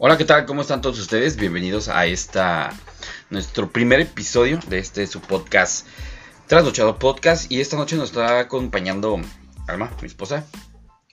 Hola, 0.00 0.16
¿qué 0.16 0.24
tal? 0.24 0.46
¿Cómo 0.46 0.62
están 0.62 0.80
todos 0.80 0.96
ustedes? 1.00 1.34
Bienvenidos 1.34 1.88
a 1.88 2.06
esta 2.06 2.72
nuestro 3.30 3.72
primer 3.72 3.98
episodio 3.98 4.60
de 4.68 4.78
este 4.78 5.08
su 5.08 5.20
podcast 5.20 5.88
Trasnochado 6.46 7.00
Podcast 7.00 7.50
y 7.50 7.60
esta 7.60 7.76
noche 7.76 7.96
nos 7.96 8.10
está 8.10 8.38
acompañando 8.38 9.20
Alma, 9.66 9.90
mi 10.00 10.06
esposa. 10.06 10.46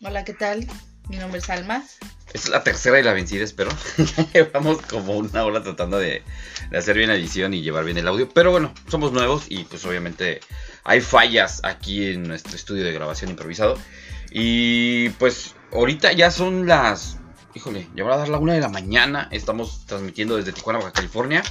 Hola, 0.03 0.23
¿qué 0.23 0.35
tal? 0.35 0.67
Mi 1.09 1.17
nombre 1.17 1.39
es 1.39 1.49
Alma. 1.49 1.83
Es 2.31 2.47
la 2.47 2.63
tercera 2.63 2.99
y 2.99 3.03
la 3.03 3.13
vencida, 3.13 3.43
espero. 3.43 3.71
Llevamos 4.35 4.79
como 4.83 5.17
una 5.17 5.43
hora 5.45 5.63
tratando 5.63 5.97
de, 5.97 6.21
de, 6.69 6.77
hacer 6.77 6.95
bien 6.95 7.09
la 7.09 7.15
edición 7.15 7.55
y 7.55 7.63
llevar 7.63 7.85
bien 7.85 7.97
el 7.97 8.07
audio. 8.07 8.29
Pero 8.29 8.51
bueno, 8.51 8.71
somos 8.87 9.11
nuevos 9.11 9.45
y 9.49 9.63
pues 9.63 9.83
obviamente 9.85 10.41
hay 10.83 11.01
fallas 11.01 11.59
aquí 11.63 12.11
en 12.11 12.27
nuestro 12.27 12.55
estudio 12.55 12.83
de 12.83 12.91
grabación 12.91 13.31
improvisado. 13.31 13.79
Y 14.29 15.09
pues 15.09 15.55
ahorita 15.71 16.11
ya 16.11 16.29
son 16.29 16.67
las... 16.67 17.17
Híjole, 17.55 17.87
ya 17.95 18.03
va 18.03 18.15
a 18.15 18.17
dar 18.17 18.29
la 18.29 18.37
una 18.37 18.53
de 18.53 18.59
la 18.59 18.67
mañana. 18.67 19.29
Estamos 19.31 19.85
transmitiendo 19.85 20.35
desde 20.35 20.51
Tijuana, 20.51 20.79
Baja 20.79 20.91
California. 20.91 21.41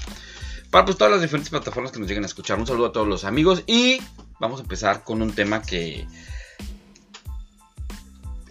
Para 0.71 0.85
pues 0.85 0.99
todas 0.99 1.11
las 1.11 1.23
diferentes 1.23 1.49
plataformas 1.49 1.93
que 1.93 1.99
nos 1.99 2.07
lleguen 2.07 2.25
a 2.25 2.27
escuchar. 2.27 2.59
Un 2.59 2.67
saludo 2.67 2.87
a 2.89 2.93
todos 2.93 3.09
los 3.09 3.25
amigos. 3.25 3.63
Y 3.67 4.03
vamos 4.39 4.61
a 4.61 4.63
empezar 4.65 5.03
con 5.03 5.23
un 5.23 5.33
tema 5.33 5.63
que 5.63 6.07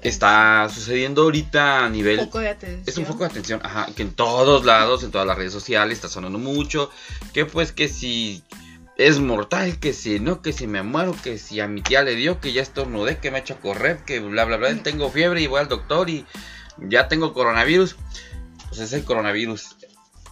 está 0.02 0.68
sucediendo 0.74 1.24
ahorita 1.24 1.86
a 1.86 1.90
nivel... 1.90 2.20
Foco 2.22 2.40
de 2.40 2.50
atención. 2.50 2.84
Es 2.88 2.98
un 2.98 3.06
foco 3.06 3.20
de 3.20 3.30
atención, 3.30 3.62
ajá, 3.64 3.88
que 3.96 4.02
en 4.02 4.14
todos 4.14 4.66
lados, 4.66 5.04
en 5.04 5.12
todas 5.12 5.28
las 5.28 5.38
redes 5.38 5.54
sociales 5.54 5.98
está 5.98 6.10
sonando 6.10 6.40
mucho, 6.40 6.90
que 7.34 7.46
pues 7.46 7.72
que 7.72 7.88
si 7.88 8.44
es 8.98 9.20
mortal, 9.20 9.80
que 9.80 9.94
si 9.94 10.20
no, 10.20 10.42
que 10.42 10.54
si 10.54 10.68
me 10.68 10.84
muero, 10.84 11.16
que 11.24 11.38
si 11.38 11.60
a 11.60 11.68
mi 11.68 11.82
tía 11.82 12.04
le 12.04 12.16
dio, 12.16 12.42
que 12.42 12.52
ya 12.52 12.62
estornudé, 12.62 13.20
que 13.20 13.32
me 13.32 13.40
echa 13.40 13.54
a 13.54 13.60
correr, 13.60 14.04
que 14.06 14.20
bla 14.20 14.44
bla 14.44 14.58
bla, 14.58 14.76
tengo 14.84 15.10
fiebre 15.10 15.42
y 15.42 15.48
voy 15.48 15.62
al 15.62 15.70
doctor 15.70 16.10
y 16.10 16.26
ya 16.78 17.08
tengo 17.08 17.34
coronavirus. 17.34 17.96
Pues 18.70 18.80
es 18.82 18.94
el 18.94 19.04
coronavirus. 19.04 19.76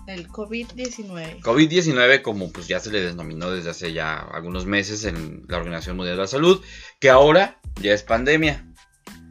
El 0.07 0.27
COVID-19. 0.27 1.41
COVID-19, 1.41 2.21
como 2.21 2.51
pues 2.51 2.67
ya 2.67 2.79
se 2.79 2.91
le 2.91 3.01
denominó 3.01 3.51
desde 3.51 3.69
hace 3.69 3.93
ya 3.93 4.17
algunos 4.17 4.65
meses 4.65 5.05
en 5.05 5.45
la 5.47 5.57
Organización 5.57 5.95
Mundial 5.97 6.17
de 6.17 6.23
la 6.23 6.27
Salud, 6.27 6.61
que 6.99 7.09
ahora 7.09 7.59
ya 7.81 7.93
es 7.93 8.01
pandemia. 8.03 8.65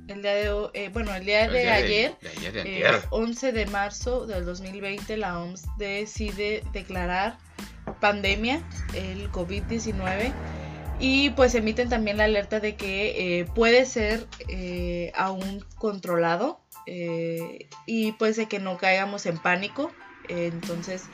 El 0.06 0.22
día 0.22 0.34
de, 0.34 0.68
eh, 0.74 0.90
bueno, 0.92 1.14
el 1.14 1.24
día 1.24 1.48
de 1.48 1.60
día 1.60 1.70
de- 1.76 1.84
ayer, 1.84 2.16
de 2.20 2.28
ayer, 2.28 2.52
de 2.52 2.60
eh, 2.60 2.86
antier. 2.86 3.08
11 3.10 3.52
de 3.52 3.66
marzo 3.66 4.26
del 4.26 4.44
2020, 4.44 5.16
la 5.16 5.38
OMS 5.40 5.66
decide 5.78 6.62
declarar 6.72 7.36
pandemia 8.00 8.62
el 8.94 9.30
COVID-19 9.30 10.32
y 11.00 11.30
pues 11.30 11.54
emiten 11.54 11.88
también 11.88 12.16
la 12.16 12.24
alerta 12.24 12.60
de 12.60 12.76
que 12.76 13.40
eh, 13.40 13.44
puede 13.54 13.86
ser 13.86 14.26
eh, 14.48 15.12
aún 15.14 15.64
controlado 15.76 16.60
eh, 16.92 17.68
y 17.86 18.12
pues 18.12 18.34
de 18.34 18.46
que 18.46 18.58
no 18.58 18.76
caigamos 18.76 19.24
en 19.26 19.38
pánico. 19.38 19.92
Entonces, 20.28 21.04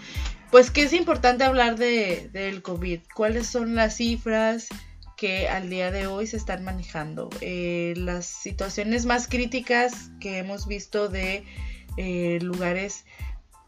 pues 0.51 0.71
que 0.71 0.83
es 0.83 0.93
importante 0.93 1.45
hablar 1.45 1.77
de, 1.77 2.31
del 2.33 2.63
COVID, 2.63 3.01
cuáles 3.15 3.47
son 3.47 3.75
las 3.75 3.97
cifras 3.97 4.69
que 5.17 5.49
al 5.49 5.69
día 5.69 5.91
de 5.91 6.07
hoy 6.07 6.27
se 6.27 6.39
están 6.39 6.65
manejando. 6.65 7.29
Eh, 7.43 7.95
las 7.97 8.27
situaciones 8.27 9.05
más 9.05 9.29
críticas 9.29 10.11
que 10.19 10.39
hemos 10.39 10.67
visto 10.67 11.09
de 11.09 11.45
eh, 11.99 12.39
lugares 12.41 13.05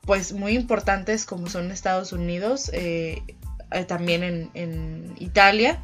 pues 0.03 0.33
muy 0.33 0.53
importantes 0.53 1.27
como 1.27 1.48
son 1.48 1.70
Estados 1.70 2.15
Unidos, 2.15 2.70
eh, 2.72 3.22
eh, 3.70 3.84
también 3.84 4.50
en 4.55 5.15
Italia, 5.19 5.83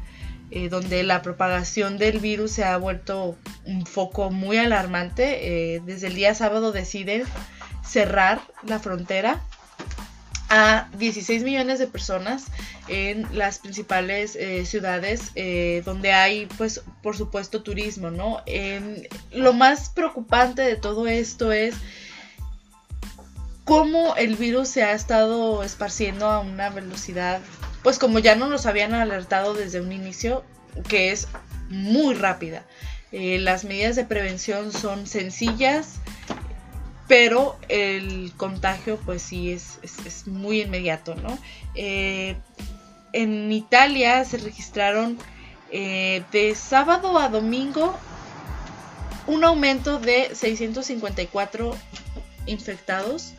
eh, 0.51 0.69
donde 0.69 1.03
la 1.03 1.21
propagación 1.21 1.97
del 1.97 2.19
virus 2.19 2.51
se 2.51 2.63
ha 2.63 2.77
vuelto 2.77 3.35
un 3.65 3.85
foco 3.85 4.29
muy 4.31 4.57
alarmante. 4.57 5.75
Eh, 5.75 5.81
desde 5.85 6.07
el 6.07 6.15
día 6.15 6.35
sábado 6.35 6.71
deciden 6.71 7.23
cerrar 7.83 8.41
la 8.63 8.79
frontera 8.79 9.41
a 10.49 10.87
16 10.97 11.43
millones 11.43 11.79
de 11.79 11.87
personas 11.87 12.45
en 12.87 13.27
las 13.35 13.59
principales 13.59 14.35
eh, 14.35 14.63
ciudades 14.65 15.31
donde 15.83 16.13
hay 16.13 16.45
pues 16.57 16.83
por 17.01 17.17
supuesto 17.17 17.63
turismo 17.63 18.11
no 18.11 18.43
lo 19.31 19.53
más 19.53 19.89
preocupante 19.89 20.61
de 20.61 20.75
todo 20.75 21.07
esto 21.07 21.51
es 21.51 21.73
cómo 23.63 24.15
el 24.15 24.35
virus 24.35 24.69
se 24.69 24.83
ha 24.83 24.93
estado 24.93 25.63
esparciendo 25.63 26.27
a 26.27 26.39
una 26.39 26.69
velocidad 26.69 27.41
pues 27.85 27.99
como 27.99 28.17
ya 28.19 28.35
no 28.35 28.47
nos 28.47 28.65
habían 28.65 28.93
alertado 28.95 29.53
desde 29.53 29.79
un 29.79 29.91
inicio 29.93 30.43
que 30.89 31.11
es 31.13 31.27
muy 31.69 32.15
rápida 32.15 32.63
Eh, 33.11 33.37
las 33.39 33.63
medidas 33.63 33.95
de 33.95 34.03
prevención 34.03 34.73
son 34.73 35.07
sencillas 35.07 35.99
pero 37.07 37.57
el 37.69 38.33
contagio 38.35 38.97
pues 39.05 39.21
sí 39.21 39.51
es, 39.51 39.79
es- 39.83 40.27
muy 40.27 40.61
inmediato, 40.63 41.13
¿no? 41.15 41.37
Eh, 41.75 42.35
en 43.13 43.51
Italia 43.51 44.25
se 44.25 44.37
registraron 44.37 45.17
eh, 45.71 46.23
de 46.31 46.55
sábado 46.55 47.19
a 47.19 47.29
domingo 47.29 47.95
un 49.27 49.43
aumento 49.43 49.99
de 49.99 50.33
654 50.33 51.75
infectados 52.47 53.33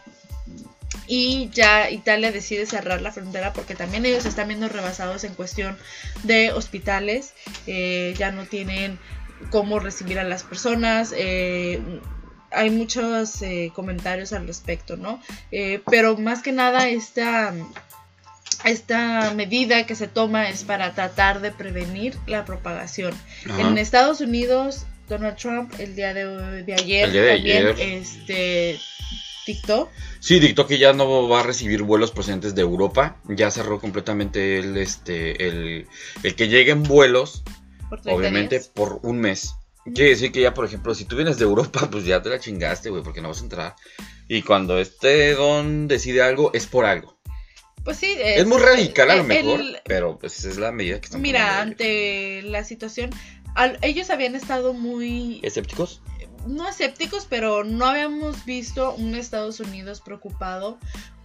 y 1.06 1.50
ya 1.52 1.90
Italia 1.90 2.32
decide 2.32 2.66
cerrar 2.66 3.02
la 3.02 3.12
frontera 3.12 3.52
porque 3.52 3.74
también 3.74 4.06
ellos 4.06 4.26
están 4.26 4.48
viendo 4.48 4.68
rebasados 4.68 5.24
en 5.24 5.34
cuestión 5.34 5.76
de 6.24 6.52
hospitales, 6.52 7.34
eh, 7.66 8.14
ya 8.18 8.32
no 8.32 8.44
tienen 8.46 8.98
cómo 9.50 9.78
recibir 9.78 10.18
a 10.18 10.24
las 10.24 10.42
personas, 10.42 11.12
eh, 11.16 11.80
hay 12.50 12.70
muchos 12.70 13.42
eh, 13.42 13.70
comentarios 13.74 14.32
al 14.32 14.46
respecto, 14.46 14.96
¿no? 14.96 15.20
Pero 15.90 16.16
más 16.16 16.42
que 16.42 16.52
nada 16.52 16.88
esta, 16.88 17.52
esta 18.64 19.32
medida 19.34 19.84
que 19.84 19.94
se 19.94 20.08
toma 20.08 20.48
es 20.48 20.64
para 20.64 20.94
tratar 20.94 21.40
de 21.40 21.52
prevenir 21.52 22.16
la 22.26 22.44
propagación. 22.44 23.14
Ajá. 23.48 23.60
En 23.60 23.78
Estados 23.78 24.20
Unidos, 24.20 24.86
Donald 25.08 25.36
Trump 25.36 25.72
el 25.78 25.94
día 25.94 26.14
de, 26.14 26.62
de 26.62 26.74
ayer 26.74 27.04
El 27.04 27.12
día 27.12 27.22
de 27.22 27.34
también 27.34 27.66
ayer. 27.66 27.80
este 27.80 28.78
dictó 29.46 29.90
Sí, 30.20 30.38
dictó 30.40 30.66
que 30.66 30.78
ya 30.78 30.92
no 30.92 31.28
va 31.28 31.40
a 31.40 31.42
recibir 31.42 31.82
vuelos 31.82 32.10
procedentes 32.10 32.54
de 32.54 32.62
Europa. 32.62 33.20
Ya 33.28 33.50
cerró 33.50 33.80
completamente 33.80 34.58
el, 34.58 34.76
este, 34.76 35.46
el, 35.48 35.86
el 36.22 36.34
que 36.34 36.48
lleguen 36.48 36.82
vuelos, 36.82 37.42
por 37.88 38.00
30 38.02 38.18
obviamente, 38.18 38.56
días. 38.58 38.68
por 38.68 39.00
un 39.02 39.18
mes. 39.20 39.54
Quiere 39.94 40.10
decir 40.10 40.32
que 40.32 40.40
ya, 40.40 40.52
por 40.52 40.64
ejemplo, 40.64 40.94
si 40.96 41.04
tú 41.04 41.14
vienes 41.14 41.38
de 41.38 41.44
Europa, 41.44 41.88
pues 41.90 42.04
ya 42.04 42.20
te 42.20 42.28
la 42.28 42.40
chingaste, 42.40 42.90
güey, 42.90 43.04
porque 43.04 43.20
no 43.22 43.28
vas 43.28 43.40
a 43.40 43.44
entrar. 43.44 43.76
Y 44.28 44.42
cuando 44.42 44.80
este 44.80 45.32
don 45.34 45.86
decide 45.86 46.22
algo, 46.22 46.50
es 46.52 46.66
por 46.66 46.84
algo. 46.84 47.16
Pues 47.84 47.98
sí, 47.98 48.16
Es, 48.18 48.44
muy 48.46 48.58
radical 48.58 49.12
a 49.12 49.16
lo 49.16 49.22
mejor, 49.22 49.60
el- 49.60 49.78
pero 49.84 50.18
pues 50.18 50.44
es 50.44 50.56
la 50.58 50.72
medida 50.72 50.98
que 50.98 51.04
están 51.06 51.22
mira, 51.22 51.60
ante 51.60 52.42
la 52.42 52.64
situación, 52.64 53.10
al- 53.54 53.78
ellos 53.80 54.10
habían 54.10 54.34
estado 54.34 54.72
muy 54.72 55.38
¿Escépticos? 55.44 56.02
No 56.46 56.68
escépticos, 56.68 57.26
pero 57.28 57.64
no 57.64 57.86
habíamos 57.86 58.44
visto 58.44 58.94
un 58.94 59.14
Estados 59.14 59.60
Unidos 59.60 60.00
preocupado 60.00 60.78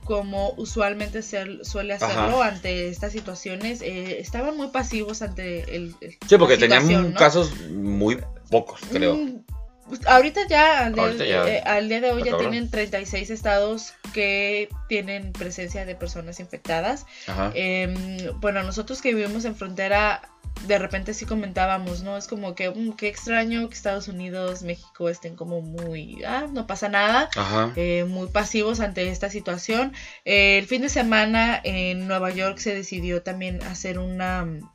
como 0.03 0.53
usualmente 0.57 1.21
se 1.21 1.63
suele 1.63 1.93
hacerlo 1.93 2.41
ante 2.41 2.89
estas 2.89 3.11
situaciones. 3.11 3.81
Eh, 3.81 4.19
estaban 4.19 4.57
muy 4.57 4.67
pasivos 4.69 5.21
ante 5.21 5.75
el... 5.75 5.95
el- 6.01 6.17
Sí, 6.27 6.37
porque 6.37 6.57
tenían 6.57 7.13
casos 7.13 7.51
muy 7.69 8.19
pocos, 8.49 8.81
creo. 8.91 9.15
Mm, 9.15 9.43
pues, 9.87 10.05
ahorita 10.07 10.47
ya, 10.47 10.85
al 10.87 10.95
día, 10.95 11.13
ya. 11.25 11.47
eh, 11.47 11.61
al 11.65 11.87
día 11.87 12.01
de 12.01 12.11
hoy 12.11 12.23
ya 12.23 12.31
cabrón. 12.31 12.51
tienen 12.51 12.71
36 12.71 13.29
estados 13.29 13.93
que 14.13 14.69
tienen 14.89 15.33
presencia 15.33 15.85
de 15.85 15.95
personas 15.95 16.39
infectadas. 16.39 17.05
Ajá. 17.27 17.51
Eh, 17.53 18.31
bueno, 18.37 18.63
nosotros 18.63 19.01
que 19.01 19.13
vivimos 19.13 19.45
en 19.45 19.55
frontera, 19.55 20.21
de 20.67 20.77
repente 20.77 21.13
sí 21.13 21.25
comentábamos, 21.25 22.03
¿no? 22.03 22.17
Es 22.17 22.27
como 22.27 22.55
que, 22.55 22.69
mm, 22.69 22.93
qué 22.93 23.07
extraño 23.07 23.67
que 23.67 23.75
Estados 23.75 24.07
Unidos, 24.07 24.63
México 24.63 25.09
estén 25.09 25.35
como 25.35 25.61
muy, 25.61 26.23
ah, 26.23 26.47
no 26.51 26.67
pasa 26.67 26.89
nada, 26.89 27.29
Ajá. 27.35 27.73
eh, 27.75 28.05
muy 28.07 28.27
pasivos 28.27 28.79
ante 28.79 29.09
esta 29.09 29.29
situación. 29.29 29.93
Eh, 30.25 30.57
el 30.57 30.67
fin 30.67 30.81
de 30.81 30.89
semana 30.89 31.59
en 31.63 32.07
Nueva 32.07 32.31
York 32.31 32.59
se 32.59 32.75
decidió 32.75 33.23
también 33.23 33.63
hacer 33.63 33.97
una 33.97 34.45
mm, 34.45 34.69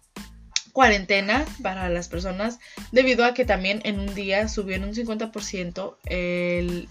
cuarentena 0.72 1.46
para 1.62 1.88
las 1.88 2.08
personas 2.08 2.58
debido 2.92 3.24
a 3.24 3.32
que 3.32 3.46
también 3.46 3.80
en 3.84 3.98
un 3.98 4.14
día 4.14 4.48
subió 4.48 4.76
en 4.76 4.84
un 4.84 4.94
50% 4.94 5.96
el, 6.04 6.88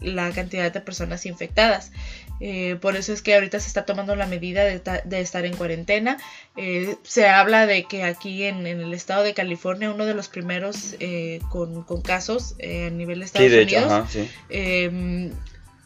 la 0.00 0.30
cantidad 0.32 0.72
de 0.72 0.80
personas 0.80 1.26
infectadas. 1.26 1.92
Eh, 2.40 2.76
por 2.80 2.96
eso 2.96 3.12
es 3.12 3.20
que 3.20 3.34
ahorita 3.34 3.58
se 3.58 3.66
está 3.66 3.84
tomando 3.84 4.14
la 4.14 4.26
medida 4.26 4.62
de, 4.64 4.80
de 5.04 5.20
estar 5.20 5.44
en 5.44 5.56
cuarentena. 5.56 6.18
Eh, 6.56 6.96
se 7.02 7.28
habla 7.28 7.66
de 7.66 7.84
que 7.84 8.04
aquí 8.04 8.44
en, 8.44 8.66
en 8.66 8.80
el 8.80 8.94
estado 8.94 9.24
de 9.24 9.34
California, 9.34 9.90
uno 9.90 10.06
de 10.06 10.14
los 10.14 10.28
primeros 10.28 10.94
eh, 11.00 11.40
con, 11.50 11.82
con 11.82 12.00
casos 12.00 12.54
a 12.62 12.90
nivel 12.90 13.20
de 13.20 13.26
Sí, 13.26 13.44
Estados 13.44 13.52
hecho, 13.52 13.76
Unidos, 13.76 13.92
ajá, 13.92 14.08
sí. 14.08 14.30
eh, 14.50 15.32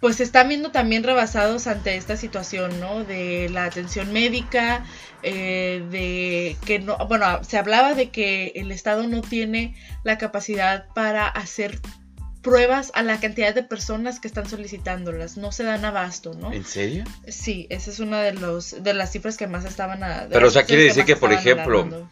pues 0.01 0.17
se 0.17 0.25
están 0.25 0.49
viendo 0.49 0.73
también 0.73 1.05
rebasados 1.05 1.67
ante 1.69 1.97
esta 1.97 2.17
situación, 2.17 2.81
¿no? 2.81 3.05
De 3.05 3.49
la 3.51 3.65
atención 3.65 4.13
médica, 4.13 4.85
de 5.23 6.57
que 6.67 6.81
no, 6.81 6.99
bueno, 7.07 7.45
se 7.45 7.57
hablaba 7.57 7.95
de 7.95 8.11
que 8.11 8.53
el 8.57 8.73
Estado 8.73 9.07
no 9.07 9.21
tiene 9.23 9.77
la 10.03 10.19
capacidad 10.19 10.87
para 10.93 11.29
hacer 11.29 11.79
pruebas 12.43 12.91
a 12.95 13.03
la 13.03 13.21
cantidad 13.21 13.55
de 13.55 13.63
personas 13.63 14.21
que 14.21 14.29
están 14.29 14.49
solicitándolas. 14.49 15.37
No 15.37 15.53
se 15.53 15.63
dan 15.65 15.85
abasto, 15.85 16.35
¿no? 16.35 16.53
¿En 16.53 16.65
serio? 16.65 17.05
Sí, 17.29 17.67
esa 17.71 17.91
es 17.91 18.01
una 18.01 18.21
de, 18.21 18.35
los, 18.35 18.83
de 18.83 18.95
las 18.95 19.13
cifras 19.13 19.37
que 19.37 19.47
más 19.47 19.65
estaban... 19.65 20.03
A, 20.03 20.27
Pero, 20.31 20.49
o 20.49 20.51
sea, 20.51 20.65
quiere 20.65 20.83
decir 20.83 21.05
que, 21.05 21.17
por 21.17 21.33
ejemplo, 21.33 22.09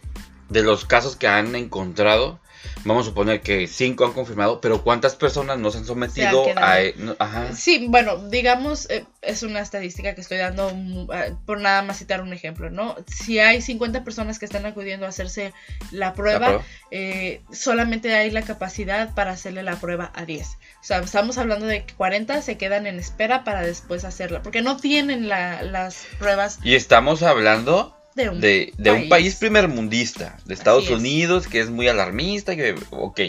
de 0.49 0.63
los 0.63 0.85
casos 0.85 1.17
que 1.17 1.27
han 1.27 1.55
encontrado, 1.57 2.41
vamos 2.85 3.07
a 3.07 3.11
suponer 3.11 3.41
que 3.41 3.67
cinco 3.67 4.05
han 4.05 4.13
confirmado, 4.13 4.61
pero 4.61 4.83
¿cuántas 4.83 5.15
personas 5.15 5.59
nos 5.59 5.77
han 5.77 5.85
sometido 5.85 6.47
a... 6.57 6.81
E-? 6.81 6.95
Ajá. 7.19 7.55
Sí, 7.55 7.87
bueno, 7.89 8.29
digamos, 8.29 8.89
eh, 8.91 9.05
es 9.23 9.43
una 9.43 9.61
estadística 9.61 10.15
que 10.15 10.21
estoy 10.21 10.39
dando 10.39 10.73
ah, 11.13 11.27
por 11.47 11.61
nada 11.61 11.83
más 11.83 11.99
citar 11.99 12.23
un 12.23 12.33
ejemplo, 12.33 12.71
¿no? 12.71 12.97
Si 13.07 13.39
hay 13.39 13.61
50 13.61 14.05
personas 14.05 14.39
que 14.39 14.47
están 14.47 14.67
acudiendo 14.67 15.07
a 15.07 15.11
hacerse 15.11 15.53
la 15.91 16.15
prueba, 16.15 16.63
eh, 16.91 17.43
solamente 17.53 18.15
hay 18.15 18.31
la 18.31 18.43
capacidad 18.43 19.15
para 19.15 19.33
hacerle 19.33 19.63
la 19.63 19.77
prueba 19.77 20.11
a 20.15 20.25
10. 20.25 20.47
O 20.47 20.57
sea, 20.83 20.99
estamos 21.01 21.39
hablando 21.39 21.67
de 21.67 21.85
que 21.85 21.95
40 21.95 22.43
se 22.43 22.57
quedan 22.57 22.87
en 22.87 22.99
espera 22.99 23.45
para 23.45 23.63
después 23.63 24.05
hacerla, 24.05 24.43
porque 24.43 24.63
no 24.63 24.77
tienen 24.77 25.29
las 25.29 26.07
pruebas. 26.19 26.59
Y 26.63 26.75
estamos 26.75 27.23
hablando 27.23 28.00
de 28.15 28.29
un, 28.29 28.41
de, 28.41 28.73
país. 28.77 29.03
un 29.03 29.09
país 29.09 29.35
primermundista, 29.37 30.39
de 30.45 30.55
Estados 30.55 30.91
Unidos, 30.91 31.47
que 31.47 31.61
es 31.61 31.71
muy 31.71 31.89
alarmista, 31.89 32.57
que, 32.57 32.75
ok, 32.91 33.21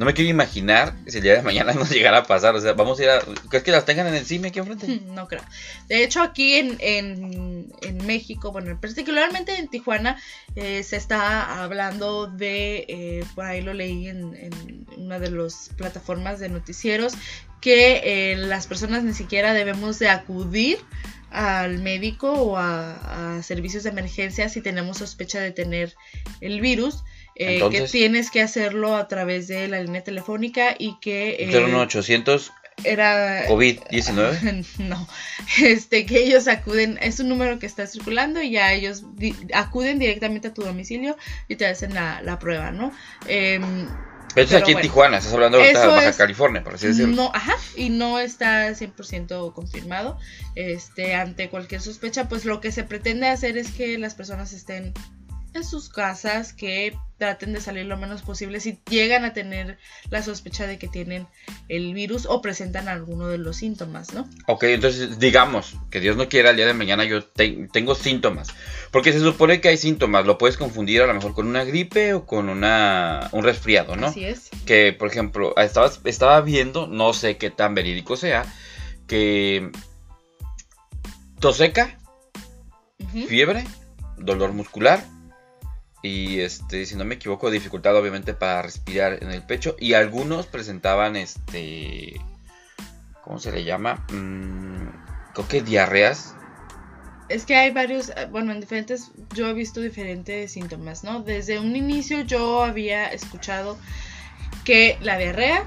no 0.00 0.06
me 0.06 0.14
quiero 0.14 0.30
imaginar 0.30 0.94
si 1.06 1.18
el 1.18 1.24
día 1.24 1.34
de 1.34 1.42
mañana 1.42 1.72
nos 1.74 1.90
llegara 1.90 2.18
a 2.18 2.22
pasar, 2.24 2.54
o 2.54 2.60
sea, 2.60 2.72
vamos 2.72 2.98
a 2.98 3.02
ir 3.02 3.10
a, 3.10 3.20
¿crees 3.50 3.62
que 3.62 3.70
las 3.70 3.84
tengan 3.84 4.06
en 4.06 4.14
el 4.14 4.24
cine 4.24 4.48
aquí 4.48 4.58
enfrente? 4.58 4.86
No 5.10 5.28
creo. 5.28 5.42
De 5.88 6.02
hecho, 6.02 6.22
aquí 6.22 6.54
en, 6.54 6.78
en, 6.80 8.06
México, 8.06 8.50
bueno, 8.50 8.78
particularmente 8.80 9.58
en 9.58 9.68
Tijuana, 9.68 10.16
eh, 10.56 10.82
se 10.82 10.96
está 10.96 11.62
hablando 11.62 12.28
de, 12.28 12.86
eh, 12.88 13.24
por 13.34 13.44
ahí 13.44 13.60
lo 13.60 13.74
leí 13.74 14.08
en, 14.08 14.34
en, 14.34 14.86
una 14.96 15.18
de 15.18 15.30
las 15.30 15.70
plataformas 15.76 16.40
de 16.40 16.48
noticieros, 16.48 17.12
que 17.60 18.32
eh, 18.32 18.36
las 18.36 18.66
personas 18.66 19.04
ni 19.04 19.12
siquiera 19.12 19.52
debemos 19.52 19.98
de 19.98 20.08
acudir 20.08 20.78
al 21.30 21.78
médico 21.78 22.32
o 22.32 22.56
a, 22.56 23.40
servicios 23.42 23.84
de 23.84 23.90
emergencia 23.90 24.48
si 24.48 24.60
tenemos 24.60 24.98
sospecha 24.98 25.40
de 25.40 25.52
tener 25.52 25.94
el 26.40 26.60
virus. 26.60 27.04
Eh, 27.36 27.62
que 27.70 27.82
tienes 27.82 28.30
que 28.30 28.42
hacerlo 28.42 28.96
a 28.96 29.08
través 29.08 29.48
de 29.48 29.66
la 29.68 29.80
línea 29.80 30.02
telefónica 30.02 30.74
y 30.78 30.98
que... 31.00 31.36
Eh, 31.38 31.50
0800 31.50 32.52
era 32.84 33.46
COVID-19. 33.46 34.66
No, 34.78 35.08
este 35.62 36.06
que 36.06 36.24
ellos 36.24 36.48
acuden, 36.48 36.98
es 37.00 37.20
un 37.20 37.28
número 37.28 37.58
que 37.58 37.66
está 37.66 37.86
circulando 37.86 38.42
y 38.42 38.52
ya 38.52 38.72
ellos 38.72 39.04
acuden 39.54 39.98
directamente 39.98 40.48
a 40.48 40.54
tu 40.54 40.62
domicilio 40.62 41.16
y 41.48 41.56
te 41.56 41.66
hacen 41.66 41.94
la, 41.94 42.20
la 42.22 42.38
prueba, 42.38 42.70
¿no? 42.72 42.92
Eh, 43.26 43.60
pero 44.34 44.46
es 44.46 44.54
aquí 44.54 44.72
en 44.72 44.80
Tijuana, 44.80 45.18
estás 45.18 45.32
hablando 45.32 45.58
de 45.58 45.72
Baja 45.72 46.12
California, 46.12 46.62
por 46.62 46.74
así 46.74 46.88
decirlo. 46.88 47.14
No, 47.16 47.30
ajá, 47.34 47.56
y 47.76 47.90
no 47.90 48.18
está 48.18 48.68
100% 48.70 49.52
confirmado. 49.52 50.18
Este, 50.54 51.14
ante 51.14 51.48
cualquier 51.48 51.80
sospecha, 51.80 52.28
pues 52.28 52.44
lo 52.44 52.60
que 52.60 52.72
se 52.72 52.84
pretende 52.84 53.28
hacer 53.28 53.56
es 53.58 53.70
que 53.70 53.98
las 53.98 54.14
personas 54.14 54.52
estén 54.52 54.92
en 55.54 55.64
sus 55.64 55.88
casas, 55.88 56.52
que 56.52 56.96
traten 57.20 57.52
de 57.52 57.60
salir 57.60 57.84
lo 57.84 57.98
menos 57.98 58.22
posible 58.22 58.60
si 58.60 58.80
llegan 58.88 59.24
a 59.24 59.34
tener 59.34 59.78
la 60.08 60.22
sospecha 60.22 60.66
de 60.66 60.78
que 60.78 60.88
tienen 60.88 61.26
el 61.68 61.92
virus 61.92 62.24
o 62.26 62.40
presentan 62.40 62.88
alguno 62.88 63.28
de 63.28 63.36
los 63.36 63.56
síntomas, 63.56 64.14
¿no? 64.14 64.26
Ok, 64.46 64.64
entonces 64.64 65.18
digamos 65.18 65.76
que 65.90 66.00
Dios 66.00 66.16
no 66.16 66.28
quiera 66.30 66.50
el 66.50 66.56
día 66.56 66.66
de 66.66 66.72
mañana 66.72 67.04
yo 67.04 67.22
tengo 67.24 67.94
síntomas, 67.94 68.48
porque 68.90 69.12
se 69.12 69.20
supone 69.20 69.60
que 69.60 69.68
hay 69.68 69.76
síntomas, 69.76 70.24
lo 70.24 70.38
puedes 70.38 70.56
confundir 70.56 71.02
a 71.02 71.06
lo 71.06 71.14
mejor 71.14 71.34
con 71.34 71.46
una 71.46 71.64
gripe 71.64 72.14
o 72.14 72.24
con 72.24 72.48
una, 72.48 73.28
un 73.32 73.44
resfriado, 73.44 73.96
¿no? 73.96 74.06
Así 74.06 74.24
es. 74.24 74.48
Que, 74.64 74.94
por 74.94 75.08
ejemplo, 75.08 75.54
estaba, 75.58 75.90
estaba 76.04 76.40
viendo, 76.40 76.86
no 76.86 77.12
sé 77.12 77.36
qué 77.36 77.50
tan 77.50 77.74
verídico 77.74 78.16
sea, 78.16 78.46
que 79.06 79.70
tos 81.38 81.58
seca, 81.58 81.98
fiebre, 83.28 83.66
dolor 84.16 84.52
muscular, 84.52 85.04
y 86.02 86.40
este 86.40 86.86
si 86.86 86.96
no 86.96 87.04
me 87.04 87.16
equivoco 87.16 87.50
dificultad 87.50 87.96
obviamente 87.96 88.34
para 88.34 88.62
respirar 88.62 89.22
en 89.22 89.30
el 89.30 89.42
pecho. 89.42 89.76
Y 89.78 89.94
algunos 89.94 90.46
presentaban 90.46 91.16
este 91.16 92.20
cómo 93.22 93.38
se 93.38 93.52
le 93.52 93.64
llama 93.64 94.04
mm, 94.12 95.32
creo 95.34 95.48
que 95.48 95.62
diarreas. 95.62 96.34
Es 97.28 97.46
que 97.46 97.54
hay 97.54 97.70
varios 97.70 98.10
eh, 98.10 98.28
bueno 98.30 98.52
en 98.52 98.60
diferentes 98.60 99.12
yo 99.34 99.48
he 99.48 99.54
visto 99.54 99.80
diferentes 99.80 100.52
síntomas 100.52 101.04
no 101.04 101.22
desde 101.22 101.60
un 101.60 101.76
inicio 101.76 102.22
yo 102.22 102.64
había 102.64 103.06
escuchado 103.08 103.78
que 104.64 104.98
la 105.00 105.16
diarrea 105.16 105.64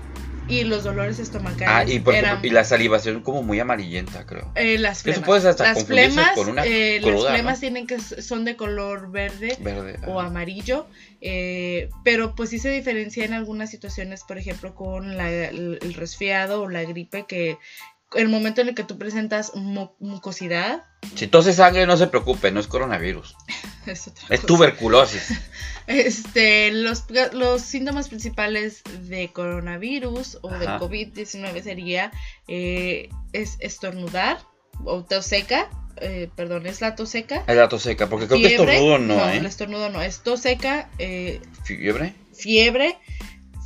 y 0.47 0.63
los 0.63 0.83
dolores 0.83 1.19
estomacales. 1.19 1.67
Ah, 1.67 1.83
y, 1.91 1.99
por 1.99 2.15
y 2.41 2.49
la 2.49 2.63
salivación 2.63 3.21
como 3.21 3.43
muy 3.43 3.59
amarillenta, 3.59 4.25
creo. 4.25 4.51
Eh, 4.55 4.77
las 4.77 5.03
flemas. 5.03 5.43
las 5.59 5.85
flemas, 5.85 6.31
con 6.35 6.49
una 6.49 6.65
eh, 6.65 6.99
las 7.01 7.25
flemas 7.27 7.59
tienen 7.59 7.87
que 7.87 7.99
son 7.99 8.45
de 8.45 8.55
color 8.55 9.11
verde, 9.11 9.57
o 10.07 10.19
amarillo, 10.19 10.87
eh, 11.21 11.89
pero 12.03 12.35
pues 12.35 12.49
sí 12.49 12.59
se 12.59 12.69
diferencia 12.69 13.25
en 13.25 13.33
algunas 13.33 13.69
situaciones, 13.69 14.23
por 14.23 14.37
ejemplo, 14.37 14.75
con 14.75 15.17
la, 15.17 15.29
el, 15.31 15.93
resfriado 15.95 16.63
o 16.63 16.69
la 16.69 16.83
gripe, 16.83 17.25
que 17.27 17.57
el 18.15 18.29
momento 18.29 18.61
en 18.61 18.69
el 18.69 18.75
que 18.75 18.83
tú 18.83 18.97
presentas 18.97 19.53
mucosidad. 19.55 20.83
Si 21.15 21.27
toses 21.27 21.57
sangre, 21.57 21.85
no 21.85 21.97
se 21.97 22.07
preocupe, 22.07 22.51
no 22.51 22.59
es 22.59 22.67
coronavirus. 22.67 23.35
es, 23.85 24.11
es 24.29 24.41
tuberculosis. 24.41 25.39
Este, 25.85 26.71
los, 26.71 27.03
los 27.33 27.61
síntomas 27.61 28.07
principales 28.07 28.83
de 29.01 29.33
coronavirus 29.33 30.37
o 30.41 30.49
de 30.49 30.65
COVID-19 30.65 31.61
sería 31.61 32.09
eh, 32.47 33.09
es 33.33 33.57
estornudar 33.59 34.37
o 34.85 35.03
tos 35.03 35.25
seca. 35.25 35.69
Eh, 35.97 36.29
perdón, 36.35 36.67
es 36.67 36.79
la 36.79 36.95
tos 36.95 37.09
seca. 37.09 37.43
Es 37.47 37.55
la 37.57 37.67
tos 37.67 37.83
seca, 37.83 38.07
porque 38.07 38.27
creo 38.27 38.39
que 38.39 38.47
estornudo 38.47 38.97
no, 38.97 39.15
no 39.15 39.29
¿eh? 39.29 39.37
El 39.37 39.45
estornudo 39.45 39.89
no, 39.89 40.01
es 40.01 40.21
tos 40.21 40.39
seca. 40.39 40.89
Eh, 40.99 41.41
fiebre. 41.63 42.13
Fiebre, 42.33 42.97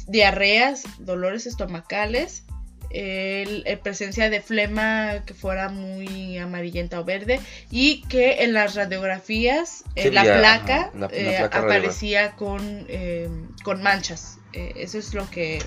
diarreas, 0.08 0.84
dolores 0.98 1.46
estomacales, 1.46 2.44
el, 2.90 3.80
presencia 3.84 4.30
de 4.30 4.42
flema 4.42 5.24
que 5.26 5.34
fuera 5.34 5.70
muy 5.70 6.38
amarillenta 6.38 7.00
o 7.00 7.04
verde 7.04 7.40
y 7.72 8.02
que 8.04 8.44
en 8.44 8.54
las 8.54 8.76
radiografías 8.76 9.84
la, 9.96 10.24
placa, 10.24 10.92
eh, 11.12 11.38
aparecía 11.38 12.34
con, 12.34 12.86
eh, 12.90 13.30
con 13.64 13.82
manchas. 13.84 14.40
Eh, 14.54 14.74
eso 14.78 14.98
es 14.98 15.14
lo 15.14 15.30
que 15.30 15.62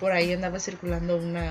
por 0.00 0.12
ahí 0.12 0.32
andaba 0.32 0.58
circulando 0.58 1.16
una... 1.16 1.50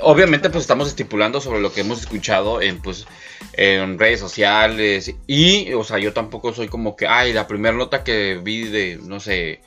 Obviamente 0.00 0.50
pues 0.50 0.62
estamos 0.62 0.88
estipulando 0.88 1.40
sobre 1.40 1.60
lo 1.60 1.72
que 1.72 1.80
hemos 1.80 2.00
escuchado 2.00 2.62
en 2.62 2.80
pues 2.80 3.06
en 3.54 3.98
redes 3.98 4.20
sociales 4.20 5.14
y 5.26 5.72
o 5.72 5.82
sea 5.82 5.98
yo 5.98 6.12
tampoco 6.12 6.52
soy 6.52 6.68
como 6.68 6.96
que 6.96 7.06
ay 7.06 7.32
la 7.32 7.46
primera 7.46 7.74
nota 7.74 8.04
que 8.04 8.38
vi 8.42 8.64
de 8.68 8.98
no 9.02 9.20
sé 9.20 9.62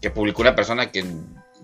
que 0.00 0.10
publicó 0.10 0.42
una 0.42 0.54
persona 0.54 0.92
que 0.92 1.04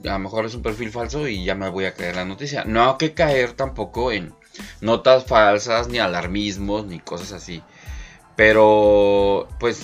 a 0.05 0.13
lo 0.13 0.19
mejor 0.19 0.47
es 0.47 0.55
un 0.55 0.63
perfil 0.63 0.91
falso 0.91 1.29
y 1.29 1.45
ya 1.45 1.55
me 1.55 1.69
voy 1.69 1.85
a 1.85 1.95
creer 1.95 2.17
la 2.17 2.25
noticia. 2.25 2.65
No 2.65 2.89
hay 2.89 2.97
que 2.99 3.15
caer 3.15 3.53
tampoco 3.53 4.13
en 4.13 4.35
notas 4.81 5.27
falsas, 5.27 5.89
ni 5.89 5.99
alarmismos, 5.99 6.87
ni 6.87 7.01
cosas 7.01 7.33
así. 7.33 7.63
Pero, 8.37 9.49
pues, 9.59 9.83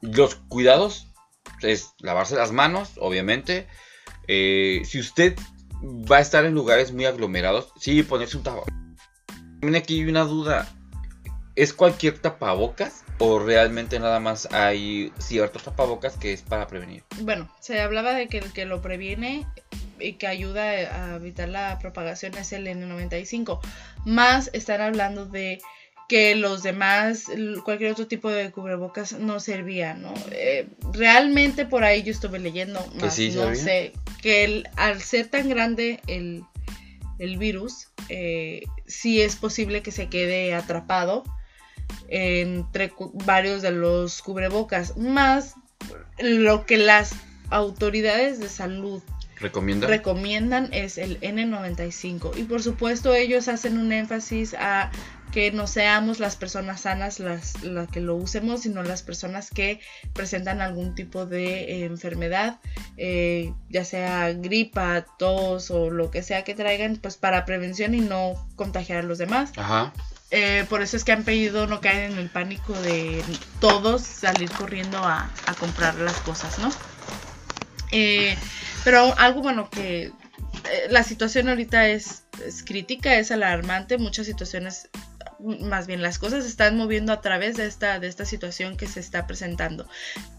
los 0.00 0.36
cuidados 0.36 1.08
es 1.60 1.94
lavarse 1.98 2.36
las 2.36 2.52
manos, 2.52 2.92
obviamente. 2.98 3.66
Eh, 4.28 4.82
si 4.84 5.00
usted 5.00 5.36
va 5.82 6.16
a 6.16 6.20
estar 6.20 6.44
en 6.44 6.54
lugares 6.54 6.92
muy 6.92 7.04
aglomerados, 7.04 7.72
sí, 7.78 8.02
ponerse 8.02 8.36
un 8.36 8.42
tapabocas. 8.42 8.74
También 9.60 9.76
aquí 9.76 10.00
hay 10.00 10.08
una 10.08 10.24
duda. 10.24 10.68
¿Es 11.56 11.72
cualquier 11.72 12.18
tapabocas? 12.18 13.03
¿O 13.18 13.38
realmente 13.38 13.98
nada 14.00 14.18
más 14.18 14.48
hay 14.52 15.12
ciertos 15.18 15.62
tapabocas 15.62 16.16
que 16.16 16.32
es 16.32 16.42
para 16.42 16.66
prevenir? 16.66 17.04
Bueno, 17.20 17.48
se 17.60 17.80
hablaba 17.80 18.12
de 18.12 18.28
que 18.28 18.38
el 18.38 18.52
que 18.52 18.64
lo 18.64 18.82
previene 18.82 19.46
y 20.00 20.14
que 20.14 20.26
ayuda 20.26 20.62
a 20.62 21.16
evitar 21.16 21.48
la 21.48 21.78
propagación 21.78 22.36
es 22.36 22.52
el 22.52 22.66
N95. 22.66 23.60
Más 24.04 24.50
están 24.52 24.80
hablando 24.80 25.26
de 25.26 25.60
que 26.08 26.34
los 26.34 26.62
demás, 26.62 27.26
cualquier 27.64 27.92
otro 27.92 28.06
tipo 28.06 28.30
de 28.30 28.50
cubrebocas 28.50 29.12
no 29.12 29.40
servía, 29.40 29.94
¿no? 29.94 30.12
Eh, 30.32 30.68
realmente 30.92 31.64
por 31.64 31.84
ahí 31.84 32.02
yo 32.02 32.12
estuve 32.12 32.38
leyendo, 32.38 32.80
más 33.00 33.18
no 33.18 33.54
sé, 33.54 33.92
que 34.20 34.64
al 34.76 35.00
ser 35.00 35.28
tan 35.28 35.48
grande 35.48 36.00
el, 36.06 36.44
virus, 37.38 37.88
eh, 38.10 38.64
sí 38.86 39.22
es 39.22 39.36
posible 39.36 39.82
que 39.82 39.92
se 39.92 40.08
quede 40.08 40.52
atrapado 40.52 41.24
entre 42.08 42.92
varios 43.24 43.62
de 43.62 43.72
los 43.72 44.22
cubrebocas, 44.22 44.96
más 44.96 45.54
lo 46.18 46.66
que 46.66 46.78
las 46.78 47.14
autoridades 47.50 48.40
de 48.40 48.48
salud 48.48 49.02
recomiendan 49.40 50.72
es 50.72 50.96
el 50.96 51.20
N95 51.20 52.36
y 52.36 52.44
por 52.44 52.62
supuesto 52.62 53.14
ellos 53.14 53.48
hacen 53.48 53.78
un 53.78 53.92
énfasis 53.92 54.54
a 54.54 54.90
que 55.32 55.50
no 55.50 55.66
seamos 55.66 56.20
las 56.20 56.36
personas 56.36 56.82
sanas 56.82 57.18
las, 57.18 57.54
que 57.90 58.00
lo 58.00 58.14
usemos, 58.14 58.62
sino 58.62 58.84
las 58.84 59.02
personas 59.02 59.50
que 59.50 59.80
presentan 60.12 60.60
algún 60.60 60.94
tipo 60.94 61.26
de 61.26 61.84
enfermedad 61.84 62.60
eh, 62.96 63.52
ya 63.68 63.84
sea 63.84 64.32
gripa, 64.32 65.04
tos 65.18 65.72
o 65.72 65.90
lo 65.90 66.12
que 66.12 66.22
sea 66.22 66.44
que 66.44 66.54
traigan, 66.54 66.96
pues 66.96 67.16
para 67.16 67.44
prevención 67.44 67.94
y 67.94 68.00
no 68.00 68.34
contagiar 68.54 69.00
a 69.00 69.02
los 69.02 69.18
demás. 69.18 69.50
Ajá. 69.56 69.92
Eh, 70.36 70.66
por 70.68 70.82
eso 70.82 70.96
es 70.96 71.04
que 71.04 71.12
han 71.12 71.22
pedido 71.22 71.68
no 71.68 71.80
caer 71.80 72.10
en 72.10 72.18
el 72.18 72.28
pánico 72.28 72.72
de 72.72 73.22
todos 73.60 74.02
salir 74.02 74.50
corriendo 74.50 74.98
a, 74.98 75.30
comprar 75.60 75.94
las 75.94 76.16
cosas, 76.22 76.58
¿no? 76.58 76.72
Eh, 77.92 78.36
pero 78.82 79.16
algo 79.16 79.42
bueno 79.42 79.70
que 79.70 80.10
la 80.90 81.04
situación 81.04 81.48
ahorita 81.48 81.86
es, 81.86 82.24
es, 82.44 82.64
crítica, 82.64 83.14
es 83.14 83.30
alarmante, 83.30 83.96
muchas 83.96 84.26
situaciones 84.26 84.90
más 85.38 85.86
bien 85.86 86.02
las 86.02 86.18
cosas 86.18 86.42
se 86.42 86.50
están 86.50 86.76
moviendo 86.76 87.12
a 87.12 87.20
través 87.20 87.56
de 87.56 87.66
esta, 87.66 88.00
de 88.00 88.08
esta 88.08 88.24
situación 88.24 88.76
que 88.76 88.88
se 88.88 88.98
está 88.98 89.28
presentando. 89.28 89.86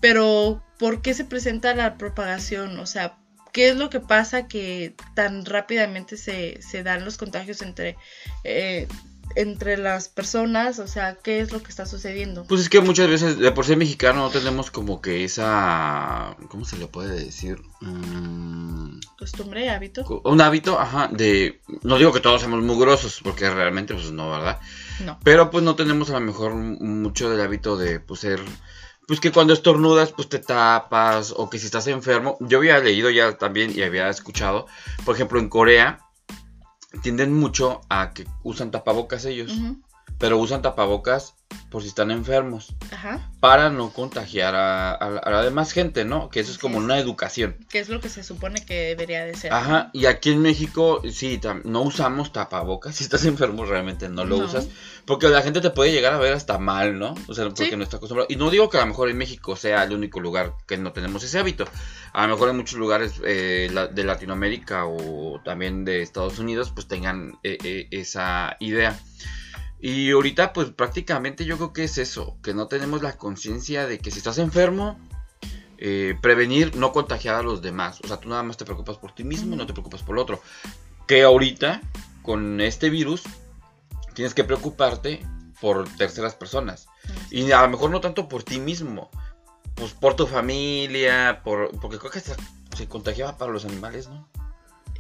Pero, 0.02 0.62
¿por 0.78 1.02
qué 1.02 1.14
se 1.14 1.24
presenta 1.24 1.74
la 1.74 1.98
propagación? 1.98 2.78
O 2.80 2.86
sea, 2.86 3.18
¿qué 3.54 3.70
es 3.70 3.78
lo 3.78 3.90
que 3.90 4.02
pasa 4.02 4.50
que 4.50 4.94
tan 5.14 5.46
rápidamente 5.46 6.18
se, 6.18 6.62
se 6.62 6.84
dan 6.84 7.06
los 7.06 7.18
contagios 7.18 7.62
entre... 7.62 7.96
Entre 9.36 9.78
las 9.78 10.08
personas, 10.08 10.80
o 10.80 10.88
sea, 10.88 11.16
¿qué 11.16 11.42
es 11.42 11.52
lo 11.52 11.62
que 11.62 11.70
está 11.70 11.86
sucediendo? 11.86 12.46
Pues 12.46 12.62
es 12.62 12.70
que 12.70 12.80
muchas 12.80 13.10
veces, 13.10 13.38
de 13.38 13.52
por 13.52 13.66
ser 13.66 13.78
mexicano, 13.78 14.22
no 14.22 14.30
tenemos 14.30 14.72
como 14.72 15.02
que 15.02 15.26
esa, 15.26 16.38
¿cómo 16.48 16.64
se 16.64 16.78
le 16.78 16.88
puede 16.88 17.26
decir? 17.26 17.62
Mm, 17.82 19.00
Costumbre, 19.18 19.70
hábito. 19.70 20.22
Un 20.24 20.42
hábito, 20.42 20.80
ajá, 20.80 21.10
de, 21.12 21.62
no 21.84 21.98
digo 21.98 22.14
que 22.14 22.20
todos 22.20 22.42
seamos 22.42 22.64
mugrosos, 22.64 23.20
porque 23.24 23.50
realmente, 23.50 23.94
pues 23.94 24.12
no, 24.12 24.30
¿verdad? 24.30 24.60
No. 25.04 25.20
Pero 25.24 25.50
pues 25.52 25.64
no 25.64 25.76
tenemos 25.76 26.10
a 26.10 26.14
lo 26.14 26.22
mejor 26.22 26.54
mucho 26.54 27.30
del 27.30 27.42
hábito 27.42 27.76
de, 27.76 28.00
pues 28.00 28.22
ser, 28.22 28.42
pues 29.08 29.20
que 29.20 29.32
cuando 29.32 29.54
estornudas, 29.54 30.12
pues 30.12 30.30
te 30.30 30.40
tapas, 30.40 31.34
o 31.36 31.50
que 31.50 31.60
si 31.60 31.66
estás 31.66 31.88
enfermo, 31.88 32.38
yo 32.40 32.60
había 32.60 32.80
leído 32.80 33.10
ya 33.10 33.38
también 33.38 33.72
y 33.76 33.84
había 33.84 34.10
escuchado, 34.10 34.68
por 35.04 35.16
ejemplo, 35.16 35.40
en 35.40 35.50
Corea, 35.50 36.05
tienden 37.02 37.34
mucho 37.34 37.82
a 37.90 38.12
que 38.12 38.26
usan 38.44 38.72
tapabocas 38.72 39.26
ellos, 39.26 39.52
pero 40.18 40.38
usan 40.38 40.62
tapabocas 40.62 41.36
por 41.70 41.82
si 41.82 41.90
están 41.90 42.10
enfermos, 42.12 42.74
Ajá. 42.92 43.30
para 43.40 43.70
no 43.70 43.92
contagiar 43.92 44.56
a, 44.56 45.22
la 45.26 45.44
demás 45.44 45.72
gente, 45.74 46.06
¿no? 46.06 46.30
Que 46.30 46.40
eso 46.40 46.52
es 46.52 46.58
como 46.58 46.78
una 46.78 46.98
educación. 47.00 47.58
Que 47.70 47.80
es 47.80 47.90
lo 47.90 48.00
que 48.00 48.10
se 48.10 48.24
supone 48.24 48.66
que 48.66 48.88
debería 48.88 49.26
de 49.26 49.36
ser. 49.36 49.54
Ajá, 49.54 49.90
y 49.94 50.06
aquí 50.06 50.32
en 50.32 50.42
México, 50.42 51.02
sí, 51.12 51.40
no 51.64 51.82
usamos 51.82 52.32
tapabocas, 52.32 52.96
si 52.96 53.04
estás 53.04 53.26
enfermo 53.26 53.66
realmente 53.66 54.10
no 54.10 54.26
lo 54.26 54.38
usas, 54.38 54.68
porque 55.06 55.28
la 55.28 55.42
gente 55.42 55.62
te 55.62 55.70
puede 55.70 55.92
llegar 55.92 56.14
a 56.14 56.18
ver 56.18 56.34
hasta 56.34 56.58
mal, 56.58 56.98
¿no? 56.98 57.16
O 57.28 57.34
sea, 57.34 57.46
porque 57.46 57.78
no 57.78 57.84
está 57.84 57.98
acostumbrado. 57.98 58.28
Y 58.30 58.38
no 58.38 58.50
digo 58.50 58.70
que 58.70 58.78
a 58.78 58.82
lo 58.82 58.88
mejor 58.88 59.10
en 59.10 59.18
México 59.18 59.56
sea 59.56 59.84
el 59.84 59.94
único 59.94 60.20
lugar 60.20 60.54
que 60.68 60.78
no 60.78 60.94
tenemos 60.94 61.24
ese 61.24 61.40
hábito, 61.40 61.66
a 62.14 62.26
lo 62.26 62.34
mejor 62.34 62.50
en 62.50 62.58
muchos 62.58 62.80
lugares 62.80 63.22
eh, 63.26 63.70
de 63.92 64.04
Latinoamérica 64.04 64.86
o 64.86 65.42
también 65.44 65.84
de 65.84 66.02
Estados 66.02 66.40
Unidos, 66.40 66.72
pues 66.74 66.88
tengan 66.88 67.38
eh, 67.44 67.58
eh, 67.64 67.88
esa 67.92 68.56
idea. 68.60 68.98
Y 69.80 70.12
ahorita 70.12 70.54
pues 70.54 70.70
prácticamente 70.70 71.46
yo 71.46 71.58
creo 71.58 71.74
que 71.74 71.84
es 71.84 71.98
eso, 71.98 72.38
que 72.42 72.54
no 72.54 72.68
tenemos 72.68 73.02
la 73.02 73.18
conciencia 73.18 73.88
de 73.88 74.00
que 74.00 74.12
si 74.12 74.20
estás 74.20 74.38
enfermo, 74.38 74.98
eh, 75.78 76.18
prevenir 76.22 76.76
no 76.76 76.92
contagiar 76.92 77.36
a 77.36 77.44
los 77.44 77.62
demás. 77.62 78.00
O 78.04 78.08
sea, 78.08 78.18
tú 78.18 78.30
nada 78.30 78.44
más 78.44 78.58
te 78.58 78.66
preocupas 78.66 78.98
por 78.98 79.14
ti 79.14 79.24
mismo 79.24 79.54
y 79.54 79.58
no 79.58 79.66
te 79.66 79.74
preocupas 79.74 80.04
por 80.04 80.16
el 80.16 80.22
otro. 80.22 80.42
Que 81.08 81.24
ahorita, 81.24 81.82
con 82.22 82.62
este 82.62 82.90
virus, 82.90 83.24
tienes 84.14 84.34
que 84.34 84.44
preocuparte 84.44 85.26
por 85.62 85.88
terceras 85.98 86.36
personas. 86.36 86.88
Y 87.30 87.52
a 87.52 87.62
lo 87.62 87.70
mejor 87.70 87.92
no 87.92 88.02
tanto 88.02 88.28
por 88.28 88.44
ti 88.44 88.60
mismo, 88.60 89.10
pues 89.76 89.94
por 89.94 90.16
tu 90.16 90.26
familia, 90.26 91.42
por, 91.44 91.78
porque 91.80 92.00
creo 92.00 92.12
que 92.12 92.22
se 92.22 92.88
contagiaba 92.88 93.38
para 93.38 93.52
los 93.52 93.66
animales, 93.66 94.08
¿no? 94.08 94.28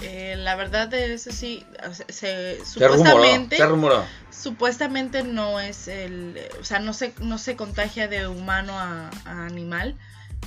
Eh, 0.01 0.35
la 0.37 0.55
verdad 0.55 0.87
de 0.87 1.13
eso 1.13 1.31
sí, 1.31 1.65
se, 2.09 2.65
supuestamente, 2.65 3.57
supuestamente 4.29 5.23
no 5.23 5.59
es 5.59 5.87
el, 5.87 6.39
o 6.59 6.65
sea, 6.65 6.79
no 6.79 6.93
se, 6.93 7.13
no 7.21 7.37
se 7.37 7.55
contagia 7.55 8.07
de 8.07 8.27
humano 8.27 8.77
a 8.77 9.09
animal, 9.25 9.95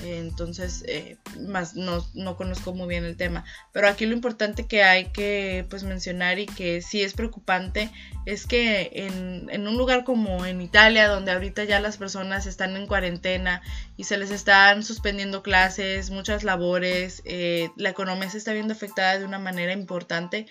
entonces 0.02 0.84
eh, 0.86 1.18
más 1.40 1.74
no, 1.74 2.04
no, 2.14 2.36
conozco 2.36 2.72
muy 2.72 2.88
bien 2.88 3.04
el 3.04 3.16
tema 3.16 3.44
pero 3.72 3.88
aquí 3.88 4.06
lo 4.06 4.14
importante 4.14 4.66
que 4.66 4.82
hay 4.82 5.06
que 5.06 5.66
pues 5.68 5.82
mencionar 5.82 6.38
y 6.38 6.46
que 6.46 6.82
sí 6.82 7.02
es 7.02 7.14
preocupante 7.14 7.90
es 8.26 8.46
que 8.46 8.90
en, 8.92 9.48
en, 9.50 9.66
un 9.66 9.76
lugar 9.76 10.04
como 10.04 10.46
en 10.46 10.60
Italia 10.60 11.08
donde 11.08 11.32
ahorita 11.32 11.64
ya 11.64 11.80
las 11.80 11.96
personas 11.96 12.46
están 12.46 12.76
en 12.76 12.86
cuarentena 12.86 13.62
y 13.96 14.04
se 14.04 14.18
les 14.18 14.30
están 14.30 14.82
suspendiendo 14.82 15.42
clases 15.42 16.10
muchas 16.10 16.44
labores 16.44 17.22
eh, 17.24 17.70
la 17.76 17.90
economía 17.90 18.30
se 18.30 18.38
está 18.38 18.52
viendo 18.52 18.74
afectada 18.74 19.18
de 19.18 19.24
una 19.24 19.38
manera 19.38 19.72
importante 19.72 20.46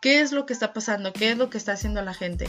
¿qué 0.00 0.20
es 0.20 0.32
lo 0.32 0.46
que 0.46 0.52
está 0.52 0.72
pasando? 0.72 1.12
¿qué 1.12 1.30
es 1.30 1.38
lo 1.38 1.50
que 1.50 1.58
está 1.58 1.72
haciendo 1.72 2.02
la 2.02 2.14
gente? 2.14 2.48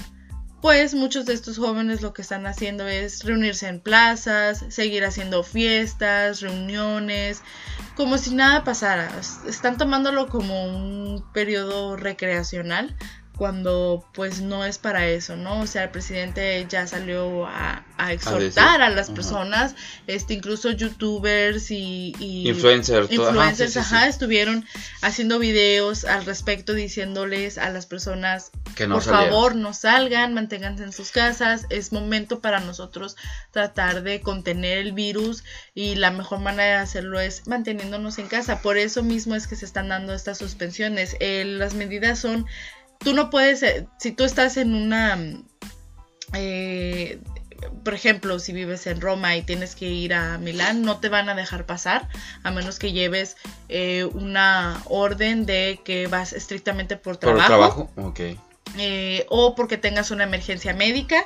Pues 0.61 0.93
muchos 0.93 1.25
de 1.25 1.33
estos 1.33 1.57
jóvenes 1.57 2.01
lo 2.01 2.13
que 2.13 2.21
están 2.21 2.45
haciendo 2.45 2.87
es 2.87 3.23
reunirse 3.23 3.67
en 3.67 3.79
plazas, 3.79 4.63
seguir 4.69 5.03
haciendo 5.03 5.43
fiestas, 5.43 6.41
reuniones, 6.41 7.41
como 7.95 8.17
si 8.17 8.35
nada 8.35 8.63
pasara. 8.63 9.11
Están 9.47 9.77
tomándolo 9.77 10.27
como 10.27 10.65
un 10.65 11.25
periodo 11.33 11.97
recreacional 11.97 12.95
cuando 13.41 14.05
pues 14.13 14.39
no 14.39 14.65
es 14.65 14.77
para 14.77 15.07
eso, 15.07 15.35
¿no? 15.35 15.61
O 15.61 15.65
sea, 15.65 15.85
el 15.85 15.89
presidente 15.89 16.63
ya 16.69 16.85
salió 16.85 17.47
a, 17.47 17.83
exhortar 18.11 18.83
a, 18.83 18.89
las 18.91 19.09
personas, 19.09 19.73
este, 20.05 20.35
incluso 20.35 20.69
youtubers 20.69 21.71
y, 21.71 22.13
influencers, 22.19 23.11
influencers, 23.11 23.77
ajá, 23.77 24.07
estuvieron 24.07 24.63
haciendo 25.01 25.39
videos 25.39 26.05
al 26.05 26.23
respecto 26.25 26.75
diciéndoles 26.75 27.57
a 27.57 27.71
las 27.71 27.87
personas 27.87 28.51
que 28.75 28.85
no 28.85 28.95
por 28.95 29.05
favor 29.05 29.55
no 29.55 29.73
salgan, 29.73 30.35
manténganse 30.35 30.83
en 30.83 30.93
sus 30.93 31.09
casas, 31.09 31.65
es 31.71 31.91
momento 31.91 32.41
para 32.41 32.59
nosotros 32.59 33.15
tratar 33.49 34.03
de 34.03 34.21
contener 34.21 34.77
el 34.77 34.91
virus 34.91 35.43
y 35.73 35.95
la 35.95 36.11
mejor 36.11 36.41
manera 36.41 36.77
de 36.77 36.83
hacerlo 36.83 37.19
es 37.19 37.47
manteniéndonos 37.47 38.19
en 38.19 38.27
casa, 38.27 38.61
por 38.61 38.77
eso 38.77 39.01
mismo 39.01 39.33
es 39.33 39.47
que 39.47 39.55
se 39.55 39.65
están 39.65 39.89
dando 39.89 40.13
estas 40.13 40.37
suspensiones, 40.37 41.15
eh, 41.19 41.43
las 41.43 41.73
medidas 41.73 42.19
son 42.19 42.45
tú 43.03 43.13
no 43.13 43.29
puedes, 43.29 43.63
eh, 43.63 43.87
si 43.97 44.11
tú 44.11 44.23
estás 44.23 44.57
en 44.57 44.73
una, 44.73 45.17
eh, 46.33 47.19
por 47.83 47.93
ejemplo, 47.93 48.39
si 48.39 48.53
vives 48.53 48.87
en 48.87 49.01
Roma 49.01 49.35
y 49.35 49.43
tienes 49.43 49.75
que 49.75 49.87
ir 49.87 50.13
a 50.13 50.37
Milán, 50.37 50.81
no 50.81 50.99
te 50.99 51.09
van 51.09 51.29
a 51.29 51.35
dejar 51.35 51.65
pasar 51.65 52.07
a 52.43 52.51
menos 52.51 52.79
que 52.79 52.91
lleves 52.91 53.37
eh, 53.69 54.05
una 54.13 54.81
orden 54.85 55.45
de 55.45 55.79
que 55.83 56.07
vas 56.07 56.33
estrictamente 56.33 56.97
por 56.97 57.17
trabajo. 57.17 57.39
Por 57.39 57.47
trabajo, 57.47 57.89
ok. 57.97 58.19
o 59.29 59.55
porque 59.55 59.77
tengas 59.77 60.11
una 60.11 60.23
emergencia 60.23 60.73
médica. 60.73 61.23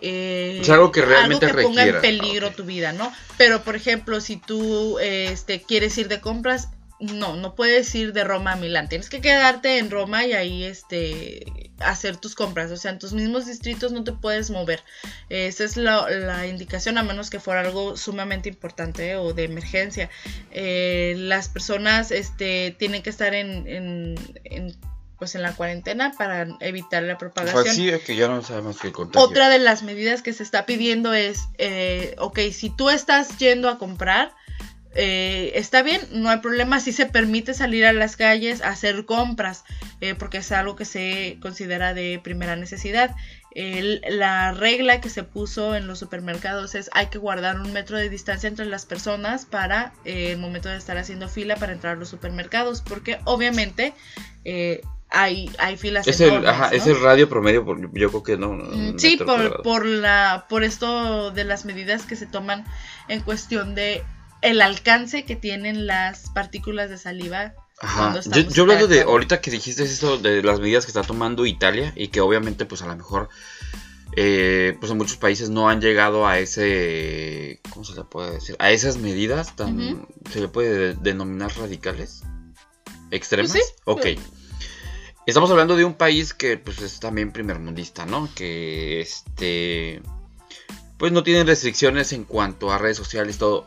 es 0.00 0.68
algo 0.68 0.92
que 0.92 1.02
realmente 1.02 1.46
algo 1.46 1.58
que 1.58 1.64
ponga 1.64 1.86
en 1.86 2.00
peligro 2.00 2.50
tu 2.50 2.64
vida, 2.64 2.92
¿no? 2.92 3.12
Pero 3.36 3.62
por 3.62 3.76
ejemplo, 3.76 4.20
si 4.20 4.36
tú 4.36 4.98
este, 4.98 5.62
quieres 5.62 5.96
ir 5.96 6.08
de 6.08 6.20
compras, 6.20 6.68
no, 7.02 7.36
no 7.36 7.54
puedes 7.54 7.92
ir 7.94 8.12
de 8.12 8.24
Roma 8.24 8.52
a 8.52 8.56
Milán, 8.56 8.88
tienes 8.88 9.10
que 9.10 9.20
quedarte 9.20 9.78
en 9.78 9.90
Roma 9.90 10.24
y 10.24 10.32
ahí 10.32 10.64
este 10.64 11.72
hacer 11.80 12.16
tus 12.16 12.36
compras, 12.36 12.70
o 12.70 12.76
sea, 12.76 12.92
en 12.92 13.00
tus 13.00 13.12
mismos 13.12 13.46
distritos 13.46 13.90
no 13.90 14.04
te 14.04 14.12
puedes 14.12 14.50
mover. 14.50 14.82
Esa 15.28 15.64
es 15.64 15.76
la, 15.76 16.46
indicación 16.46 16.98
a 16.98 17.02
menos 17.02 17.28
que 17.28 17.40
fuera 17.40 17.60
algo 17.60 17.96
sumamente 17.96 18.48
importante 18.48 19.16
o 19.16 19.32
de 19.32 19.44
emergencia. 19.44 20.10
Eh, 20.52 21.14
las 21.16 21.48
personas 21.48 22.12
este, 22.12 22.76
tienen 22.78 23.02
que 23.02 23.10
estar 23.10 23.34
en, 23.34 24.14
pues 25.18 25.34
en 25.34 25.42
la 25.42 25.54
cuarentena 25.54 26.12
para 26.16 26.46
evitar 26.60 27.02
la 27.02 27.18
propagación. 27.18 27.64
Pues 27.64 27.74
sí, 27.74 27.88
es 27.88 28.02
que 28.02 28.14
ya 28.14 28.28
no 28.28 28.42
sabemos 28.42 28.78
qué 28.80 28.92
Otra 29.14 29.48
de 29.48 29.58
las 29.58 29.82
medidas 29.82 30.22
que 30.22 30.32
se 30.32 30.42
está 30.42 30.66
pidiendo 30.66 31.14
es, 31.14 31.40
eh, 31.58 32.14
ok, 32.18 32.38
si 32.52 32.70
tú 32.70 32.90
estás 32.90 33.38
yendo 33.38 33.68
a 33.68 33.78
comprar, 33.78 34.34
eh, 34.94 35.52
está 35.54 35.82
bien, 35.82 36.00
no 36.12 36.28
hay 36.28 36.38
problema 36.38 36.78
si 36.80 36.92
se 36.92 37.06
permite 37.06 37.54
salir 37.54 37.86
a 37.86 37.92
las 37.92 38.16
calles 38.16 38.62
a 38.62 38.68
hacer 38.68 39.04
compras, 39.06 39.64
eh, 40.00 40.14
porque 40.14 40.38
es 40.38 40.52
algo 40.52 40.76
que 40.76 40.84
se 40.84 41.38
considera 41.40 41.94
de 41.94 42.20
primera 42.22 42.56
necesidad. 42.56 43.14
la 43.54 44.52
regla 44.52 45.00
que 45.00 45.10
se 45.10 45.24
puso 45.24 45.76
en 45.76 45.86
los 45.86 45.98
supermercados 45.98 46.74
es 46.74 46.90
hay 46.92 47.06
que 47.06 47.18
guardar 47.18 47.60
un 47.60 47.72
metro 47.72 47.98
de 47.98 48.08
distancia 48.08 48.48
entre 48.48 48.66
las 48.66 48.86
personas 48.86 49.46
para 49.46 49.92
eh, 50.04 50.32
el 50.32 50.38
momento 50.38 50.68
de 50.68 50.76
estar 50.76 50.96
haciendo 50.98 51.28
fila 51.28 51.56
para 51.56 51.72
entrar 51.72 51.96
a 51.96 51.98
los 51.98 52.08
supermercados, 52.08 52.82
porque 52.82 53.18
obviamente 53.24 53.94
hay, 55.08 55.50
hay 55.58 55.76
filas. 55.76 56.06
Es, 56.06 56.20
el, 56.20 56.44
es 56.72 56.86
el 56.86 57.00
radio 57.00 57.28
promedio, 57.28 57.64
yo 57.92 58.08
creo 58.08 58.22
que 58.22 58.36
no. 58.36 58.52
Mm, 58.52 58.98
sí, 58.98 59.16
por, 59.16 59.62
por, 59.62 59.86
la, 59.86 60.46
por 60.48 60.64
esto 60.64 61.30
de 61.30 61.44
las 61.44 61.64
medidas 61.64 62.04
que 62.04 62.16
se 62.16 62.26
toman 62.26 62.64
en 63.08 63.20
cuestión 63.20 63.74
de 63.74 64.02
el 64.42 64.60
alcance 64.60 65.24
que 65.24 65.36
tienen 65.36 65.86
las 65.86 66.30
partículas 66.30 66.90
de 66.90 66.98
saliva. 66.98 67.54
Ajá. 67.80 68.20
Yo, 68.20 68.42
yo 68.42 68.62
hablando 68.62 68.86
de, 68.86 69.02
ahorita 69.02 69.40
que 69.40 69.50
dijiste 69.50 69.82
eso 69.82 70.18
de 70.18 70.42
las 70.42 70.60
medidas 70.60 70.84
que 70.84 70.90
está 70.90 71.02
tomando 71.02 71.46
Italia 71.46 71.92
y 71.96 72.08
que 72.08 72.20
obviamente 72.20 72.64
pues 72.64 72.82
a 72.82 72.86
lo 72.86 72.94
mejor 72.94 73.28
eh, 74.14 74.76
pues 74.78 74.92
en 74.92 74.98
muchos 74.98 75.16
países 75.16 75.48
no 75.48 75.68
han 75.70 75.80
llegado 75.80 76.26
a 76.26 76.38
ese, 76.38 77.60
¿cómo 77.70 77.84
se 77.84 77.94
le 77.94 78.04
puede 78.04 78.32
decir? 78.32 78.56
A 78.58 78.70
esas 78.70 78.98
medidas 78.98 79.56
tan, 79.56 80.06
se 80.30 80.40
le 80.40 80.48
puede 80.48 80.94
denominar 80.94 81.50
radicales, 81.56 82.22
extremas. 83.10 83.52
Pues 83.52 83.64
sí, 83.64 83.72
ok. 83.84 84.06
Estamos 85.24 85.50
hablando 85.50 85.76
de 85.76 85.84
un 85.84 85.94
país 85.94 86.34
que 86.34 86.58
pues 86.58 86.82
es 86.82 87.00
también 87.00 87.32
primermundista, 87.32 88.04
¿no? 88.04 88.28
Que 88.34 89.00
este, 89.00 90.02
pues 90.98 91.12
no 91.12 91.22
tienen 91.22 91.46
restricciones 91.46 92.12
en 92.12 92.24
cuanto 92.24 92.70
a 92.70 92.78
redes 92.78 92.98
sociales, 92.98 93.38
todo. 93.38 93.66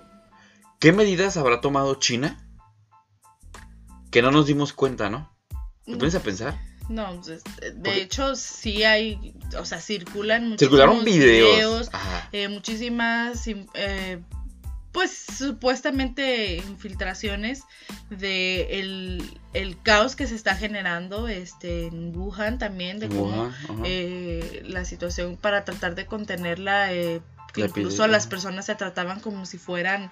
¿Qué 0.79 0.91
medidas 0.91 1.37
habrá 1.37 1.61
tomado 1.61 1.95
China? 1.95 2.37
Que 4.11 4.21
no 4.21 4.31
nos 4.31 4.45
dimos 4.45 4.73
cuenta, 4.73 5.09
¿no? 5.09 5.31
¿Te 5.85 5.95
pones 5.97 6.15
a 6.15 6.19
pensar? 6.21 6.59
No, 6.89 7.19
pues, 7.21 7.43
de 7.59 7.71
Porque- 7.71 8.01
hecho 8.01 8.35
sí 8.35 8.83
hay, 8.83 9.33
o 9.59 9.65
sea, 9.65 9.81
circulan 9.81 10.43
muchísimos 10.49 10.59
Circularon 10.59 11.03
videos. 11.05 11.55
videos, 11.55 11.89
eh, 12.31 12.47
muchísimas, 12.47 13.47
im- 13.47 13.67
eh, 13.73 14.21
pues 14.91 15.25
supuestamente 15.37 16.57
infiltraciones 16.57 17.63
de 18.09 18.79
el, 18.79 19.39
el 19.53 19.81
caos 19.81 20.15
que 20.15 20.27
se 20.27 20.35
está 20.35 20.55
generando 20.55 21.27
este, 21.27 21.87
en 21.87 22.15
Wuhan 22.15 22.59
también, 22.59 22.99
de 22.99 23.09
cómo 23.09 23.51
eh, 23.83 24.61
la 24.65 24.85
situación 24.85 25.35
para 25.37 25.65
tratar 25.65 25.95
de 25.95 26.05
contenerla, 26.05 26.93
eh, 26.93 27.21
que 27.53 27.61
La 27.61 27.67
incluso 27.67 27.87
epidemia. 28.03 28.11
las 28.11 28.27
personas 28.27 28.65
se 28.67 28.75
trataban 28.75 29.19
como 29.19 29.45
si 29.45 29.57
fueran 29.57 30.11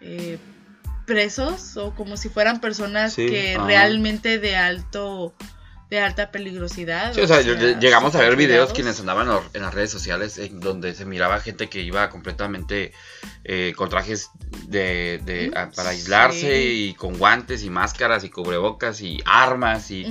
eh, 0.00 0.38
presos 1.06 1.76
o 1.76 1.94
como 1.94 2.16
si 2.16 2.28
fueran 2.28 2.60
personas 2.60 3.14
Sí, 3.14 3.26
que 3.26 3.56
ajá. 3.56 3.66
realmente 3.66 4.38
de 4.38 4.56
alto 4.56 5.34
de 5.90 5.98
alta 5.98 6.30
peligrosidad. 6.30 7.12
Sí, 7.14 7.20
o 7.20 7.26
sea, 7.26 7.40
yo- 7.40 7.54
llegamos 7.56 8.14
a 8.14 8.20
ver 8.20 8.36
videos 8.36 8.72
quienes 8.72 9.00
andaban 9.00 9.28
en 9.54 9.62
las 9.62 9.74
redes 9.74 9.90
sociales 9.90 10.38
en 10.38 10.60
donde 10.60 10.94
se 10.94 11.04
miraba 11.04 11.40
gente 11.40 11.68
que 11.68 11.80
iba 11.80 12.08
completamente 12.10 12.92
eh, 13.42 13.72
con 13.76 13.88
trajes 13.88 14.28
de, 14.68 15.20
de- 15.24 15.50
Mm, 15.50 15.56
a- 15.56 15.70
para 15.72 15.90
aislarse 15.90 16.38
sí. 16.62 16.90
y 16.90 16.94
con 16.94 17.18
guantes 17.18 17.64
y 17.64 17.70
máscaras 17.70 18.22
y 18.22 18.30
cubrebocas 18.30 19.00
y 19.00 19.20
armas 19.26 19.90
y. 19.90 20.06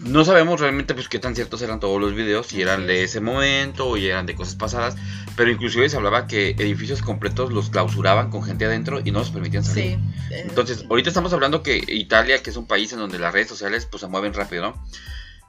no 0.00 0.24
sabemos 0.24 0.60
realmente 0.60 0.94
pues 0.94 1.08
qué 1.08 1.18
tan 1.18 1.34
ciertos 1.34 1.62
eran 1.62 1.80
todos 1.80 2.00
los 2.00 2.14
videos, 2.14 2.46
si 2.46 2.60
eran 2.62 2.86
de 2.86 3.04
es. 3.04 3.10
ese 3.10 3.20
momento 3.20 3.86
o 3.86 3.96
eran 3.96 4.26
de 4.26 4.34
cosas 4.34 4.54
pasadas, 4.54 4.96
pero 5.36 5.50
inclusive 5.50 5.88
se 5.88 5.96
hablaba 5.96 6.26
que 6.26 6.50
edificios 6.58 7.02
completos 7.02 7.52
los 7.52 7.70
clausuraban 7.70 8.30
con 8.30 8.42
gente 8.42 8.64
adentro 8.64 9.00
y 9.04 9.10
no 9.10 9.20
los 9.20 9.30
permitían 9.30 9.64
salir. 9.64 9.98
Sí. 10.28 10.34
eh, 10.34 10.46
Entonces, 10.48 10.84
ahorita 10.88 11.10
estamos 11.10 11.32
hablando 11.32 11.62
que 11.62 11.82
Italia, 11.88 12.42
que 12.42 12.50
es 12.50 12.56
un 12.56 12.66
país 12.66 12.92
en 12.92 12.98
donde 12.98 13.18
las 13.18 13.32
redes 13.32 13.48
sociales 13.48 13.86
pues 13.86 14.00
se 14.00 14.06
mueven 14.06 14.34
rápido, 14.34 14.62
¿no? 14.62 14.86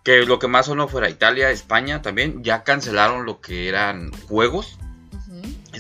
Que 0.04 0.26
lo 0.26 0.40
que 0.40 0.48
más 0.48 0.68
o 0.68 0.76
no 0.76 0.88
fuera 0.88 1.10
Italia, 1.10 1.52
España 1.52 2.02
también, 2.02 2.44
ya 2.44 2.64
cancelaron 2.64 3.26
lo 3.26 3.40
que 3.40 3.70
eran 3.70 4.12
juegos. 4.28 4.78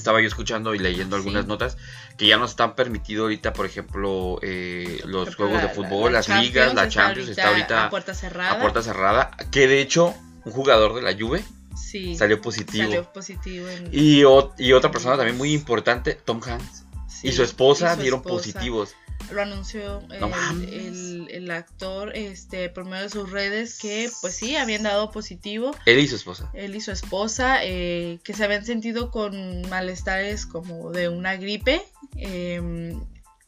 Estaba 0.02 0.20
yo 0.20 0.28
escuchando 0.28 0.74
y 0.74 0.80
leyendo 0.80 1.16
algunas 1.16 1.44
Sí. 1.44 1.48
notas 1.48 1.78
que 2.18 2.26
ya 2.26 2.38
no 2.38 2.46
están 2.46 2.74
permitidos 2.74 3.22
ahorita, 3.26 3.54
por 3.54 3.68
ejemplo, 3.68 4.40
eh, 4.42 5.00
los 5.06 5.36
juegos 5.36 5.58
la- 5.62 5.68
de 5.68 5.74
fútbol, 5.76 6.12
la 6.12 6.20
las 6.20 6.28
ligas, 6.42 6.74
la 6.74 6.86
está 6.86 6.90
Champions, 6.90 7.30
está 7.30 7.50
ahorita 7.50 7.86
a 7.86 7.90
puerta 7.92 8.14
cerrada. 8.16 8.52
a 8.54 8.60
puerta 8.60 8.82
cerrada. 8.82 9.30
Que 9.52 9.68
de 9.68 9.80
hecho, 9.80 10.16
un 10.44 10.52
jugador 10.52 10.96
de 10.96 11.04
la 11.04 11.14
Juve 11.14 11.44
Sí, 11.76 12.16
salió 12.16 12.42
positivo. 12.42 12.86
salió 12.86 13.14
positivo. 13.14 13.68
en- 13.70 13.90
Y, 13.92 14.24
o- 14.24 14.54
y 14.58 14.74
otra 14.74 14.90
persona 14.90 15.18
también 15.18 15.38
muy 15.38 15.54
importante, 15.54 16.16
Tom 16.16 16.42
Hanks. 16.44 16.84
sí, 17.08 17.28
y 17.28 17.32
su 17.32 17.44
esposa 17.44 17.94
y 17.94 17.96
su 17.98 18.02
dieron 18.02 18.20
esposa. 18.22 18.36
positivos. 18.38 18.96
Lo 19.32 19.42
anunció 19.42 20.02
el, 20.12 20.74
el- 20.74 21.28
el 21.32 21.52
actor 21.52 22.12
este, 22.16 22.70
por 22.70 22.86
medio 22.86 23.04
de 23.04 23.10
sus 23.10 23.32
redes 23.32 23.78
que 23.80 24.10
pues 24.22 24.36
sí, 24.36 24.56
habían 24.56 24.84
dado 24.84 25.12
positivo. 25.12 25.72
Él 25.86 26.00
y 26.00 26.08
su 26.08 26.16
esposa. 26.18 26.50
Él 26.54 26.76
y 26.76 26.82
su 26.82 26.92
esposa 26.92 27.64
eh, 27.64 28.20
que 28.24 28.34
se 28.34 28.44
habían 28.44 28.66
sentido 28.66 29.10
con 29.12 29.62
malestares 29.70 30.46
como 30.46 30.92
de 30.92 31.08
una 31.10 31.36
gripe. 31.38 31.82
eh, 32.18 32.94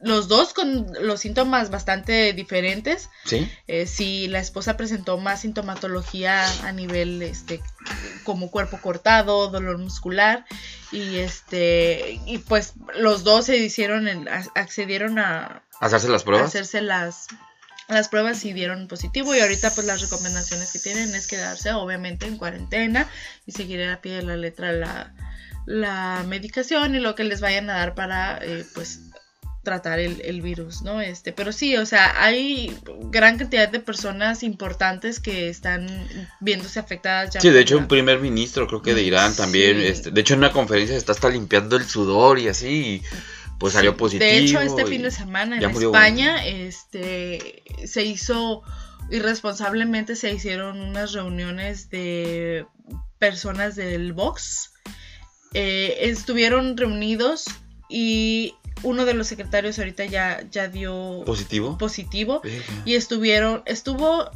los 0.04 0.28
dos 0.28 0.54
con 0.54 0.88
los 1.02 1.22
síntomas 1.22 1.70
bastante 1.70 2.34
diferentes. 2.34 3.10
¿Sí? 3.26 3.50
Eh, 3.68 3.88
sí, 3.88 4.28
la 4.28 4.40
esposa 4.40 4.76
presentó 4.78 5.18
más 5.18 5.42
sintomatología 5.42 6.46
a 6.64 6.72
nivel 6.72 7.22
este 7.22 7.62
como 8.24 8.52
cuerpo 8.52 8.80
cortado, 8.82 9.48
dolor 9.50 9.78
muscular 9.78 10.46
y 10.92 11.18
este 11.18 12.20
y 12.26 12.38
pues 12.40 12.74
los 12.96 13.24
dos 13.24 13.46
se 13.46 13.58
hicieron 13.58 14.08
accedieron 14.56 15.20
a, 15.20 15.64
¿Hacerse 15.80 16.10
las 16.10 16.22
a 16.22 16.26
pruebas? 16.26 16.48
hacerse 16.48 16.82
las 16.82 17.28
las 17.88 18.10
pruebas 18.10 18.44
y 18.46 18.54
dieron 18.54 18.88
positivo 18.88 19.36
y 19.36 19.40
ahorita 19.40 19.72
pues 19.72 19.86
las 19.88 20.02
recomendaciones 20.02 20.72
que 20.72 20.80
tienen 20.80 21.14
es 21.16 21.28
quedarse 21.28 21.72
obviamente 21.74 22.26
en 22.26 22.38
cuarentena 22.38 23.08
y 23.46 23.52
seguir 23.52 23.84
a 23.84 24.02
pie 24.02 24.14
de 24.16 24.24
la 24.24 24.38
letra 24.38 24.72
la, 24.72 25.14
la 25.66 26.24
medicación 26.28 26.96
y 26.96 27.00
lo 27.00 27.16
que 27.16 27.24
les 27.24 27.42
vayan 27.42 27.70
a 27.70 27.74
dar 27.74 27.96
para 27.96 28.40
eh, 28.42 28.66
pues 28.74 29.00
tratar 29.64 30.00
el, 30.00 30.20
el 30.22 30.42
virus, 30.42 30.82
¿no? 30.82 31.00
Este, 31.02 31.32
pero 31.32 31.52
sí, 31.54 31.78
o 31.78 31.86
sea, 31.86 32.22
hay 32.22 32.78
gran 33.10 33.38
cantidad 33.38 33.70
de 33.70 33.80
personas 33.80 34.44
importantes 34.44 35.20
que 35.22 35.48
están 35.50 35.88
viéndose 36.42 36.80
afectadas 36.80 37.34
ya 37.34 37.40
Sí, 37.42 37.50
de 37.50 37.62
hecho 37.62 37.76
la- 37.76 37.82
un 37.84 37.88
primer 37.88 38.20
ministro 38.20 38.68
creo 38.68 38.82
que 38.82 38.94
de 38.94 39.04
Irán 39.04 39.34
también, 39.36 39.80
este, 39.80 40.12
de 40.12 40.22
hecho 40.22 40.34
en 40.34 40.40
una 40.40 40.52
conferencia 40.52 40.94
se 40.94 41.00
está 41.00 41.14
hasta 41.14 41.30
limpiando 41.30 41.78
el 41.78 41.86
sudor 41.86 42.40
y 42.40 42.50
así, 42.50 42.68
y 42.68 43.02
pues 43.58 43.74
salió 43.74 43.96
positivo. 43.96 44.30
De 44.30 44.38
hecho, 44.40 44.60
este 44.60 44.86
fin 44.86 45.02
de 45.04 45.12
semana 45.12 45.58
en 45.58 45.64
España, 45.70 46.46
este, 46.46 47.64
se 47.86 48.04
hizo 48.04 48.62
irresponsablemente 49.12 50.16
se 50.16 50.34
hicieron 50.34 50.82
unas 50.82 51.14
reuniones 51.14 51.90
de 51.90 52.66
personas 53.20 53.76
del 53.76 54.12
Vox. 54.14 54.72
Eh, 55.54 55.98
estuvieron 56.10 56.76
reunidos 56.78 57.46
y 57.90 58.56
uno 58.82 59.06
de 59.06 59.14
los 59.14 59.28
secretarios 59.28 59.78
ahorita 59.80 60.06
ya, 60.06 60.44
ya 60.50 60.68
dio 60.68 61.24
positivo. 61.26 61.78
positivo 61.78 62.42
Verga. 62.44 62.64
y 62.86 62.96
estuvieron, 62.96 63.64
estuvo, 63.66 64.30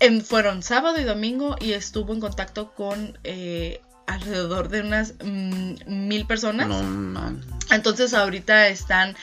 en, 0.00 0.22
fueron 0.22 0.62
sábado 0.62 1.00
y 1.00 1.04
domingo 1.04 1.56
y 1.60 1.72
estuvo 1.72 2.12
en 2.12 2.20
contacto 2.20 2.74
con 2.74 3.18
eh, 3.24 3.80
alrededor 4.06 4.68
de 4.68 4.80
unas 4.80 5.14
mm, 5.22 5.74
mil 5.86 6.26
personas. 6.26 6.68
No 6.68 6.82
man. 6.82 7.44
Entonces 7.70 8.14
ahorita 8.14 8.68
están, 8.68 9.16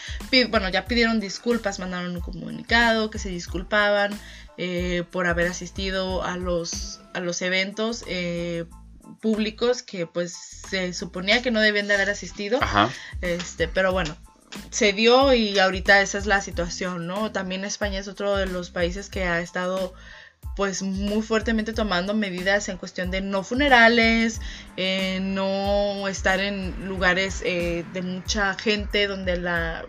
bueno, 0.49 0.69
ya 0.69 0.85
pidieron 0.85 1.19
disculpas, 1.19 1.79
mandaron 1.79 2.15
un 2.15 2.21
comunicado 2.21 3.09
que 3.09 3.19
se 3.19 3.29
disculpaban 3.29 4.17
eh, 4.57 5.03
por 5.11 5.27
haber 5.27 5.47
asistido 5.47 6.23
a 6.23 6.37
los, 6.37 7.01
a 7.13 7.19
los 7.19 7.41
eventos 7.41 8.03
eh, 8.07 8.65
públicos 9.21 9.83
que 9.83 10.07
pues 10.07 10.33
se 10.69 10.93
suponía 10.93 11.41
que 11.41 11.51
no 11.51 11.59
debían 11.59 11.87
de 11.87 11.95
haber 11.95 12.09
asistido. 12.09 12.59
Ajá. 12.61 12.89
Este, 13.21 13.67
pero 13.67 13.91
bueno, 13.91 14.15
se 14.69 14.93
dio 14.93 15.33
y 15.33 15.59
ahorita 15.59 16.01
esa 16.01 16.17
es 16.17 16.25
la 16.25 16.41
situación, 16.41 17.07
¿no? 17.07 17.31
También 17.31 17.65
España 17.65 17.99
es 17.99 18.07
otro 18.07 18.35
de 18.35 18.45
los 18.45 18.69
países 18.69 19.09
que 19.09 19.23
ha 19.25 19.41
estado 19.41 19.93
pues 20.55 20.81
muy 20.81 21.21
fuertemente 21.21 21.73
tomando 21.73 22.13
medidas 22.13 22.67
en 22.69 22.77
cuestión 22.77 23.09
de 23.11 23.21
no 23.21 23.43
funerales, 23.43 24.41
eh, 24.75 25.19
no 25.21 26.07
estar 26.07 26.39
en 26.39 26.87
lugares 26.87 27.41
eh, 27.45 27.85
de 27.93 28.01
mucha 28.01 28.53
gente 28.55 29.07
donde 29.07 29.37
la 29.37 29.85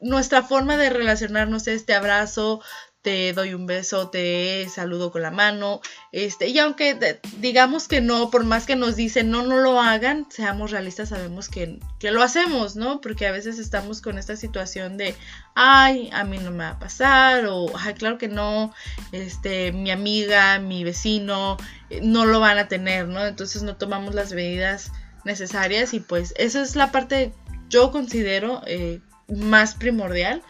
nuestra 0.00 0.42
forma 0.42 0.76
de 0.76 0.90
relacionarnos 0.90 1.68
es 1.68 1.86
te 1.86 1.94
abrazo, 1.94 2.60
te 3.02 3.32
doy 3.32 3.52
un 3.52 3.66
beso, 3.66 4.10
te 4.10 4.68
saludo 4.68 5.10
con 5.10 5.22
la 5.22 5.32
mano, 5.32 5.80
este, 6.12 6.46
y 6.48 6.58
aunque 6.60 7.20
digamos 7.38 7.88
que 7.88 8.00
no, 8.00 8.30
por 8.30 8.44
más 8.44 8.64
que 8.64 8.76
nos 8.76 8.94
dicen 8.94 9.28
no, 9.30 9.42
no 9.42 9.56
lo 9.56 9.80
hagan, 9.80 10.26
seamos 10.30 10.70
realistas, 10.70 11.08
sabemos 11.08 11.48
que, 11.48 11.80
que 11.98 12.12
lo 12.12 12.22
hacemos, 12.22 12.76
¿no? 12.76 13.00
Porque 13.00 13.26
a 13.26 13.32
veces 13.32 13.58
estamos 13.58 14.00
con 14.02 14.18
esta 14.18 14.36
situación 14.36 14.96
de, 14.96 15.16
ay, 15.56 16.10
a 16.12 16.22
mí 16.22 16.38
no 16.38 16.52
me 16.52 16.58
va 16.58 16.70
a 16.70 16.78
pasar, 16.78 17.46
o, 17.46 17.66
ay, 17.76 17.94
claro 17.94 18.18
que 18.18 18.28
no, 18.28 18.72
este, 19.10 19.72
mi 19.72 19.90
amiga, 19.90 20.60
mi 20.60 20.84
vecino, 20.84 21.56
eh, 21.90 22.00
no 22.02 22.24
lo 22.24 22.38
van 22.38 22.58
a 22.58 22.68
tener, 22.68 23.08
¿no? 23.08 23.26
Entonces 23.26 23.64
no 23.64 23.76
tomamos 23.76 24.14
las 24.14 24.32
medidas 24.32 24.92
necesarias 25.24 25.92
y 25.92 26.00
pues 26.00 26.34
esa 26.36 26.62
es 26.62 26.76
la 26.76 26.92
parte, 26.92 27.32
yo 27.68 27.90
considero, 27.90 28.62
eh, 28.66 29.00
más 29.28 29.74
primordial. 29.74 30.42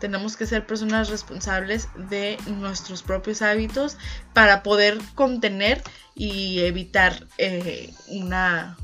Tenemos 0.00 0.36
que 0.36 0.46
ser 0.46 0.66
personas 0.66 1.08
responsables 1.10 1.88
de 1.96 2.38
nuestros 2.46 3.02
propios 3.02 3.42
hábitos 3.42 3.96
para 4.32 4.62
poder 4.62 4.98
contener 5.14 5.82
y 6.14 6.60
evitar 6.60 7.26
eh, 7.38 7.92
una, 8.08 8.76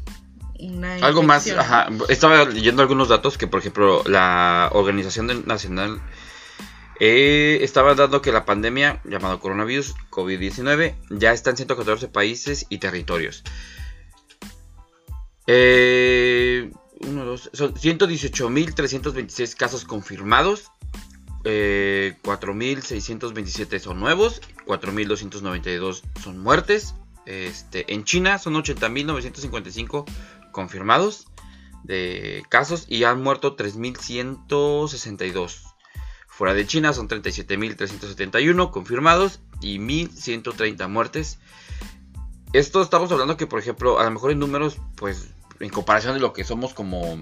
Algo 1.02 1.22
más, 1.22 1.48
ajá, 1.50 1.88
estaba 2.08 2.44
leyendo 2.44 2.82
algunos 2.82 3.08
datos 3.08 3.38
que 3.38 3.46
por 3.46 3.60
ejemplo 3.60 4.02
la 4.06 4.70
Organización 4.72 5.44
Nacional 5.46 6.00
eh, 7.00 7.58
estaba 7.62 7.94
dando 7.94 8.22
que 8.22 8.30
la 8.30 8.44
pandemia 8.44 9.00
llamado 9.04 9.40
coronavirus 9.40 9.94
COVID-19 10.10 10.94
ya 11.10 11.32
está 11.32 11.50
en 11.50 11.56
114 11.56 12.08
países 12.08 12.66
y 12.68 12.78
territorios. 12.78 13.42
Eh, 15.46 16.70
uno, 17.08 17.24
dos, 17.24 17.50
son 17.52 17.74
118.326 17.74 19.56
casos 19.56 19.84
confirmados. 19.84 20.70
Eh, 21.44 22.16
4.627 22.22 23.78
son 23.78 24.00
nuevos. 24.00 24.40
4.292 24.66 26.02
son 26.22 26.38
muertes. 26.38 26.94
Este, 27.26 27.92
en 27.92 28.04
China 28.04 28.38
son 28.38 28.54
80.955 28.54 30.04
confirmados 30.52 31.26
de 31.84 32.42
casos 32.48 32.86
y 32.88 33.04
han 33.04 33.22
muerto 33.22 33.56
3.162. 33.56 35.60
Fuera 36.26 36.54
de 36.54 36.66
China 36.66 36.92
son 36.92 37.08
37.371 37.08 38.70
confirmados 38.70 39.38
y 39.60 39.78
1.130 39.78 40.88
muertes. 40.88 41.38
Esto 42.52 42.82
estamos 42.82 43.12
hablando 43.12 43.36
que, 43.36 43.46
por 43.46 43.60
ejemplo, 43.60 44.00
a 44.00 44.04
lo 44.04 44.10
mejor 44.10 44.32
en 44.32 44.38
números, 44.38 44.78
pues, 44.96 45.33
en 45.64 45.70
comparación 45.70 46.14
de 46.14 46.20
lo 46.20 46.32
que 46.32 46.44
somos 46.44 46.74
como 46.74 47.18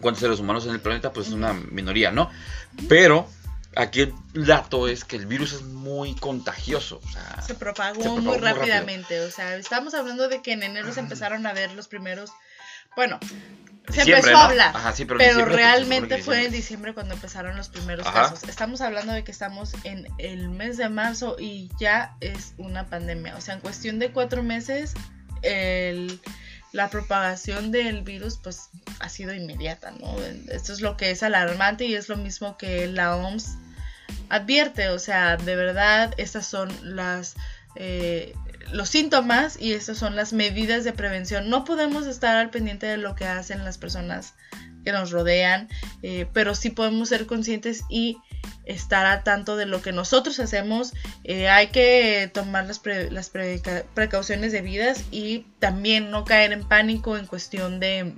cuántos 0.00 0.20
seres 0.20 0.40
humanos 0.40 0.66
en 0.66 0.72
el 0.72 0.80
planeta, 0.80 1.12
pues 1.12 1.28
es 1.28 1.32
una 1.32 1.52
minoría, 1.52 2.10
¿no? 2.10 2.30
Pero 2.88 3.28
aquí 3.76 4.00
el 4.00 4.14
dato 4.34 4.88
es 4.88 5.04
que 5.04 5.16
el 5.16 5.26
virus 5.26 5.52
es 5.52 5.62
muy 5.62 6.14
contagioso. 6.14 7.00
se, 7.46 7.54
propagó 7.54 8.18
muy, 8.18 8.36
rápidamente. 8.38 9.20
O 9.20 9.30
sea, 9.30 9.56
estamos 9.56 9.94
hablando 9.94 10.28
de 10.28 10.42
que 10.42 10.52
en 10.52 10.62
enero 10.62 10.92
se 10.92 11.00
empezaron 11.00 11.46
a 11.46 11.52
ver 11.52 11.72
los 11.72 11.88
primeros. 11.88 12.30
Bueno, 12.96 13.18
se 13.92 14.02
empezó 14.02 14.36
a 14.36 14.46
hablar. 14.46 14.74
pero, 15.16 15.44
realmente 15.44 16.22
fue 16.22 16.46
en 16.46 16.52
diciembre 16.52 16.94
cuando 16.94 17.14
empezaron 17.14 17.56
los 17.56 17.68
primeros 17.68 18.06
casos. 18.08 18.42
Estamos 18.44 18.80
hablando 18.80 19.12
de 19.12 19.24
que 19.24 19.32
estamos 19.32 19.74
en 19.84 20.06
el 20.18 20.48
mes 20.48 20.76
de 20.76 20.88
marzo 20.88 21.36
y 21.38 21.70
ya 21.78 22.16
es 22.20 22.54
una 22.58 22.86
pandemia. 22.88 23.36
O 23.36 23.40
sea, 23.40 23.54
en 23.54 23.60
cuestión 23.60 23.98
de 23.98 24.10
cuatro 24.10 24.42
meses, 24.42 24.94
el 25.42 26.20
la 26.72 26.90
propagación 26.90 27.70
del 27.70 28.02
virus 28.02 28.38
pues 28.42 28.70
ha 29.00 29.08
sido 29.08 29.32
inmediata, 29.34 29.90
¿no? 29.92 30.16
Esto 30.50 30.72
es 30.72 30.80
lo 30.80 30.96
que 30.96 31.10
es 31.10 31.22
alarmante 31.22 31.86
y 31.86 31.94
es 31.94 32.08
lo 32.08 32.16
mismo 32.16 32.56
que 32.58 32.86
la 32.88 33.16
OMS 33.16 33.56
advierte, 34.28 34.88
o 34.90 34.98
sea, 34.98 35.36
de 35.36 35.56
verdad 35.56 36.14
estas 36.18 36.46
son 36.46 36.70
las 36.82 37.34
eh, 37.76 38.34
los 38.72 38.88
síntomas 38.88 39.60
y 39.60 39.72
estas 39.72 39.98
son 39.98 40.16
las 40.16 40.32
medidas 40.32 40.84
de 40.84 40.92
prevención. 40.92 41.48
No 41.48 41.64
podemos 41.64 42.06
estar 42.06 42.36
al 42.36 42.50
pendiente 42.50 42.86
de 42.86 42.96
lo 42.96 43.14
que 43.14 43.24
hacen 43.24 43.64
las 43.64 43.78
personas 43.78 44.34
que 44.88 44.92
nos 44.92 45.10
rodean, 45.10 45.68
eh, 46.02 46.26
pero 46.32 46.54
sí 46.54 46.70
podemos 46.70 47.10
ser 47.10 47.26
conscientes 47.26 47.84
y 47.90 48.16
estar 48.64 49.04
al 49.04 49.22
tanto 49.22 49.56
de 49.56 49.66
lo 49.66 49.82
que 49.82 49.92
nosotros 49.92 50.40
hacemos. 50.40 50.94
Eh, 51.24 51.50
hay 51.50 51.66
que 51.66 52.30
tomar 52.32 52.66
las, 52.66 52.80
las 53.10 53.30
precauciones 53.94 54.52
debidas 54.52 55.04
y 55.10 55.40
también 55.58 56.10
no 56.10 56.24
caer 56.24 56.52
en 56.52 56.66
pánico 56.66 57.18
en 57.18 57.26
cuestión 57.26 57.80
de 57.80 58.14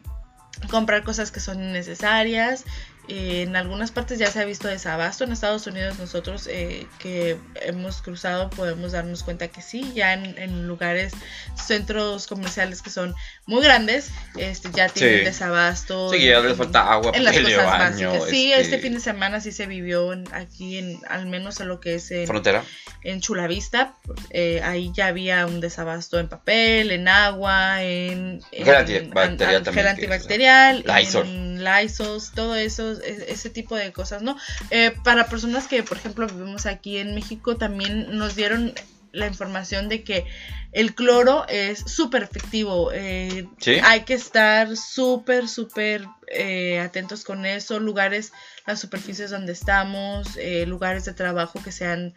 comprar 0.71 1.03
cosas 1.03 1.33
que 1.33 1.41
son 1.41 1.61
innecesarias 1.61 2.65
en 3.11 3.57
algunas 3.57 3.91
partes 3.91 4.21
ya 4.21 4.31
se 4.31 4.41
ha 4.41 4.45
visto 4.45 4.69
desabasto. 4.69 5.25
En 5.25 5.33
Estados 5.33 5.67
Unidos 5.67 5.99
nosotros 5.99 6.47
eh, 6.47 6.87
que 7.01 7.37
hemos 7.57 8.03
cruzado 8.03 8.51
podemos 8.51 8.93
darnos 8.93 9.25
cuenta 9.25 9.49
que 9.49 9.63
sí, 9.63 9.93
ya 9.95 10.15
en, 10.15 10.69
lugares, 10.69 11.13
centros 11.57 12.29
comerciales 12.29 12.83
que 12.83 12.91
son 12.91 13.15
muy 13.47 13.65
grandes, 13.65 14.13
este, 14.37 14.71
ya 14.73 14.89
tienen 14.89 15.25
desabasto. 15.25 16.11
Sí, 16.11 16.25
ya 16.25 16.41
les 16.41 16.57
falta 16.57 16.93
agua, 16.93 17.11
en 17.15 17.25
las 17.25 17.37
cosas 17.37 17.67
básicas. 17.67 18.25
Sí, 18.29 18.53
este... 18.53 18.63
este... 18.63 18.79
fin 18.79 18.95
de 18.95 19.01
semana 19.01 19.41
sí 19.41 19.51
se 19.51 19.67
vivió 19.67 20.11
aquí, 20.33 20.79
en, 20.79 21.01
al 21.09 21.27
menos 21.27 21.61
en 21.61 21.69
lo 21.69 21.81
que 21.81 21.97
es 21.97 22.11
en, 22.13 22.29
Frontera. 22.29 22.63
En 23.03 23.21
Chulavista. 23.21 23.95
Eh, 24.31 24.61
ahí 24.63 24.93
ya 24.95 25.09
había 25.09 25.47
un 25.47 25.61
desabasto 25.61 26.19
en 26.21 26.29
papel, 26.29 26.93
en 26.93 27.09
agua, 27.09 27.83
en, 27.83 28.41
gel 28.53 29.89
antibacterial, 29.89 30.85
en 30.87 31.65
Lysol, 31.65 32.23
todo 32.35 32.55
eso 32.55 33.00
ese 33.05 33.51
tipo 33.51 33.77
de 33.77 33.93
cosas, 33.93 34.23
¿no? 34.23 34.37
Eh, 34.71 34.93
para 35.05 35.29
personas 35.29 35.67
que, 35.67 35.83
por 35.83 35.97
ejemplo, 35.97 36.27
vivimos 36.27 36.67
aquí 36.67 36.99
en 36.99 37.15
México, 37.15 37.57
también 37.57 38.17
nos 38.17 38.37
dieron 38.37 38.73
la 39.13 39.27
información 39.27 39.89
de 39.89 40.05
que 40.05 40.25
el 40.73 40.95
cloro 40.95 41.45
es 41.49 41.81
súper 41.81 42.23
efectivo. 42.23 42.91
Eh, 42.93 43.49
hay 43.83 44.03
que 44.03 44.15
estar 44.15 44.77
súper, 44.77 45.49
súper 45.49 46.07
eh, 46.29 46.79
atentos 46.79 47.25
con 47.25 47.45
eso. 47.45 47.81
Lugares, 47.81 48.33
las 48.67 48.81
superficies 48.81 49.31
donde 49.31 49.53
estamos, 49.53 50.39
lugares 50.67 51.05
de 51.07 51.13
trabajo 51.13 51.61
que 51.63 51.73
sean, 51.73 52.15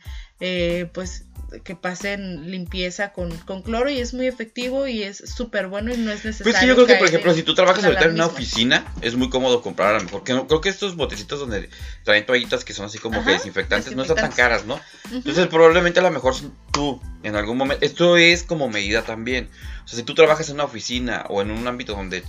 pues, 0.94 1.26
que 1.64 1.76
pasen 1.76 2.50
limpieza 2.52 3.14
con, 3.14 3.32
cloro 3.64 3.90
y 3.90 4.00
es 4.00 4.14
muy 4.14 4.28
efectivo 4.28 4.88
y 4.88 5.04
es 5.04 5.18
súper 5.18 5.68
bueno 5.68 5.94
y 5.94 5.98
no 5.98 6.12
es 6.12 6.26
necesario. 6.26 6.52
Pues 6.52 6.58
sí, 6.62 6.68
yo 6.68 6.76
creo 6.76 6.88
que, 6.88 6.96
por 6.96 7.08
ejemplo, 7.08 7.34
si 7.34 7.44
tú 7.44 7.54
trabajas 7.54 7.84
ahorita 7.84 8.06
en 8.06 8.12
una 8.12 8.26
oficina, 8.28 8.86
es 9.02 9.16
muy 9.16 9.30
cómodo 9.30 9.62
comprar 9.62 9.96
a 9.96 9.98
lo 10.00 10.06
mejor. 10.06 10.24
Que 10.24 10.34
no, 10.34 10.48
creo 10.48 10.62
que 10.62 10.70
estos 10.70 10.96
botecitos 10.96 11.40
donde 11.40 11.70
traen 12.04 12.26
toallitas 12.26 12.64
que 12.64 12.74
son 12.74 12.86
así 12.86 12.98
como 12.98 13.24
que 13.24 13.32
desinfectantes, 13.32 13.96
no 13.96 14.04
están 14.04 14.18
tan 14.18 14.32
caras, 14.32 14.66
¿no? 14.66 14.80
Entonces, 15.12 15.48
probablemente 15.48 16.00
a 16.00 16.04
lo 16.04 16.12
mejor 16.12 16.36
tú, 16.72 17.02
en 17.24 17.36
algún 17.36 17.58
momento, 17.58 17.86
esto 17.86 18.18
es 18.18 18.44
como 18.44 18.70
medida 18.70 19.04
también. 19.04 19.50
O 19.86 19.88
sea, 19.88 19.98
si 19.98 20.04
tú 20.04 20.16
trabajas 20.16 20.50
en 20.50 20.56
una 20.56 20.64
oficina 20.66 21.26
o 21.30 21.42
en 21.42 21.52
un 21.52 21.68
ámbito 21.68 21.94
donde 21.94 22.24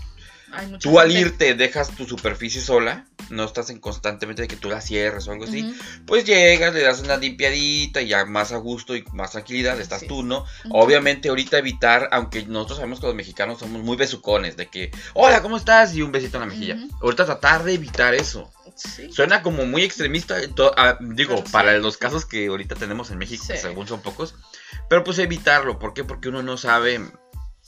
tú 0.81 0.99
al 0.99 1.13
irte 1.13 1.55
dejas 1.55 1.91
tu 1.91 2.07
superficie 2.07 2.61
sola, 2.61 3.07
no 3.31 3.45
estás 3.45 3.71
en 3.71 3.79
constantemente 3.79 4.43
de 4.43 4.49
que 4.49 4.57
tú 4.57 4.69
la 4.69 4.81
cierres 4.81 5.27
o 5.27 5.33
algo 5.33 5.45
así, 5.45 5.75
pues 6.07 6.25
llegas, 6.25 6.75
le 6.75 6.83
das 6.83 7.01
una 7.01 7.17
limpiadita 7.17 8.03
y 8.03 8.09
ya 8.09 8.25
más 8.25 8.53
a 8.53 8.57
gusto 8.57 8.97
y 8.97 9.05
más 9.13 9.33
tranquilidad 9.33 9.81
estás 9.81 10.07
tú, 10.07 10.23
¿no? 10.23 10.45
Obviamente 10.71 11.29
ahorita 11.29 11.59
evitar, 11.59 12.09
aunque 12.13 12.45
nosotros 12.47 12.79
sabemos 12.79 13.01
que 13.01 13.07
los 13.07 13.15
mexicanos 13.15 13.59
somos 13.59 13.83
muy 13.83 13.97
besucones, 13.97 14.57
de 14.57 14.69
que, 14.69 14.91
hola, 15.15 15.43
¿cómo 15.43 15.57
estás? 15.57 15.95
Y 15.95 16.03
un 16.03 16.13
besito 16.13 16.37
en 16.37 16.41
la 16.43 16.47
mejilla. 16.47 16.79
Ahorita 17.01 17.25
tratar 17.27 17.65
de 17.65 17.75
evitar 17.75 18.15
eso. 18.15 18.51
Suena 19.11 19.43
como 19.43 19.67
muy 19.67 19.83
extremista, 19.83 20.37
ah, 20.77 20.99
digo, 21.01 21.45
para 21.53 21.77
los 21.79 21.97
casos 21.97 22.25
que 22.25 22.49
ahorita 22.49 22.75
tenemos 22.75 23.11
en 23.11 23.19
México, 23.19 23.45
que 23.47 23.57
según 23.57 23.87
son 23.87 24.01
pocos, 24.01 24.35
pero 24.89 25.05
pues 25.05 25.19
evitarlo, 25.19 25.79
¿por 25.79 25.95
qué? 25.95 26.05
Porque 26.05 26.29
uno 26.29 26.43
no 26.43 26.57
sabe 26.57 27.01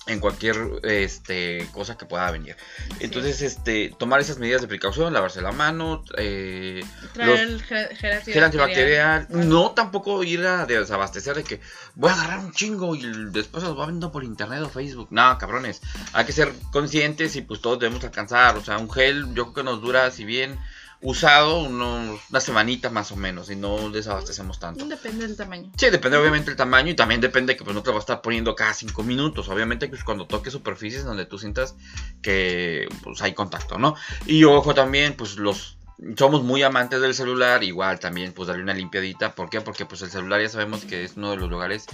en 0.07 0.21
cualquier 0.21 0.57
este, 0.85 1.69
cosa 1.73 1.97
que 1.99 2.07
pueda 2.07 2.31
venir. 2.31 2.57
Entonces, 3.01 3.42
este, 3.42 3.92
tomar 3.99 4.21
esas 4.21 4.38
medidas 4.38 4.62
de 4.62 4.69
precaución, 4.69 5.12
lavarse 5.12 5.40
la 5.40 5.53
mano, 5.53 6.05
eh, 6.16 6.85
Traer 7.12 7.61
gel, 7.61 8.45
antibacterial. 8.45 9.27
No 9.31 9.73
tampoco 9.73 10.23
ir 10.23 10.47
a 10.47 10.64
desabastecer 10.64 11.37
de 11.37 11.45
que 11.45 11.61
voy 11.95 12.11
a 12.11 12.14
agarrar 12.14 12.38
un 12.38 12.53
chingo 12.53 12.95
y 12.95 13.03
después 13.31 13.64
los 13.64 13.79
va 13.79 13.87
viendo 13.87 14.12
por 14.12 14.23
internet 14.23 14.62
o 14.62 14.69
Facebook. 14.69 15.09
No, 15.11 15.37
cabrones. 15.38 15.83
Hay 16.12 16.25
que 16.25 16.33
ser 16.33 16.53
conscientes 16.71 17.35
y 17.37 17.42
pues 17.42 17.61
todos 17.61 17.81
debemos 17.81 18.05
alcanzar. 18.05 18.57
O 18.57 18.64
sea, 18.64 18.79
un 18.79 18.90
gel 18.90 19.35
yo 19.35 19.53
creo 19.53 19.55
que 19.55 19.62
nos 19.64 19.81
dura, 19.81 20.11
si 20.11 20.25
bien 20.25 20.59
usado 21.02 21.61
unos, 21.61 22.20
una 22.30 22.40
semanita 22.40 22.90
más 22.90 23.12
o 23.12 23.16
menos 23.16 23.50
y 23.50 23.56
no 23.56 23.90
desabastecemos 23.90 24.59
tanto. 24.59 24.85
Depende 24.87 25.26
del 25.26 25.37
tamaño. 25.37 25.70
Sí, 25.76 25.90
depende 25.90 26.16
obviamente 26.16 26.50
del 26.50 26.56
tamaño 26.56 26.90
y 26.90 26.96
también 26.96 27.20
depende 27.20 27.56
que 27.56 27.64
pues 27.64 27.74
no 27.74 27.82
te 27.82 27.90
va 27.90 27.96
a 27.96 28.00
estar 28.00 28.22
poniendo 28.22 28.54
cada 28.54 28.74
cinco 28.74 29.02
minutos. 29.02 29.48
Obviamente 29.48 29.87
que 29.87 29.90
pues, 29.90 30.04
cuando 30.04 30.26
toques 30.26 30.52
superficies 30.52 31.04
donde 31.04 31.26
tú 31.26 31.38
sientas 31.38 31.74
que 32.22 32.88
pues 33.02 33.20
hay 33.22 33.35
contacto, 33.35 33.78
¿no? 33.78 33.94
Y 34.26 34.44
ojo 34.44 34.74
también 34.74 35.14
pues 35.14 35.37
los 35.37 35.76
somos 36.16 36.42
muy 36.42 36.62
amantes 36.62 37.00
del 37.00 37.14
celular, 37.14 37.64
igual 37.64 37.98
también 37.98 38.32
pues 38.32 38.48
darle 38.48 38.62
una 38.62 38.74
limpiadita, 38.74 39.35
¿por 39.35 39.48
qué? 39.48 39.61
Porque 39.62 39.87
pues 39.87 40.02
el 40.02 40.11
celular 40.11 40.42
ya 40.42 40.48
sabemos 40.48 40.85
que 40.85 41.04
es 41.04 41.16
uno 41.16 41.30
de 41.30 41.38
los 41.38 41.48
lugares 41.48 41.87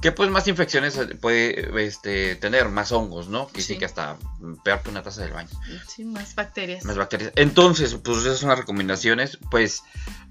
que 0.00 0.12
pues 0.12 0.30
más 0.30 0.46
infecciones 0.46 0.98
puede 1.20 1.84
este, 1.84 2.36
tener, 2.36 2.68
más 2.68 2.92
hongos, 2.92 3.28
¿no? 3.28 3.46
Que 3.48 3.62
sí. 3.62 3.78
que 3.78 3.86
hasta 3.86 4.18
peor 4.62 4.82
que 4.82 4.90
una 4.90 5.02
taza 5.02 5.22
del 5.22 5.32
baño. 5.32 5.48
Sí, 5.88 6.04
más 6.04 6.34
bacterias. 6.34 6.84
Más 6.84 6.96
bacterias. 6.96 7.32
Entonces, 7.34 7.94
pues 7.94 8.18
esas 8.18 8.38
son 8.38 8.50
las 8.50 8.58
recomendaciones, 8.58 9.38
pues 9.50 9.82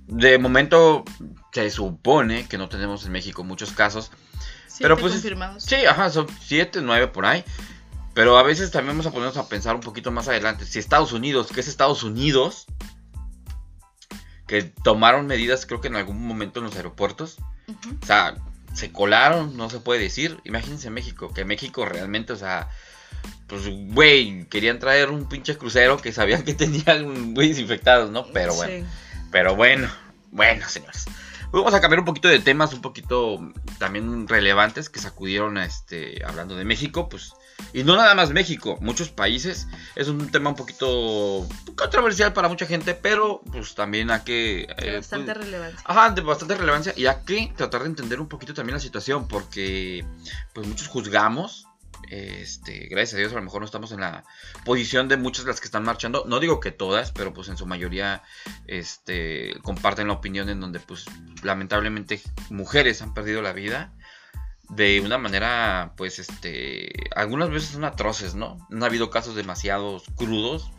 de 0.07 0.37
momento 0.37 1.03
se 1.51 1.71
supone 1.71 2.47
que 2.47 2.59
no 2.59 2.69
tenemos 2.69 3.05
en 3.05 3.11
México 3.11 3.43
muchos 3.43 3.71
casos. 3.71 4.11
pero 4.79 4.97
pues 4.97 5.13
confirmados. 5.13 5.63
Sí, 5.63 5.77
ajá, 5.85 6.11
son 6.11 6.27
siete, 6.41 6.81
nueve 6.81 7.07
por 7.07 7.25
ahí. 7.25 7.43
Pero 8.13 8.37
a 8.37 8.43
veces 8.43 8.71
también 8.71 8.93
vamos 8.95 9.07
a 9.07 9.11
ponernos 9.11 9.35
a 9.35 9.49
pensar 9.49 9.75
un 9.75 9.81
poquito 9.81 10.09
más 10.09 10.29
adelante. 10.29 10.65
Si 10.65 10.79
Estados 10.79 11.11
Unidos, 11.11 11.47
que 11.51 11.59
es 11.59 11.67
Estados 11.67 12.01
Unidos, 12.01 12.65
que 14.47 14.63
tomaron 14.63 15.27
medidas, 15.27 15.65
creo 15.65 15.81
que 15.81 15.87
en 15.87 15.95
algún 15.95 16.25
momento 16.25 16.59
en 16.59 16.65
los 16.65 16.75
aeropuertos. 16.75 17.37
O 18.01 18.05
sea, 18.05 18.35
se 18.73 18.91
colaron, 18.91 19.57
no 19.57 19.69
se 19.69 19.79
puede 19.79 20.01
decir. 20.01 20.39
Imagínense 20.43 20.89
México, 20.89 21.33
que 21.33 21.45
México 21.45 21.85
realmente, 21.85 22.33
o 22.33 22.35
sea, 22.35 22.69
pues, 23.47 23.67
güey, 23.67 24.45
querían 24.49 24.79
traer 24.79 25.09
un 25.09 25.27
pinche 25.27 25.57
crucero 25.57 25.97
que 25.97 26.11
sabían 26.11 26.43
que 26.43 26.53
tenían 26.53 27.33
güeyes 27.33 27.59
infectados, 27.59 28.11
¿no? 28.11 28.27
Pero 28.33 28.53
bueno, 28.53 28.87
pero 29.31 29.55
bueno, 29.55 29.89
bueno, 30.31 30.67
señores. 30.67 31.05
Vamos 31.51 31.73
a 31.73 31.79
cambiar 31.79 31.99
un 31.99 32.05
poquito 32.05 32.27
de 32.27 32.39
temas, 32.39 32.73
un 32.73 32.81
poquito 32.81 33.39
también 33.77 34.27
relevantes 34.27 34.89
que 34.89 34.99
sacudieron, 34.99 35.57
a 35.57 35.65
este, 35.65 36.21
hablando 36.25 36.57
de 36.57 36.65
México, 36.65 37.07
pues 37.07 37.33
y 37.73 37.83
no 37.83 37.95
nada 37.97 38.15
más 38.15 38.31
México, 38.31 38.77
muchos 38.79 39.09
países. 39.09 39.67
Es 39.95 40.07
un 40.07 40.31
tema 40.31 40.49
un 40.49 40.55
poquito 40.55 41.47
controversial 41.75 42.31
para 42.31 42.47
mucha 42.47 42.65
gente, 42.65 42.93
pero 42.95 43.41
pues 43.51 43.75
también 43.75 44.11
hay 44.11 44.21
que... 44.21 44.67
de 44.77 44.89
eh, 44.89 44.95
bastante 44.95 45.33
pues, 45.33 45.45
relevancia. 45.45 45.81
Ajá, 45.83 46.11
de 46.11 46.21
bastante 46.21 46.55
relevancia. 46.55 46.93
Y 46.95 47.05
hay 47.05 47.17
que 47.25 47.51
tratar 47.55 47.81
de 47.81 47.87
entender 47.87 48.21
un 48.21 48.29
poquito 48.29 48.53
también 48.53 48.75
la 48.75 48.79
situación, 48.79 49.27
porque 49.27 50.05
pues 50.53 50.67
muchos 50.67 50.87
juzgamos. 50.87 51.67
Este, 52.09 52.87
gracias 52.87 53.15
a 53.15 53.17
Dios 53.17 53.31
a 53.31 53.35
lo 53.35 53.41
mejor 53.41 53.61
no 53.61 53.65
estamos 53.65 53.91
en 53.91 54.01
la 54.01 54.23
posición 54.63 55.07
de 55.07 55.17
muchas 55.17 55.43
de 55.43 55.51
las 55.51 55.59
que 55.59 55.65
están 55.65 55.83
marchando. 55.83 56.23
No 56.27 56.39
digo 56.39 56.59
que 56.59 56.71
todas, 56.71 57.11
pero 57.11 57.33
pues 57.33 57.49
en 57.49 57.57
su 57.57 57.65
mayoría 57.65 58.21
este, 58.67 59.55
comparten 59.63 60.07
la 60.07 60.13
opinión 60.13 60.49
en 60.49 60.59
donde 60.59 60.79
pues 60.79 61.05
lamentablemente 61.43 62.21
mujeres 62.49 63.01
han 63.01 63.13
perdido 63.13 63.41
la 63.41 63.53
vida 63.53 63.91
de 64.69 65.01
una 65.01 65.17
manera, 65.17 65.93
pues, 65.97 66.19
este, 66.19 66.91
algunas 67.15 67.49
veces 67.49 67.69
son 67.69 67.85
atroces, 67.85 68.35
¿no? 68.35 68.57
No 68.69 68.85
ha 68.85 68.87
habido 68.87 69.09
casos 69.09 69.35
demasiado 69.35 70.01
crudos. 70.15 70.71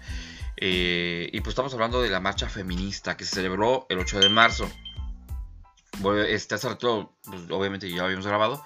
eh, 0.58 1.28
y 1.32 1.40
pues 1.42 1.50
estamos 1.50 1.74
hablando 1.74 2.00
de 2.00 2.08
la 2.08 2.18
marcha 2.18 2.48
feminista 2.48 3.16
que 3.16 3.24
se 3.26 3.34
celebró 3.34 3.86
el 3.90 3.98
8 3.98 4.20
de 4.20 4.28
marzo. 4.30 4.70
Bueno, 5.98 6.22
este 6.22 6.54
hace 6.54 6.68
rato, 6.68 7.14
pues, 7.24 7.42
obviamente 7.50 7.90
ya 7.90 7.98
lo 7.98 8.04
habíamos 8.04 8.26
grabado, 8.26 8.64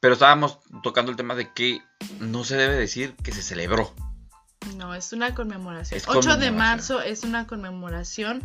pero 0.00 0.14
estábamos 0.14 0.60
tocando 0.82 1.10
el 1.10 1.16
tema 1.16 1.34
de 1.34 1.52
que 1.52 1.80
no 2.20 2.44
se 2.44 2.56
debe 2.56 2.76
decir 2.76 3.14
que 3.22 3.32
se 3.32 3.42
celebró. 3.42 3.92
No, 4.76 4.94
es 4.94 5.12
una 5.12 5.34
conmemoración. 5.34 5.96
Es 5.96 6.06
8 6.06 6.36
de 6.36 6.52
marzo 6.52 7.00
es 7.00 7.24
una 7.24 7.46
conmemoración 7.48 8.44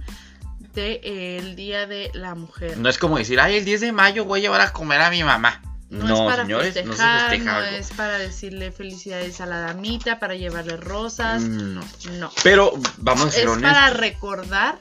del 0.74 1.56
Día 1.56 1.86
de 1.86 2.10
la 2.14 2.34
Mujer. 2.36 2.78
No 2.78 2.90
es 2.90 2.98
como 2.98 3.18
decir, 3.18 3.40
ay, 3.40 3.58
el 3.58 3.66
10 3.66 3.82
de 3.82 3.92
mayo 3.92 4.26
voy 4.26 4.40
a 4.40 4.42
llevar 4.44 4.62
a 4.62 4.74
comer 4.74 5.02
a 5.02 5.10
mi 5.10 5.24
mamá. 5.24 5.62
No, 5.90 6.06
No, 6.06 6.14
es 6.16 6.22
para 6.30 6.44
señores, 6.44 6.74
festejar, 6.74 6.88
no 6.88 6.94
se 6.96 7.30
festeja 7.30 7.52
no 7.54 7.66
algo. 7.66 7.78
es 7.78 7.90
para 7.92 8.18
decirle 8.18 8.72
felicidades 8.72 9.40
a 9.42 9.46
la 9.46 9.60
damita, 9.60 10.20
para 10.20 10.36
llevarle 10.36 10.76
rosas. 10.78 11.44
No. 11.44 11.82
No. 12.20 12.32
Pero 12.44 12.74
vamos 12.98 13.28
a 13.28 13.32
ser 13.32 13.44
Es 13.44 13.50
honestos. 13.50 13.72
para 13.74 13.90
recordar 13.92 14.78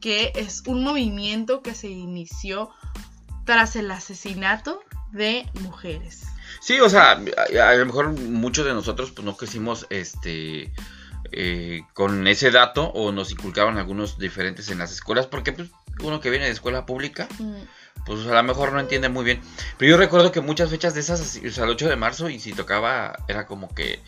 que 0.00 0.32
es 0.36 0.62
un 0.66 0.82
movimiento 0.84 1.60
que 1.62 1.74
se 1.74 1.88
inició 1.88 2.70
tras 3.44 3.76
el 3.76 3.90
asesinato 3.90 4.80
de 5.12 5.46
mujeres. 5.60 6.22
Sí, 6.60 6.80
o 6.80 6.88
sea, 6.88 7.12
a, 7.12 7.68
a 7.68 7.74
lo 7.74 7.86
mejor 7.86 8.08
muchos 8.18 8.64
de 8.64 8.72
nosotros 8.72 9.10
pues 9.10 9.24
no 9.24 9.36
crecimos 9.36 9.86
este 9.90 10.72
eh, 11.32 11.82
con 11.94 12.26
ese 12.26 12.50
dato 12.50 12.84
o 12.88 13.12
nos 13.12 13.30
inculcaban 13.32 13.76
algunos 13.76 14.18
diferentes 14.18 14.70
en 14.70 14.78
las 14.78 14.92
escuelas 14.92 15.26
porque 15.26 15.52
pues 15.52 15.68
uno 16.02 16.20
que 16.20 16.30
viene 16.30 16.46
de 16.46 16.52
escuela 16.52 16.86
pública 16.86 17.28
Mm, 17.38 17.56
pues 18.06 18.26
a 18.26 18.34
lo 18.34 18.42
mejor 18.42 18.72
no 18.72 18.80
entiende 18.80 19.08
muy 19.08 19.24
bien. 19.24 19.40
Pero 19.76 19.90
yo 19.90 19.96
recuerdo 19.96 20.32
que 20.32 20.40
muchas 20.40 20.70
fechas 20.70 20.94
de 20.94 21.00
esas, 21.00 21.40
o 21.44 21.50
sea, 21.50 21.64
el 21.64 21.70
8 21.70 21.88
de 21.88 21.96
marzo 21.96 22.28
y 22.28 22.40
si 22.40 22.52
tocaba 22.52 23.16
era 23.28 23.46
como 23.46 23.74
que 23.74 24.00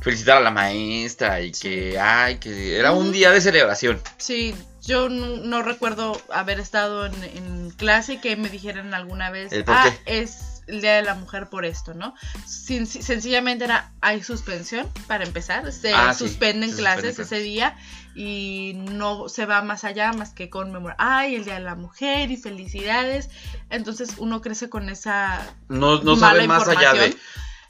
felicitar 0.00 0.36
a 0.36 0.40
la 0.40 0.50
maestra 0.50 1.40
y 1.40 1.52
que, 1.52 1.98
ay, 1.98 2.36
que 2.38 2.78
era 2.78 2.92
un 2.92 3.04
Ujú. 3.04 3.12
día 3.12 3.30
de 3.30 3.40
celebración. 3.40 4.00
Sí, 4.18 4.54
yo 4.82 5.08
no, 5.08 5.38
no 5.38 5.62
recuerdo 5.62 6.20
haber 6.30 6.60
estado 6.60 7.06
en, 7.06 7.14
en 7.24 7.70
clase 7.70 8.14
y 8.14 8.18
que 8.18 8.36
me 8.36 8.48
dijeran 8.48 8.94
alguna 8.94 9.30
vez, 9.30 9.52
¿El 9.52 9.64
por 9.64 9.74
ah, 9.76 9.90
qué? 10.04 10.20
es 10.22 10.55
el 10.66 10.80
Día 10.80 10.94
de 10.96 11.02
la 11.02 11.14
Mujer 11.14 11.48
por 11.48 11.64
esto, 11.64 11.94
¿no? 11.94 12.14
Sin- 12.46 12.86
sencillamente 12.86 13.64
era, 13.64 13.92
hay 14.00 14.22
suspensión 14.22 14.88
para 15.06 15.24
empezar, 15.24 15.70
se 15.72 15.92
Ah, 15.94 16.12
sí, 16.12 16.26
suspenden 16.26 16.70
se 16.70 16.76
clases 16.76 17.18
ese 17.18 17.38
día 17.38 17.76
y 18.14 18.72
no 18.76 19.28
se 19.28 19.46
va 19.46 19.62
más 19.62 19.84
allá 19.84 20.12
más 20.12 20.30
que 20.30 20.48
conmemorar, 20.50 20.96
ay, 20.98 21.36
el 21.36 21.44
Día 21.44 21.54
de 21.54 21.60
la 21.60 21.74
Mujer 21.74 22.30
y 22.30 22.36
felicidades. 22.36 23.28
Entonces 23.70 24.14
uno 24.18 24.40
crece 24.40 24.68
con 24.68 24.88
esa 24.90 25.54
No, 25.68 26.02
no 26.02 26.16
mala 26.16 26.36
sabe 26.36 26.48
más 26.48 26.66
allá 26.68 26.92
de... 26.94 27.16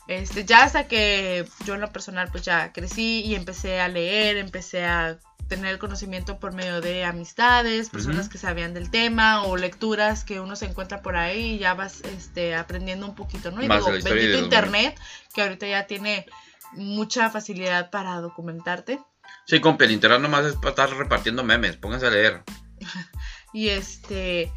Este, 0.08 0.44
ya 0.44 0.62
hasta 0.62 0.86
que 0.86 1.46
yo 1.64 1.74
en 1.74 1.80
lo 1.80 1.90
personal 1.92 2.28
pues 2.30 2.44
ya 2.44 2.72
crecí 2.72 3.22
y 3.24 3.34
empecé 3.34 3.80
a 3.80 3.88
leer, 3.88 4.36
empecé 4.36 4.84
a 4.84 5.18
tener 5.48 5.72
el 5.72 5.78
conocimiento 5.78 6.38
por 6.38 6.52
medio 6.52 6.80
de 6.80 7.04
amistades, 7.04 7.90
personas 7.90 8.28
que 8.28 8.38
sabían 8.38 8.74
del 8.74 8.90
tema 8.90 9.44
o 9.44 9.56
lecturas 9.56 10.24
que 10.24 10.40
uno 10.40 10.56
se 10.56 10.66
encuentra 10.66 11.02
por 11.02 11.16
ahí 11.16 11.54
y 11.54 11.58
ya 11.58 11.74
vas 11.74 12.00
este, 12.02 12.54
aprendiendo 12.54 13.06
un 13.06 13.14
poquito, 13.14 13.50
¿no? 13.50 13.62
Y 13.62 13.68
Más 13.68 13.84
digo, 13.84 13.98
bendito 14.02 14.38
internet, 14.38 14.98
que 15.34 15.42
ahorita 15.42 15.66
ya 15.66 15.86
tiene 15.86 16.26
mucha 16.72 17.30
facilidad 17.30 17.90
para 17.90 18.20
documentarte. 18.20 19.00
Sí, 19.46 19.60
compa, 19.60 19.84
el 19.84 19.92
internet 19.92 20.20
nomás 20.20 20.46
es 20.46 20.54
para 20.54 20.70
estar 20.70 20.90
repartiendo 20.90 21.44
memes, 21.44 21.76
pónganse 21.76 22.06
a 22.06 22.10
leer. 22.10 22.42
Y 23.52 23.70
este, 23.70 24.52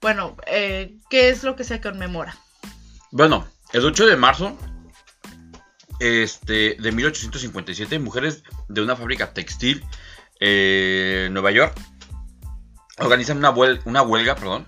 bueno, 0.00 0.36
eh, 0.48 0.96
¿qué 1.08 1.28
es 1.28 1.44
lo 1.44 1.54
que 1.54 1.62
se 1.62 1.80
conmemora? 1.80 2.36
Bueno, 3.12 3.46
el 3.72 3.84
8 3.84 4.06
de 4.06 4.16
marzo 4.16 4.58
este, 6.00 6.74
de 6.74 6.92
1857, 6.92 7.98
mujeres 8.00 8.42
de 8.68 8.80
una 8.80 8.96
fábrica 8.96 9.32
textil 9.32 9.84
eh, 10.40 11.28
Nueva 11.30 11.50
York 11.50 11.78
organizan 12.98 13.38
una, 13.38 13.52
huel- 13.54 13.80
una 13.84 14.02
huelga, 14.02 14.34
perdón, 14.34 14.66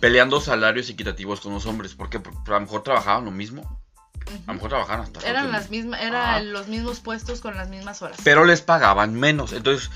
peleando 0.00 0.40
salarios 0.40 0.88
equitativos 0.90 1.40
con 1.40 1.52
los 1.52 1.66
hombres, 1.66 1.94
porque 1.94 2.20
por- 2.20 2.34
a 2.34 2.58
lo 2.58 2.60
mejor 2.60 2.82
trabajaban 2.82 3.24
lo 3.24 3.30
mismo, 3.30 3.80
a 4.26 4.48
lo 4.48 4.54
mejor 4.54 4.68
trabajaban 4.70 5.00
hasta... 5.02 5.20
Eran 5.28 5.50
las 5.52 5.70
mismas, 5.70 6.00
eran 6.00 6.52
los 6.52 6.68
mismos 6.68 7.00
puestos 7.00 7.40
con 7.40 7.56
las 7.56 7.68
mismas 7.68 8.00
horas. 8.02 8.18
Pero 8.24 8.44
les 8.44 8.62
pagaban 8.62 9.14
menos, 9.14 9.52
entonces, 9.52 9.90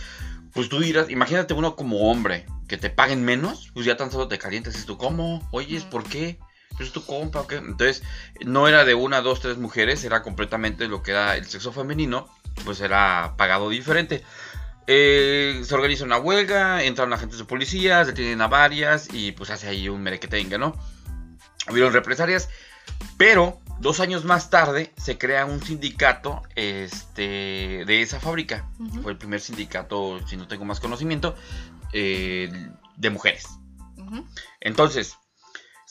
pues 0.52 0.68
tú 0.68 0.80
dirás, 0.80 1.08
imagínate 1.10 1.54
uno 1.54 1.76
como 1.76 2.10
hombre, 2.10 2.46
que 2.68 2.76
te 2.78 2.90
paguen 2.90 3.24
menos, 3.24 3.70
pues 3.74 3.86
ya 3.86 3.96
tan 3.96 4.10
solo 4.10 4.28
te 4.28 4.38
calientas, 4.38 4.78
y 4.80 4.84
tú, 4.86 4.96
¿cómo? 4.98 5.46
Oyes. 5.52 5.84
¿por 5.84 6.04
qué? 6.04 6.38
Pues 6.76 6.88
es 6.88 6.92
tu 6.92 7.04
compa, 7.04 7.40
¿o 7.40 7.46
qué? 7.46 7.56
Entonces, 7.56 8.02
no 8.46 8.66
era 8.66 8.84
de 8.86 8.94
una, 8.94 9.20
dos, 9.20 9.40
tres 9.40 9.58
mujeres, 9.58 10.04
era 10.04 10.22
completamente 10.22 10.88
lo 10.88 11.02
que 11.02 11.10
era 11.10 11.36
el 11.36 11.44
sexo 11.46 11.70
femenino, 11.70 12.28
pues 12.64 12.80
era 12.80 13.34
pagado 13.36 13.68
diferente. 13.68 14.24
Eh, 14.86 15.62
se 15.64 15.74
organiza 15.74 16.04
una 16.04 16.18
huelga, 16.18 16.82
entran 16.82 17.12
agentes 17.12 17.38
de 17.38 17.44
policías, 17.44 18.06
detienen 18.06 18.40
a 18.40 18.48
varias 18.48 19.08
y 19.12 19.32
pues 19.32 19.50
hace 19.50 19.68
ahí 19.68 19.88
un 19.88 20.02
merequetengue, 20.02 20.58
¿no? 20.58 20.76
Hubieron 21.70 21.92
represalias, 21.92 22.48
pero 23.16 23.60
dos 23.78 24.00
años 24.00 24.24
más 24.24 24.50
tarde 24.50 24.92
se 24.96 25.18
crea 25.18 25.46
un 25.46 25.62
sindicato 25.62 26.42
este, 26.56 27.84
de 27.86 28.02
esa 28.02 28.18
fábrica. 28.18 28.68
Fue 29.02 29.12
el 29.12 29.18
primer 29.18 29.40
sindicato, 29.40 30.20
si 30.26 30.36
no 30.36 30.48
tengo 30.48 30.64
más 30.64 30.80
conocimiento, 30.80 31.36
eh, 31.92 32.50
de 32.96 33.10
mujeres. 33.10 33.46
Entonces, 34.60 35.16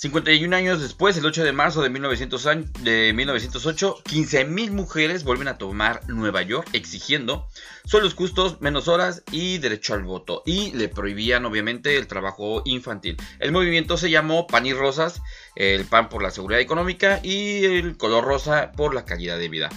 51 0.01 0.55
años 0.55 0.81
después, 0.81 1.15
el 1.17 1.27
8 1.27 1.43
de 1.43 1.51
marzo 1.51 1.83
de, 1.83 1.91
1900 1.91 2.47
año- 2.47 2.65
de 2.79 3.13
1908, 3.13 4.01
15.000 4.03 4.71
mujeres 4.71 5.23
vuelven 5.23 5.47
a 5.47 5.59
tomar 5.59 6.01
Nueva 6.09 6.41
York 6.41 6.67
exigiendo 6.73 7.47
sueldos 7.85 8.15
justos, 8.15 8.59
menos 8.61 8.87
horas 8.87 9.21
y 9.31 9.59
derecho 9.59 9.93
al 9.93 10.01
voto. 10.01 10.41
Y 10.43 10.71
le 10.71 10.89
prohibían 10.89 11.45
obviamente 11.45 11.97
el 11.97 12.07
trabajo 12.07 12.63
infantil. 12.65 13.15
El 13.37 13.51
movimiento 13.51 13.95
se 13.95 14.09
llamó 14.09 14.47
Pan 14.47 14.65
y 14.65 14.73
Rosas, 14.73 15.21
el 15.55 15.85
pan 15.85 16.09
por 16.09 16.23
la 16.23 16.31
seguridad 16.31 16.61
económica 16.61 17.19
y 17.21 17.63
el 17.65 17.95
color 17.95 18.23
rosa 18.23 18.71
por 18.71 18.95
la 18.95 19.05
calidad 19.05 19.37
de 19.37 19.49
vida. 19.49 19.69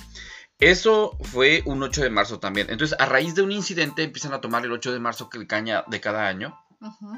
Eso 0.58 1.18
fue 1.20 1.62
un 1.66 1.82
8 1.82 2.00
de 2.02 2.08
marzo 2.08 2.38
también. 2.38 2.68
Entonces, 2.70 2.96
a 2.98 3.04
raíz 3.04 3.34
de 3.34 3.42
un 3.42 3.52
incidente, 3.52 4.02
empiezan 4.02 4.32
a 4.32 4.40
tomar 4.40 4.64
el 4.64 4.72
8 4.72 4.90
de 4.90 5.00
marzo 5.00 5.28
que 5.28 5.46
caña 5.46 5.84
de 5.88 6.00
cada 6.00 6.26
año. 6.28 6.58
Ujú. 6.80 7.14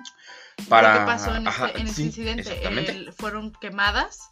Para... 0.68 0.98
¿Qué 1.00 1.04
pasó 1.06 1.30
en, 1.34 1.46
este- 1.46 1.48
Ajá, 1.48 1.66
este 1.74 2.02
incidente? 2.02 2.66
El- 2.90 3.12
fueron 3.12 3.52
quemadas. 3.52 4.30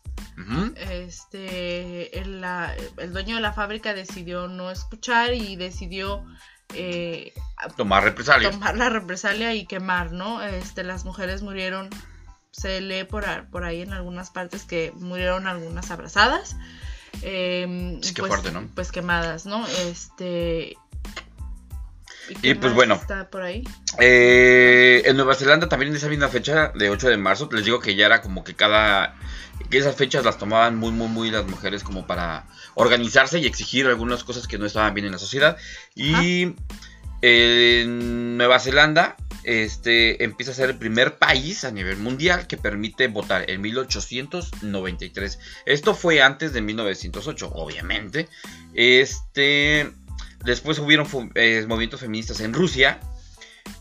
Este, 0.76 2.18
el, 2.18 2.40
la- 2.40 2.74
el 2.98 3.12
dueño 3.12 3.36
de 3.36 3.40
la 3.42 3.52
fábrica 3.52 3.94
decidió 3.94 4.48
no 4.48 4.70
escuchar 4.70 5.34
y 5.34 5.56
decidió 5.56 6.24
eh, 6.74 7.32
Tomar 7.76 8.02
represalias. 8.04 8.52
tomar 8.52 8.76
la 8.76 8.88
represalia 8.90 9.54
y 9.54 9.66
quemar, 9.66 10.12
¿no? 10.12 10.42
Este, 10.42 10.82
las 10.82 11.04
mujeres 11.04 11.42
murieron, 11.42 11.88
se 12.50 12.80
lee 12.80 13.04
por, 13.04 13.24
por 13.50 13.64
ahí 13.64 13.82
en 13.82 13.92
algunas 13.92 14.30
partes 14.30 14.64
que 14.64 14.92
murieron 14.96 15.46
algunas 15.46 15.90
abrazadas. 15.90 16.56
eh, 17.22 17.98
Sí, 18.02 18.12
pues, 18.14 18.28
fuerte, 18.28 18.50
¿no? 18.50 18.66
Pues 18.74 18.90
quemadas, 18.92 19.46
¿no? 19.46 19.66
Este. 19.66 20.76
Y, 22.42 22.54
pues, 22.54 22.72
bueno. 22.72 22.94
Está 22.94 23.28
por 23.28 23.42
ahí. 23.42 23.64
Eh, 24.00 25.02
en 25.04 25.16
Nueva 25.16 25.34
Zelanda 25.34 25.68
también 25.68 25.90
en 25.90 25.96
esa 25.96 26.08
misma 26.08 26.28
fecha 26.28 26.72
de 26.74 26.90
8 26.90 27.08
de 27.08 27.16
marzo, 27.16 27.48
les 27.52 27.64
digo 27.64 27.80
que 27.80 27.94
ya 27.94 28.06
era 28.06 28.22
como 28.22 28.44
que 28.44 28.54
cada... 28.54 29.16
que 29.70 29.78
esas 29.78 29.96
fechas 29.96 30.24
las 30.24 30.38
tomaban 30.38 30.76
muy, 30.76 30.90
muy, 30.90 31.08
muy 31.08 31.30
las 31.30 31.46
mujeres 31.46 31.82
como 31.82 32.06
para 32.06 32.46
organizarse 32.74 33.38
y 33.38 33.46
exigir 33.46 33.86
algunas 33.86 34.24
cosas 34.24 34.46
que 34.46 34.58
no 34.58 34.66
estaban 34.66 34.94
bien 34.94 35.06
en 35.06 35.12
la 35.12 35.18
sociedad. 35.18 35.56
Y 35.94 36.54
en 37.22 38.36
Nueva 38.36 38.60
Zelanda 38.60 39.16
este, 39.44 40.24
empieza 40.24 40.52
a 40.52 40.54
ser 40.54 40.70
el 40.70 40.76
primer 40.76 41.16
país 41.16 41.64
a 41.64 41.70
nivel 41.70 41.98
mundial 41.98 42.46
que 42.46 42.56
permite 42.56 43.08
votar 43.08 43.48
en 43.50 43.60
1893. 43.60 45.38
Esto 45.66 45.94
fue 45.94 46.22
antes 46.22 46.52
de 46.52 46.60
1908, 46.60 47.50
obviamente. 47.54 48.28
Este... 48.74 49.92
Después 50.44 50.78
hubieron 50.78 51.06
eh, 51.34 51.64
movimientos 51.66 52.00
feministas 52.00 52.40
en 52.40 52.52
Rusia. 52.52 53.00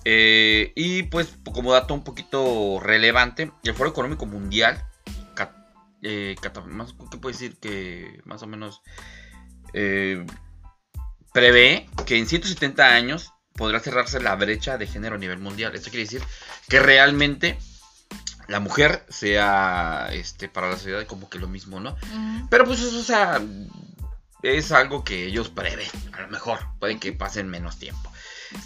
eh, 0.05 0.71
y 0.75 1.03
pues 1.03 1.27
como 1.53 1.73
dato 1.73 1.93
un 1.93 2.03
poquito 2.03 2.79
relevante, 2.81 3.51
el 3.63 3.73
Foro 3.73 3.89
Económico 3.89 4.25
Mundial, 4.25 4.81
eh, 6.05 6.35
más- 6.65 6.93
¿qué 7.09 7.17
puedo 7.17 7.31
decir? 7.33 7.55
Que 7.59 8.19
más 8.25 8.43
o 8.43 8.47
menos 8.47 8.81
eh, 9.73 10.25
prevé 11.33 11.89
que 12.05 12.17
en 12.17 12.27
170 12.27 12.93
años 12.93 13.31
podrá 13.53 13.79
cerrarse 13.79 14.19
la 14.19 14.35
brecha 14.35 14.77
de 14.77 14.87
género 14.87 15.15
a 15.15 15.17
nivel 15.17 15.39
mundial. 15.39 15.73
Esto 15.75 15.89
quiere 15.91 16.03
decir 16.03 16.21
que 16.67 16.79
realmente 16.79 17.57
la 18.49 18.59
mujer 18.59 19.05
sea 19.09 20.09
este, 20.11 20.49
para 20.49 20.69
la 20.69 20.75
sociedad 20.77 21.05
como 21.07 21.29
que 21.29 21.39
lo 21.39 21.47
mismo, 21.47 21.79
¿no? 21.79 21.95
Pero 22.49 22.65
pues 22.65 22.81
eso, 22.81 22.99
o 22.99 23.03
sea, 23.03 23.41
es 24.43 24.71
algo 24.71 25.03
que 25.03 25.25
ellos 25.25 25.49
prevén. 25.49 25.89
A 26.13 26.21
lo 26.21 26.27
mejor 26.27 26.59
puede 26.79 26.99
que 26.99 27.13
pasen 27.13 27.49
menos 27.49 27.77
tiempo. 27.77 28.11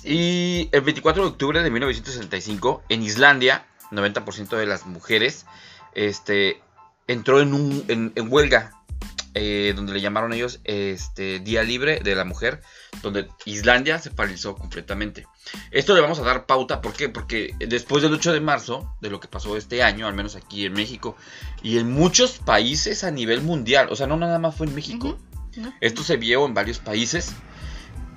Y 0.03 0.69
el 0.71 0.81
24 0.81 1.23
de 1.23 1.29
octubre 1.29 1.63
de 1.63 1.71
1965, 1.71 2.83
en 2.89 3.03
Islandia, 3.03 3.65
90% 3.91 4.57
de 4.57 4.65
las 4.65 4.85
mujeres 4.85 5.45
este, 5.93 6.61
entró 7.07 7.41
en, 7.41 7.53
un, 7.53 7.85
en, 7.87 8.31
huelga, 8.31 8.73
eh, 9.33 9.73
donde 9.75 9.93
le 9.93 10.01
llamaron 10.01 10.33
ellos 10.33 10.59
este, 10.63 11.39
Día 11.39 11.63
Libre 11.63 12.01
de 12.03 12.15
la 12.15 12.25
Mujer, 12.25 12.61
donde 13.01 13.29
Islandia 13.45 13.99
se 13.99 14.11
paralizó 14.11 14.55
completamente. 14.55 15.25
Esto 15.71 15.95
le 15.95 16.01
vamos 16.01 16.19
a 16.19 16.23
dar 16.23 16.45
pauta, 16.45 16.81
¿por 16.81 16.93
qué? 16.93 17.07
Porque 17.07 17.55
después 17.59 18.03
del 18.03 18.13
8 18.13 18.33
de 18.33 18.41
marzo, 18.41 18.95
de 19.01 19.09
lo 19.09 19.19
que 19.19 19.27
pasó 19.27 19.55
este 19.55 19.83
año, 19.83 20.07
al 20.07 20.15
menos 20.15 20.35
aquí 20.35 20.65
en 20.65 20.73
México, 20.73 21.15
y 21.63 21.77
en 21.77 21.91
muchos 21.91 22.39
países 22.39 23.03
a 23.03 23.11
nivel 23.11 23.41
mundial, 23.41 23.87
o 23.89 23.95
sea, 23.95 24.07
no 24.07 24.17
nada 24.17 24.39
más 24.39 24.55
fue 24.55 24.67
en 24.67 24.75
México, 24.75 25.17
¿no? 25.58 25.74
esto 25.82 26.04
se 26.04 26.17
vio 26.17 26.46
en 26.46 26.54
varios 26.54 26.80
países, 26.80 27.34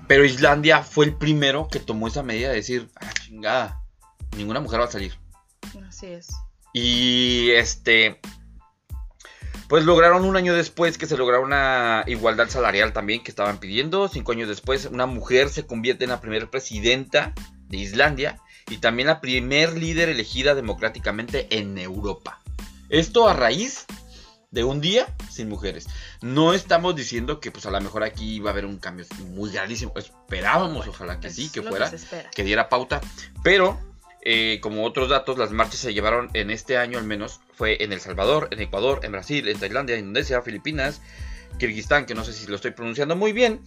pero 0.06 0.24
Islandia 0.24 0.82
fue 0.82 1.06
el 1.06 1.14
primero 1.14 1.68
que 1.68 1.80
tomó 1.80 2.08
esa 2.08 2.22
medida 2.22 2.48
de 2.48 2.56
decir, 2.56 2.88
ah, 2.96 3.12
chingada, 3.24 3.80
ninguna 4.36 4.60
mujer 4.60 4.80
va 4.80 4.84
a 4.84 4.90
salir. 4.90 5.14
Así 5.86 6.06
es. 6.06 6.28
Y 6.72 7.50
este. 7.50 8.20
Pues 9.68 9.84
lograron 9.84 10.24
un 10.24 10.36
año 10.36 10.52
después 10.54 10.98
que 10.98 11.06
se 11.06 11.16
lograra 11.16 11.44
una 11.44 12.02
igualdad 12.08 12.48
salarial 12.48 12.92
también 12.92 13.22
que 13.22 13.30
estaban 13.30 13.58
pidiendo. 13.58 14.08
Cinco 14.08 14.32
años 14.32 14.48
después, 14.48 14.86
una 14.86 15.06
mujer 15.06 15.48
se 15.48 15.64
convierte 15.64 16.04
en 16.04 16.10
la 16.10 16.20
primera 16.20 16.50
presidenta 16.50 17.32
de 17.68 17.76
Islandia 17.76 18.40
y 18.68 18.78
también 18.78 19.06
la 19.06 19.20
primer 19.20 19.78
líder 19.78 20.08
elegida 20.08 20.56
democráticamente 20.56 21.46
en 21.50 21.78
Europa. 21.78 22.40
Esto 22.88 23.28
a 23.28 23.34
raíz 23.34 23.86
de 24.50 24.64
un 24.64 24.80
día 24.80 25.06
sin 25.30 25.48
mujeres. 25.48 25.86
No 26.22 26.52
estamos 26.54 26.96
diciendo 26.96 27.40
que 27.40 27.50
pues 27.50 27.66
a 27.66 27.70
lo 27.70 27.80
mejor 27.80 28.02
aquí 28.02 28.40
va 28.40 28.50
a 28.50 28.52
haber 28.52 28.66
un 28.66 28.78
cambio 28.78 29.06
muy 29.28 29.50
grandísimo. 29.50 29.92
Esperábamos, 29.96 30.86
ojalá 30.88 31.20
que 31.20 31.28
Es 31.28 31.36
sí, 31.36 31.50
que 31.50 31.62
fuera 31.62 31.86
espera. 31.86 32.30
que 32.30 32.42
diera 32.44 32.68
pauta. 32.68 33.00
Pero, 33.44 33.78
eh, 34.22 34.58
como 34.62 34.84
otros 34.84 35.08
datos, 35.08 35.38
las 35.38 35.50
marchas 35.52 35.80
se 35.80 35.94
llevaron 35.94 36.30
en 36.34 36.50
este 36.50 36.76
año 36.78 36.98
al 36.98 37.04
menos. 37.04 37.40
Fue 37.54 37.82
en 37.82 37.92
El 37.92 38.00
Salvador, 38.00 38.48
en 38.50 38.60
Ecuador, 38.60 39.00
en 39.04 39.12
Brasil, 39.12 39.46
en 39.48 39.58
Tailandia, 39.58 39.96
Indonesia, 39.98 40.42
Filipinas, 40.42 41.00
Kirguistán, 41.58 42.06
que 42.06 42.14
no 42.14 42.24
sé 42.24 42.32
si 42.32 42.46
lo 42.46 42.56
estoy 42.56 42.72
pronunciando 42.72 43.16
muy 43.16 43.32
bien. 43.32 43.60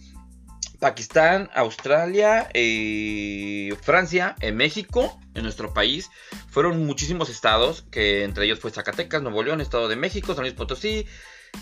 Pakistán, 0.70 1.50
Australia, 1.54 2.48
eh, 2.54 3.74
Francia, 3.82 4.36
en 4.40 4.56
México, 4.56 5.18
en 5.34 5.42
nuestro 5.42 5.72
país. 5.72 6.10
Fueron 6.48 6.84
muchísimos 6.86 7.28
estados, 7.28 7.84
que 7.90 8.24
entre 8.24 8.44
ellos 8.46 8.60
fue 8.60 8.70
Zacatecas, 8.70 9.22
Nuevo 9.22 9.42
León, 9.42 9.60
Estado 9.60 9.88
de 9.88 9.96
México, 9.96 10.34
San 10.34 10.42
Luis 10.42 10.54
Potosí, 10.54 11.06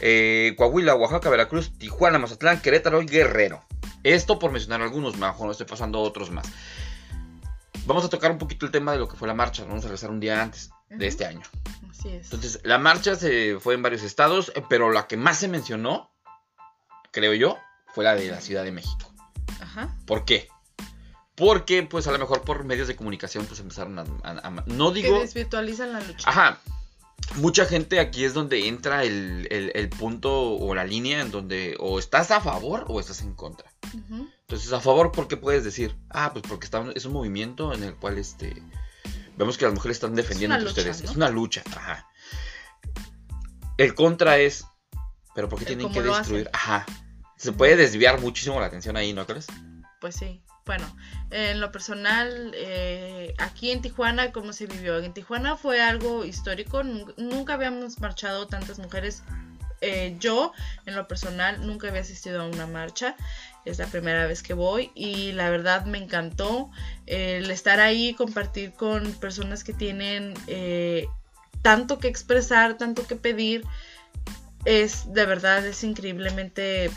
eh, 0.01 0.55
Coahuila, 0.57 0.95
Oaxaca, 0.95 1.31
Veracruz, 1.31 1.77
Tijuana, 1.79 2.19
Mazatlán, 2.19 2.61
Querétaro 2.61 3.03
y 3.03 3.07
Guerrero. 3.07 3.65
Esto 4.03 4.39
por 4.39 4.51
mencionar 4.51 4.83
algunos, 4.83 5.17
mejor 5.17 5.47
no 5.47 5.53
estoy 5.53 5.67
pasando 5.67 6.01
otros 6.01 6.31
más. 6.31 6.47
Vamos 7.85 8.05
a 8.05 8.09
tocar 8.09 8.31
un 8.31 8.39
poquito 8.39 8.67
el 8.67 8.73
tema 8.73 8.93
de 8.93 8.99
lo 8.99 9.09
que 9.09 9.17
fue 9.17 9.27
la 9.27 9.35
marcha. 9.35 9.65
Vamos 9.65 9.85
a 9.85 9.89
regresar 9.89 10.11
un 10.11 10.21
día 10.21 10.41
antes 10.41 10.71
de 10.89 11.07
este 11.07 11.25
año. 11.25 11.43
Así 11.91 12.09
es. 12.09 12.25
Entonces, 12.27 12.61
la 12.65 12.79
marcha 12.79 13.17
se 13.17 13.59
fue 13.59 13.75
en 13.75 13.83
varios 13.83 14.03
estados, 14.03 14.53
eh, 14.55 14.63
pero 14.69 14.91
la 14.93 15.07
que 15.07 15.17
más 15.17 15.39
se 15.39 15.49
mencionó, 15.49 16.13
creo 17.11 17.35
yo, 17.35 17.59
fue 17.95 18.05
la 18.05 18.15
de 18.15 18.31
la 18.31 18.41
Ciudad 18.41 18.65
de 18.65 18.73
México. 18.73 19.13
Ajá. 19.61 19.97
¿Por 20.07 20.25
qué? 20.25 20.49
Porque, 21.35 21.83
pues, 21.83 22.07
a 22.07 22.13
lo 22.13 22.19
mejor 22.19 22.43
por 22.43 22.65
medios 22.65 22.89
de 22.89 22.97
comunicación, 22.97 23.47
pues, 23.47 23.59
empezaron 23.61 23.99
a... 23.99 24.03
a- 24.23 24.49
a- 24.49 24.65
no 24.67 24.93
Que 24.93 25.03
digo... 25.03 25.19
desvirtualizan 25.21 25.93
la 25.93 26.01
lucha. 26.01 26.29
Ajá. 26.29 26.61
Mucha 27.37 27.65
gente 27.67 28.01
aquí 28.01 28.25
es 28.25 28.35
donde 28.35 28.69
entra 28.69 29.05
el, 29.05 29.47
el- 29.51 29.73
el 29.75 29.89
punto 29.89 30.53
o 30.55 30.75
la 30.75 30.85
línea 30.85 31.21
en 31.23 31.31
donde 31.31 31.77
o 31.81 31.99
estás 31.99 32.31
a 32.31 32.41
favor 32.41 32.85
o 32.89 33.01
estás 33.01 33.23
en 33.23 33.33
contra. 33.35 33.73
Ujú. 33.95 34.29
Entonces, 34.43 34.73
a 34.73 34.81
favor, 34.81 35.13
¿por 35.13 35.29
qué 35.29 35.37
puedes 35.39 35.65
decir? 35.65 35.97
Ah, 36.11 36.31
pues 36.33 36.45
porque 36.47 36.67
está, 36.67 36.85
es 36.95 37.05
un 37.07 37.13
movimiento 37.15 37.73
en 37.73 37.85
el 37.85 37.95
cual 37.97 38.19
este 38.19 38.63
vemos 39.39 39.57
que 39.57 39.65
las 39.65 39.73
mujeres 39.73 39.97
están 39.97 40.15
defendiendo 40.15 40.57
entre 40.57 40.69
lucha, 40.71 40.81
ustedes. 40.91 41.05
¿no? 41.05 41.11
Es 41.11 41.17
una 41.17 41.31
lucha. 41.31 41.63
Ajá. 41.75 42.07
El 43.79 43.95
contra 43.95 44.37
es, 44.39 44.67
pero 45.35 45.49
¿por 45.49 45.59
qué 45.61 45.65
tienen 45.65 45.91
que 45.91 46.03
destruir? 46.03 46.51
Ajá. 46.53 46.85
Se 47.43 47.51
puede 47.51 47.75
desviar 47.75 48.21
muchísimo 48.21 48.61
la 48.61 48.67
atención 48.67 48.97
ahí, 48.97 49.13
¿no 49.13 49.27
crees? 49.27 49.49
Pues 50.01 50.15
sí. 50.15 50.41
Bueno, 50.65 50.87
en 51.33 51.59
lo 51.59 51.73
personal, 51.73 52.53
eh, 52.55 53.35
aquí 53.39 53.73
en 53.73 53.83
Tijuana, 53.83 54.31
¿cómo 54.31 54.53
se 54.53 54.67
vivió? 54.67 55.01
En 55.01 55.13
Tijuana 55.13 55.57
fue 55.57 55.83
algo 55.83 56.25
histórico. 56.25 56.85
Nunca, 56.85 57.55
habíamos 57.55 57.99
marchado 57.99 58.47
tantas 58.47 58.79
mujeres. 58.79 59.25
Eh, 59.81 60.15
yo, 60.21 60.53
en 60.87 60.95
lo 60.95 61.09
personal, 61.09 61.67
nunca 61.67 61.89
había 61.89 62.03
asistido 62.03 62.43
a 62.43 62.47
una 62.47 62.69
marcha. 62.69 63.17
Es 63.65 63.81
la 63.81 63.89
primera 63.89 64.25
vez 64.29 64.45
que 64.45 64.55
voy 64.55 64.93
y 64.95 65.33
la 65.33 65.51
verdad 65.51 65.85
me 65.85 65.99
encantó 65.99 66.71
el 67.07 67.51
estar 67.51 67.81
ahí, 67.81 68.15
compartir 68.15 68.73
con 68.73 69.15
personas 69.15 69.65
que 69.65 69.73
tienen 69.73 70.35
eh, 70.47 71.09
tanto 71.63 71.99
que 71.99 72.07
expresar, 72.07 72.77
tanto 72.77 73.05
que 73.05 73.17
pedir. 73.17 73.65
Es 74.65 75.13
de 75.13 75.27
verdad, 75.27 75.67
es 75.67 75.83
increíblemente 75.83 76.89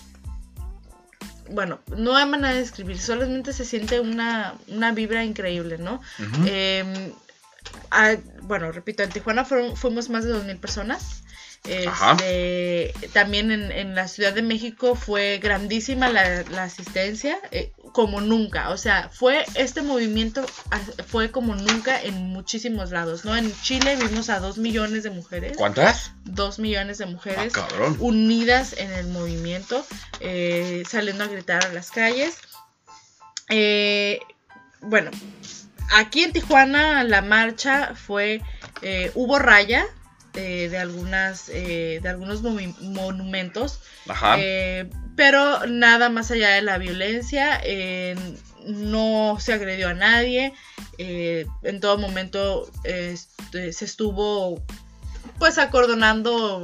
bueno, 1.49 1.79
no 1.95 2.15
hay 2.15 2.25
manera 2.25 2.53
de 2.53 2.59
describir, 2.59 2.99
solamente 2.99 3.53
se 3.53 3.65
siente 3.65 3.99
una, 3.99 4.55
una 4.67 4.91
vibra 4.91 5.23
increíble, 5.23 5.77
¿no? 5.77 5.95
Ujú. 6.19 6.45
Eh, 6.47 7.13
ah, 7.91 8.15
bueno, 8.43 8.71
repito, 8.71 9.03
en 9.03 9.11
Tijuana 9.11 9.45
fuimos 9.45 10.09
más 10.09 10.23
de 10.23 10.31
2.000 10.31 10.59
personas. 10.59 11.23
Este, 11.67 12.93
también 13.13 13.51
en, 13.51 13.71
en 13.71 13.95
la 13.95 14.07
Ciudad 14.07 14.33
de 14.33 14.41
México 14.41 14.95
fue 14.95 15.39
grandísima 15.41 16.09
la, 16.09 16.43
la 16.43 16.63
asistencia, 16.63 17.37
eh, 17.51 17.71
como 17.93 18.21
nunca. 18.21 18.69
O 18.69 18.77
sea, 18.77 19.09
fue 19.11 19.45
este 19.55 19.81
movimiento, 19.81 20.45
ah, 20.71 20.79
fue 21.07 21.31
como 21.31 21.55
nunca 21.55 22.01
en 22.01 22.15
muchísimos 22.27 22.91
lados, 22.91 23.25
¿no? 23.25 23.35
En 23.35 23.53
Chile 23.61 23.95
vimos 23.95 24.29
a 24.29 24.39
2 24.39 24.57
millones 24.57 25.03
de 25.03 25.09
mujeres. 25.09 25.57
¿Cuántas? 25.57 26.11
2 26.25 26.59
millones 26.59 26.97
de 26.97 27.05
Ah, 27.05 27.07
mujeres 27.07 27.53
cabrón. 27.53 27.97
unidas 27.99 28.73
en 28.77 28.91
el 28.91 29.07
movimiento, 29.07 29.85
eh, 30.19 30.83
saliendo 30.89 31.23
a 31.23 31.27
gritar 31.27 31.65
a 31.65 31.73
las 31.73 31.91
calles. 31.91 32.37
Eh, 33.49 34.19
bueno, 34.81 35.11
aquí 35.93 36.23
en 36.23 36.33
Tijuana 36.33 37.03
la 37.03 37.21
marcha 37.21 37.93
fue, 37.95 38.41
hubo 39.15 39.39
raya 39.39 39.85
de, 40.35 40.69
de 40.69 40.77
algunas, 40.77 41.49
eh, 41.49 41.99
de 42.03 42.09
algunos 42.09 42.41
monumentos, 42.43 43.79
Ajá. 44.07 44.35
eh, 44.39 44.89
pero 45.15 45.65
nada 45.67 46.09
más 46.09 46.29
allá 46.31 46.49
de 46.51 46.61
la 46.61 46.77
violencia. 46.77 47.59
eh, 47.63 48.15
no 48.67 49.37
se 49.39 49.53
agredió 49.53 49.89
a 49.89 49.93
nadie. 49.93 50.53
eh, 50.97 51.45
en 51.63 51.79
todo 51.79 51.97
momento 51.97 52.69
este, 52.83 53.73
se 53.73 53.85
estuvo 53.85 54.63
pues 55.39 55.57
acordonando 55.57 56.63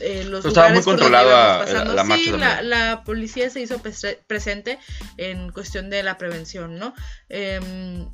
eh, 0.00 0.24
los 0.24 0.42
Pero 0.42 0.48
estaba 0.48 0.68
muy 0.70 0.78
lugares 0.80 0.84
por 0.84 0.98
donde 0.98 1.02
controlado 1.02 1.28
íbamos 1.28 1.56
a- 1.56 1.58
pasando. 1.64 1.94
la- 1.94 2.04
la 2.04 2.16
sí, 2.16 2.30
la, 2.62 3.02
policía 3.04 3.50
se 3.50 3.60
hizo 3.60 3.80
pres- 3.82 4.18
presente 4.26 4.78
en 5.18 5.50
cuestión 5.52 5.88
de 5.90 6.02
la 6.02 6.18
prevención, 6.18 6.78
¿no? 6.78 6.94
Em, 7.28 8.06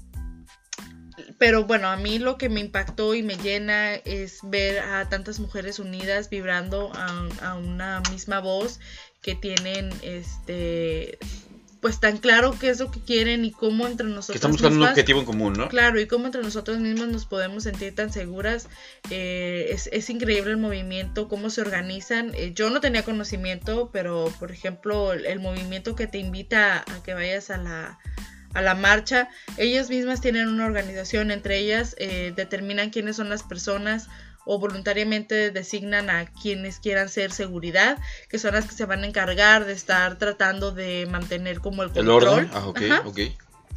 pero 1.39 1.65
bueno, 1.65 1.89
a 1.89 1.97
mí 1.97 2.19
lo 2.19 2.37
que 2.39 2.49
me 2.49 2.61
impactó 2.61 3.15
y 3.15 3.23
me 3.23 3.37
llena 3.37 3.95
es 3.95 4.39
ver 4.43 4.81
a 4.81 5.09
tantas 5.09 5.41
mujeres 5.41 5.79
unidas 5.79 6.31
vibrando 6.31 6.93
a, 6.95 7.29
a 7.43 7.55
una 7.55 8.03
misma 8.11 8.41
voz 8.41 8.81
que 9.23 9.35
tienen 9.35 9.91
este 10.03 11.19
pues 11.81 11.99
tan 11.99 12.19
claro 12.19 12.55
qué 12.61 12.69
es 12.69 12.79
lo 12.79 12.91
que 12.91 13.01
quieren 13.01 13.45
y 13.45 13.53
cómo 13.53 13.87
entre 13.87 14.07
que 14.07 14.13
nosotros 14.13 14.37
están 14.37 14.53
buscando 14.53 14.77
un 14.81 14.89
objetivo 14.89 15.21
en 15.21 15.25
común, 15.25 15.55
¿no? 15.55 15.69
Claro, 15.69 15.99
y 15.99 16.07
cómo 16.07 16.27
entre 16.27 16.43
nosotros 16.43 16.79
mismos 16.79 17.09
nos 17.09 17.25
podemos 17.25 17.63
sentir 17.63 17.95
tan 17.95 18.13
seguras. 18.13 18.69
eh, 19.11 19.69
es, 19.71 19.89
es 19.93 20.11
increíble 20.11 20.51
el 20.51 20.59
movimiento, 20.59 21.27
cómo 21.29 21.49
se 21.49 21.63
organizan. 21.63 22.33
Eh, 22.35 22.53
yo 22.55 22.69
no 22.69 22.81
tenía 22.81 23.03
conocimiento, 23.03 23.89
pero 23.93 24.31
por 24.39 24.53
ejemplo, 24.53 25.15
el, 25.15 25.25
el 25.25 25.41
movimiento 25.41 25.95
que 25.95 26.07
te 26.07 26.19
invita 26.19 26.85
a 26.87 27.03
que 27.03 27.15
vayas 27.15 27.49
a 27.49 27.57
la, 27.57 27.99
a 28.55 28.63
la 28.63 28.75
marcha, 28.75 29.29
ellas 29.57 29.91
mismas 29.91 30.21
tienen 30.21 30.49
una 30.49 30.67
organización, 30.67 31.31
entre 31.31 31.59
ellas 31.59 31.95
eh, 31.99 32.33
determinan 32.35 32.91
quiénes 32.91 33.17
son 33.17 33.29
las 33.29 33.43
personas 33.43 34.09
o 34.45 34.59
voluntariamente 34.59 35.51
designan 35.51 36.11
a 36.11 36.27
quienes 36.27 36.81
quieran 36.81 37.09
ser 37.09 37.31
seguridad, 37.31 37.99
que 38.29 38.39
son 38.39 38.55
las 38.55 38.67
que 38.67 38.75
se 38.75 38.87
van 38.87 39.05
a 39.05 39.07
encargar 39.07 39.67
de 39.67 39.73
estar 39.73 40.17
tratando 40.19 40.73
de 40.73 41.07
mantener 41.11 41.61
como 41.61 41.83
el 41.83 41.91
El 41.91 42.07
control. 42.07 42.25
orden. 42.29 42.51
Ah, 42.53 42.67
ok, 42.67 42.81
Ajá 42.91 43.03
ok. 43.07 43.19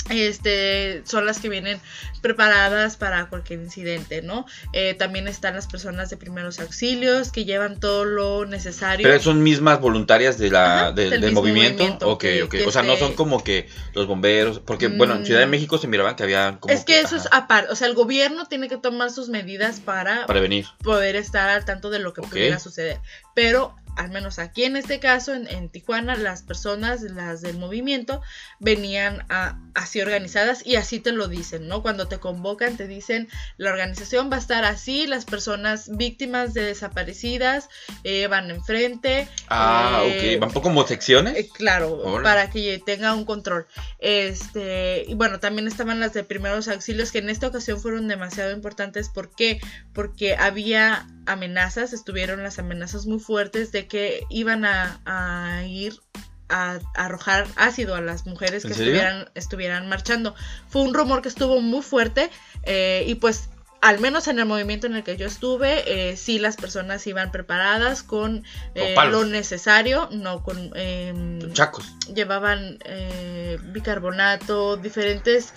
Este 0.10 1.02
son 1.06 1.26
las 1.26 1.40
que 1.40 1.50
vienen 1.50 1.80
preparadas 2.22 2.96
para 2.98 3.26
cualquier 3.28 3.60
incidente, 3.60 4.22
¿no? 4.22 4.46
Eh, 4.72 4.94
también 4.94 5.28
están 5.28 5.56
las 5.56 5.68
personas 5.68 6.10
de 6.10 6.18
primeros 6.18 6.60
auxilios 6.60 7.32
que 7.32 7.44
llevan 7.46 7.80
todo 7.80 8.06
lo 8.06 8.46
necesario. 8.46 9.08
Pero 9.08 9.22
son 9.22 9.44
mismas 9.44 9.80
voluntarias 9.82 10.38
de 10.38 10.50
la, 10.50 10.76
Ajá, 10.80 10.92
del, 10.94 11.20
del 11.22 11.32
movimiento. 11.34 11.84
movimiento 11.84 12.10
Ok, 12.10 12.22
que- 12.22 12.44
ok. 12.44 12.50
que 12.52 12.66
o 12.66 12.72
sea, 12.72 12.84
no 12.84 12.96
son 12.96 13.14
como 13.14 13.44
que 13.44 13.68
los 13.94 14.08
bomberos. 14.08 14.60
Porque, 14.60 14.88
bueno, 14.88 15.16
en 15.16 15.26
Ciudad 15.26 15.42
de 15.42 15.48
Mm. 15.48 15.52
México 15.52 15.78
se 15.78 15.88
miraban 15.88 16.16
que 16.16 16.24
había 16.24 16.58
como. 16.60 16.74
es 16.74 16.86
que 16.86 17.00
eso 17.02 17.16
es 17.16 17.28
aparte, 17.32 17.72
o 17.72 17.76
sea, 17.76 17.88
el 17.88 17.94
gobierno 17.94 18.46
tiene 18.46 18.70
que 18.70 18.78
tomar 18.78 19.12
sus 19.12 19.30
medidas 19.30 19.80
para 19.82 20.26
Prevenir. 20.26 20.66
poder 20.84 21.16
estar 21.16 21.50
al 21.50 21.66
tanto 21.66 21.90
de 21.90 22.00
lo 22.00 22.14
que 22.14 22.22
Ok. 22.22 22.30
pudiera 22.30 22.60
suceder. 22.60 23.00
Pero 23.36 23.76
al 23.96 24.12
menos 24.12 24.40
aquí 24.40 24.64
en 24.64 24.76
este 24.76 25.00
caso, 25.00 25.34
en, 25.34 25.70
Tijuana, 25.70 26.16
las 26.16 26.44
personas, 26.44 27.02
las 27.02 27.42
del 27.42 27.58
movimiento, 27.58 28.22
venían 28.60 29.26
así 29.74 30.02
organizadas 30.02 30.66
y 30.66 30.76
así 30.76 31.00
te 31.00 31.12
lo 31.12 31.28
dicen, 31.28 31.68
¿no? 31.68 31.82
Cuando 31.82 32.08
te 32.08 32.20
convocan 32.20 32.78
te 32.78 32.88
dicen, 32.88 33.30
la 33.58 33.72
organización 33.72 34.32
va 34.32 34.38
a 34.38 34.40
estar 34.40 34.66
así, 34.66 35.08
las 35.08 35.26
personas 35.26 35.90
víctimas 35.96 36.54
de 36.54 36.64
desaparecidas 36.64 37.70
eh, 38.04 38.28
van 38.28 38.50
enfrente. 38.52 39.28
Ah, 39.48 40.04
ok, 40.06 40.40
van 40.40 40.52
poco 40.52 40.64
como 40.64 40.88
secciones. 40.88 41.38
Eh, 41.38 41.50
claro, 41.54 42.22
para 42.24 42.50
que 42.50 42.82
tenga 42.84 43.14
un 43.14 43.26
control. 43.26 43.68
Este, 44.00 45.06
y 45.08 45.14
bueno, 45.14 45.40
también 45.40 45.68
estaban 45.68 46.00
las 46.00 46.14
de 46.14 46.24
primeros 46.24 46.68
auxilios 46.68 47.12
que 47.12 47.20
en 47.20 47.30
esta 47.30 47.48
ocasión 47.48 47.80
fueron 47.80 48.08
demasiado 48.08 48.52
importantes. 48.52 49.10
¿Por 49.10 49.36
qué? 49.36 49.60
Porque 49.94 50.36
había 50.36 51.08
amenazas, 51.26 51.94
estuvieron 51.94 52.44
las 52.44 52.60
amenazas 52.60 53.06
muy 53.06 53.20
fuertes 53.20 53.72
de 53.72 53.83
que 53.88 54.26
iban 54.30 54.66
a, 54.66 55.64
ir 55.68 56.00
a, 56.50 56.80
arrojar 56.96 57.48
ácido 57.56 57.96
a 57.96 58.02
las 58.02 58.26
mujeres 58.26 58.64
que 58.64 58.72
estuvieran, 58.72 59.30
estuvieran 59.36 59.88
marchando. 59.90 60.36
Fue 60.68 60.82
un 60.82 60.94
rumor 60.94 61.22
que 61.22 61.30
estuvo 61.30 61.62
muy 61.62 61.82
fuerte 61.82 62.30
eh, 62.64 63.06
y 63.08 63.16
pues 63.16 63.50
al 63.84 64.00
menos 64.00 64.30
en 64.30 64.40
el 64.40 64.46
movimiento 64.46 64.88
en 64.88 64.96
el 64.96 65.04
que 65.04 65.18
yo 65.18 65.28
estuve, 65.28 65.84
eh, 66.12 66.16
sí 66.16 66.40
las 66.40 66.56
personas 66.56 67.06
iban 67.06 67.32
preparadas 67.32 68.02
con 68.02 68.46
eh, 68.76 68.96
lo 69.12 69.26
necesario, 69.26 70.08
no 70.10 70.42
con... 70.42 70.72
Em, 70.76 71.52
chacos. 71.52 71.94
Llevaban 72.16 72.80
eh, 72.86 73.60
bicarbonato, 73.62 74.78
diferentes 74.78 75.54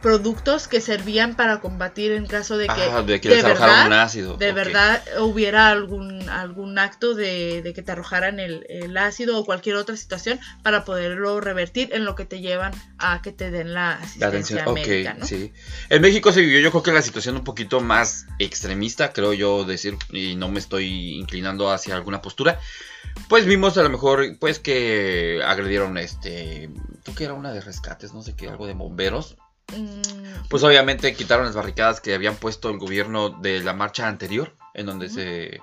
productos 0.00 0.66
que 0.66 0.80
servían 0.80 1.36
para 1.36 1.60
combatir 1.60 2.12
en 2.12 2.26
caso 2.26 2.56
de 2.56 2.66
que, 2.66 2.72
ah, 2.72 3.02
de, 3.02 3.18
verdad, 3.42 3.86
un 3.86 3.92
ácido. 3.92 4.36
de 4.36 4.52
verdad 4.52 5.02
hubiera 5.20 5.68
algún, 5.68 6.28
algún 6.28 6.78
acto 6.78 7.14
de, 7.14 7.72
que 7.74 7.82
te 7.82 7.92
arrojaran 7.92 8.40
el, 8.40 8.96
ácido 8.96 9.38
o 9.38 9.44
cualquier 9.44 9.76
otra 9.76 9.96
situación 9.96 10.40
para 10.62 10.84
poderlo 10.84 11.40
revertir 11.40 11.90
en 11.92 12.04
lo 12.04 12.14
que 12.14 12.24
te 12.24 12.40
llevan 12.40 12.72
a 12.98 13.22
que 13.22 13.32
te 13.32 13.50
den 13.50 13.72
la 13.72 13.92
asistencia 13.92 14.66
médica, 14.66 15.16
sí. 15.22 15.52
En 15.88 16.02
México 16.02 16.32
se 16.32 16.40
vivió 16.40 16.60
yo 16.60 16.70
creo 16.70 16.82
que 16.82 16.92
la 16.92 17.02
situación 17.02 17.36
un 17.36 17.44
poquito 17.44 17.80
más 17.80 18.26
extremista, 18.38 19.12
creo 19.12 19.32
yo 19.32 19.64
decir, 19.64 19.96
y 20.10 20.34
no 20.36 20.48
me 20.48 20.58
estoy 20.58 21.18
inclinando 21.18 21.70
hacia 21.70 21.94
alguna 21.94 22.20
postura, 22.20 22.58
pues 23.28 23.46
vimos 23.46 23.76
a 23.78 23.82
lo 23.82 23.90
mejor 23.90 24.38
pues 24.38 24.58
que 24.58 25.40
agredieron 25.44 25.98
este, 25.98 26.70
tú 27.02 27.14
que 27.14 27.24
era 27.24 27.34
una 27.34 27.52
de 27.52 27.60
rescates, 27.60 28.12
no 28.12 28.22
sé 28.22 28.34
qué, 28.34 28.48
algo 28.48 28.66
de 28.66 28.74
bomberos, 28.74 29.36
Mm. 29.76 30.20
Pues 30.48 30.64
obviamente 30.64 31.14
quitaron 31.14 31.46
las 31.46 31.54
barricadas 31.54 32.00
que 32.00 32.12
habían 32.12 32.34
puesto 32.34 32.70
el 32.70 32.78
gobierno 32.78 33.30
de 33.30 33.60
la 33.60 33.72
marcha 33.72 34.08
anterior, 34.08 34.52
en 34.74 34.86
donde 34.86 35.08
se, 35.08 35.60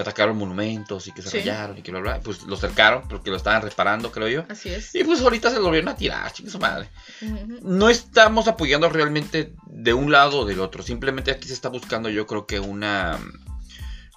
atacaron 0.00 0.38
monumentos 0.38 1.08
y 1.08 1.12
que 1.12 1.22
se 1.22 1.38
rayaron 1.38 1.76
y 1.76 1.82
que 1.82 1.90
bla, 1.90 2.00
bla. 2.00 2.20
Pues 2.20 2.44
los 2.44 2.60
cercaron 2.60 3.08
porque 3.08 3.30
lo 3.30 3.36
estaban 3.36 3.62
reparando, 3.62 4.12
creo 4.12 4.28
yo. 4.28 4.44
Así 4.48 4.68
es. 4.68 4.94
Y 4.94 5.02
pues 5.02 5.20
ahorita 5.20 5.50
se 5.50 5.58
volvieron 5.58 5.88
a 5.88 5.96
tirar, 5.96 6.32
chingue 6.32 6.52
su 6.52 6.60
madre. 6.60 6.88
No 7.62 7.88
estamos 7.88 8.46
apoyando 8.46 8.88
realmente 8.88 9.54
de 9.66 9.92
un 9.92 10.12
lado 10.12 10.40
o 10.40 10.44
del 10.44 10.60
otro. 10.60 10.84
Simplemente 10.84 11.32
aquí 11.32 11.48
se 11.48 11.54
está 11.54 11.68
buscando, 11.68 12.08
yo 12.08 12.26
creo 12.26 12.46
que 12.46 12.60
una. 12.60 13.18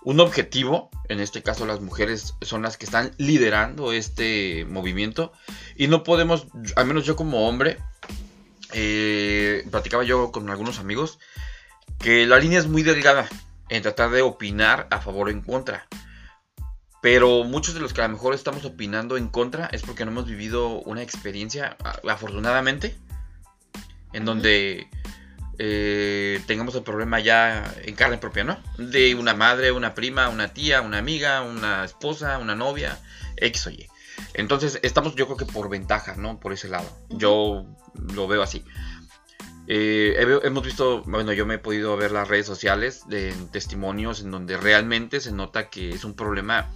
Un 0.04 0.20
objetivo, 0.20 0.89
en 1.10 1.20
este 1.20 1.44
caso 1.44 1.68
las 1.68 1.80
mujeres 1.80 2.34
son 2.42 2.64
las 2.64 2.76
que 2.76 2.86
están 2.86 3.12
liderando 3.18 3.92
este 3.92 4.66
movimiento 4.66 5.32
y 5.76 5.88
no 5.88 6.02
podemos, 6.04 6.48
al 6.76 6.88
menos 6.88 7.06
yo 7.06 7.16
como 7.16 7.48
hombre, 7.48 7.78
eh, 8.74 9.67
platicaba 9.69 10.03
yo 10.03 10.32
con 10.32 10.49
algunos 10.49 10.80
amigos 10.80 11.19
que 11.99 12.26
la 12.26 12.39
línea 12.39 12.59
es 12.59 12.67
muy 12.67 12.84
delgada 12.84 13.28
en 13.69 13.84
tratar 13.84 14.11
de 14.11 14.22
opinar 14.22 14.88
a 14.89 14.99
favor 14.99 15.28
o 15.28 15.32
en 15.32 15.41
contra. 15.41 15.88
Pero 17.01 17.43
muchos 17.43 17.74
de 17.74 17.80
los 17.80 17.93
que 17.93 18.01
a 18.01 18.07
lo 18.07 18.13
mejor 18.13 18.34
estamos 18.34 18.63
opinando 18.65 19.17
en 19.17 19.28
contra 19.28 19.67
es 19.67 19.82
porque 19.82 20.05
no 20.05 20.11
hemos 20.11 20.28
vivido 20.28 20.82
una 20.82 21.01
experiencia, 21.01 21.78
afortunadamente, 22.07 22.95
en 24.13 24.26
donde 24.26 24.88
eh, 25.57 26.41
tengamos 26.45 26.76
el 26.76 26.84
problema 26.84 27.19
ya 27.19 27.74
en 27.84 27.95
carne 27.95 28.17
propia, 28.17 28.43
¿no? 28.43 28.59
De 28.78 29.15
una 29.15 29.34
madre, 29.34 29.72
una 29.72 29.95
prima, 29.95 30.30
una 30.30 30.53
tía, 30.53 30.82
una 30.82 30.99
amiga, 30.99 31.41
una 31.41 31.86
esposa, 31.86 32.38
una 32.38 32.55
novia, 32.55 32.99
X 33.38 33.67
o 33.67 33.69
Y. 33.72 33.88
Entonces, 34.34 34.80
estamos 34.84 35.15
yo 35.15 35.26
creo 35.26 35.38
que 35.38 35.45
por 35.45 35.69
ventaja, 35.69 36.15
¿no? 36.15 36.39
Por 36.39 36.53
ese 36.53 36.67
lado. 36.67 36.89
Yo 37.09 37.65
lo 37.94 38.28
veo 38.28 38.42
así. 38.42 38.64
Eh, 39.68 40.16
hemos 40.44 40.64
visto, 40.64 41.04
bueno, 41.04 41.34
yo 41.34 41.46
me 41.46 41.56
he 41.56 41.60
podido 41.60 41.96
ver 41.96 42.12
las 42.12 42.28
redes 42.28 42.46
sociales 42.46 43.04
de 43.08 43.34
testimonios 43.52 44.22
en 44.22 44.32
donde 44.32 44.58
realmente 44.58 45.22
se 45.22 45.32
nota 45.32 45.70
que 45.70 45.92
es 45.92 46.04
un 46.04 46.16
problema 46.16 46.70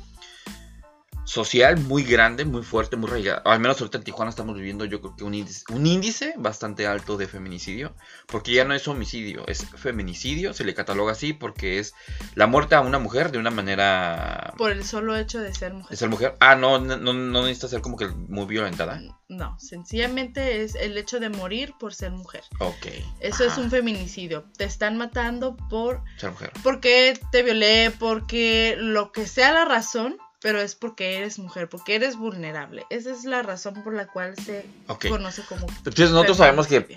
social 1.26 1.78
muy 1.78 2.03
grande, 2.03 2.45
muy 2.45 2.63
fuerte, 2.63 2.95
muy 2.95 3.09
rayado. 3.09 3.41
Al 3.45 3.59
menos 3.59 3.82
ahorita 3.82 3.97
en 3.97 4.03
Tijuana 4.03 4.30
estamos 4.30 4.55
viviendo 4.55 4.86
yo 4.86 5.01
creo 5.01 5.15
que 5.15 5.23
un 5.23 5.34
índice, 5.34 5.63
un 5.73 5.86
índice 5.86 6.34
bastante 6.38 6.88
alto 6.88 7.17
de 7.17 7.28
feminicidio, 7.28 7.95
porque 8.28 8.53
ya 8.53 8.63
no 8.63 8.73
es 8.73 8.88
homicidio, 8.88 9.45
es 9.47 9.65
feminicidio, 9.65 10.53
se 10.53 10.63
le 10.63 10.73
cataloga 10.73 11.11
así 11.11 11.34
porque 11.34 11.80
es 11.80 11.93
la 12.36 12.47
muerte 12.47 12.76
a 12.76 12.82
una 12.82 12.99
mujer 12.99 13.32
de 13.32 13.39
una 13.39 13.51
manera... 13.51 14.53
Por 14.57 14.71
el 14.71 14.84
solo 14.86 15.17
hecho 15.17 15.39
de 15.39 15.53
ser 15.53 15.73
mujer. 15.73 15.89
De 15.89 15.97
ser 15.97 16.09
mujer. 16.09 16.36
Ah, 16.39 16.55
no, 16.55 16.80
no, 16.80 16.97
no 16.97 17.41
necesita 17.41 17.67
ser 17.67 17.82
como 17.82 17.97
que 17.97 18.07
muy 18.07 18.45
violentada. 18.45 19.01
No, 19.28 19.59
sencillamente 19.59 20.61
es 20.61 20.76
el 20.76 20.97
hecho 20.97 21.19
de 21.19 21.30
morir 21.30 21.73
por 21.80 21.93
ser 21.93 22.11
mujer. 22.11 22.43
Ok. 22.59 22.88
Eso 23.19 23.43
es 23.43 23.57
un 23.57 23.71
feminicidio. 23.71 24.45
Te 24.57 24.65
están 24.65 24.97
matando 24.97 25.57
por... 25.69 26.03
Ser 26.17 26.32
mujer. 26.32 26.51
Porque 26.63 27.19
te 27.32 27.41
violé, 27.41 27.91
porque 27.97 28.76
lo 28.78 29.11
que 29.11 29.26
sea 29.26 29.51
la 29.51 29.65
razón 29.65 30.17
pero 30.45 30.61
es 30.61 30.75
porque 30.75 31.17
eres 31.17 31.39
mujer, 31.39 31.67
porque 31.67 31.95
eres 31.95 32.17
vulnerable. 32.17 32.85
Esa 32.91 33.09
es 33.09 33.23
la 33.23 33.41
razón 33.41 33.81
por 33.83 33.95
la 33.95 34.05
cual 34.05 34.35
se 34.35 34.63
conoce 35.09 35.41
como... 35.49 35.65
Entonces 35.67 36.11
nosotros 36.11 36.37
sabemos 36.37 36.67
que 36.67 36.95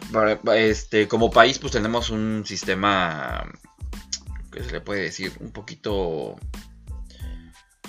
este, 0.55 1.09
como 1.09 1.31
país 1.31 1.59
pues 1.59 1.73
tenemos 1.73 2.11
un 2.11 2.45
sistema, 2.45 3.51
¿qué 4.53 4.63
se 4.63 4.71
le 4.71 4.83
puede 4.83 5.01
decir? 5.01 5.33
Un 5.41 5.51
poquito... 5.51 6.37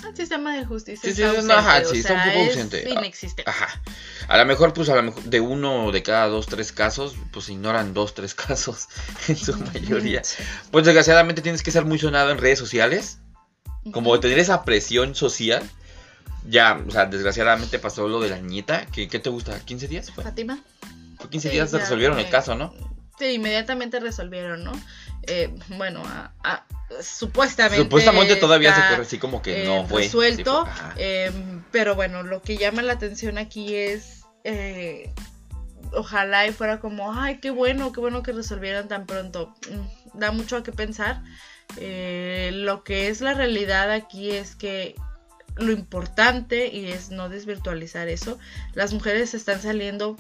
El 0.07 0.16
sistema 0.16 0.55
de 0.55 0.64
justicia. 0.64 1.14
Sí, 1.14 1.22
está 1.22 1.60
ajá, 1.60 1.84
sí, 1.84 1.97
está 1.97 2.14
un 2.14 2.32
poco 2.32 2.45
ausente. 2.45 2.89
Inexistente. 2.89 3.43
Ajá. 3.45 3.82
A 4.30 4.38
lo 4.38 4.45
mejor, 4.45 4.72
pues, 4.72 4.88
a 4.88 4.95
lo 4.95 5.03
mejor 5.03 5.24
de 5.24 5.41
uno 5.41 5.91
de 5.91 6.01
cada 6.03 6.28
dos, 6.28 6.47
tres 6.47 6.72
casos, 6.72 7.18
pues 7.34 7.49
ignoran 7.49 7.93
dos, 7.93 8.14
tres 8.14 8.34
casos 8.47 8.88
en 9.28 9.36
su 9.36 9.57
mayoría. 9.74 10.22
Pues 10.72 10.86
desgraciadamente 10.86 11.41
tienes 11.41 11.64
que 11.64 11.72
ser 11.72 11.84
muy 11.84 11.99
sonado 11.99 12.32
en 12.32 12.38
redes 12.38 12.60
sociales 12.60 13.20
como 13.92 14.20
tener 14.20 14.40
esa 14.40 14.64
presión 14.64 15.16
social. 15.16 15.64
Ya, 16.48 16.82
o 16.88 16.92
sea, 16.92 17.06
desgraciadamente 17.06 17.80
pasó 17.80 18.08
lo 18.08 18.20
de 18.22 18.30
la 18.30 18.40
nieta. 18.40 18.86
¿Qué, 18.88 19.08
te 19.08 19.30
gusta? 19.30 19.60
¿15 19.66 19.88
días 19.88 20.12
fue? 20.12 20.24
Fátima. 20.24 20.60
Fue 21.18 21.30
15 21.30 21.50
días 21.50 21.70
se 21.70 21.80
resolvieron 21.80 22.18
el 22.18 22.30
caso, 22.30 22.56
¿no? 22.56 22.74
Sí, 23.20 23.34
inmediatamente 23.34 24.00
resolvieron, 24.00 24.64
¿no? 24.64 24.72
Eh, 25.24 25.54
bueno, 25.78 26.02
supuestamente. 27.02 27.84
Supuestamente 27.84 28.38
todavía 28.38 28.74
se 28.74 28.82
corre 28.90 29.02
así 29.02 29.18
como 29.18 29.42
que 29.42 29.66
no 29.66 29.82
eh, 29.82 29.86
fue. 29.90 30.04
Resuelto. 30.04 30.66
Em, 30.96 31.62
pero 31.72 31.96
bueno, 31.96 32.24
lo 32.24 32.42
que 32.42 32.58
llama 32.58 32.82
la 32.82 32.94
atención 32.94 33.38
aquí 33.38 33.76
es. 33.76 34.24
Eh, 34.46 35.12
ojalá 35.92 36.48
y 36.48 36.52
fuera 36.52 36.80
como, 36.80 37.14
ay, 37.14 37.40
qué 37.40 37.50
bueno, 37.50 37.92
qué 37.92 38.00
bueno 38.00 38.24
que 38.24 38.32
resolvieron 38.32 38.88
tan 38.88 39.06
pronto. 39.06 39.54
Mm, 39.70 40.20
da 40.20 40.32
mucho 40.32 40.56
a 40.58 40.64
qué 40.64 40.72
pensar. 40.72 41.22
Eh, 41.78 42.52
lo 42.54 42.84
que 42.84 43.10
es 43.10 43.22
la 43.22 43.34
realidad 43.34 43.92
aquí 43.92 44.32
es 44.32 44.56
que 44.56 44.96
lo 45.56 45.72
importante, 45.72 46.68
y 46.68 46.88
es 46.88 47.12
no 47.12 47.30
desvirtualizar 47.30 48.08
eso, 48.08 48.40
las 48.74 48.94
mujeres 48.94 49.34
están 49.34 49.62
saliendo 49.62 50.16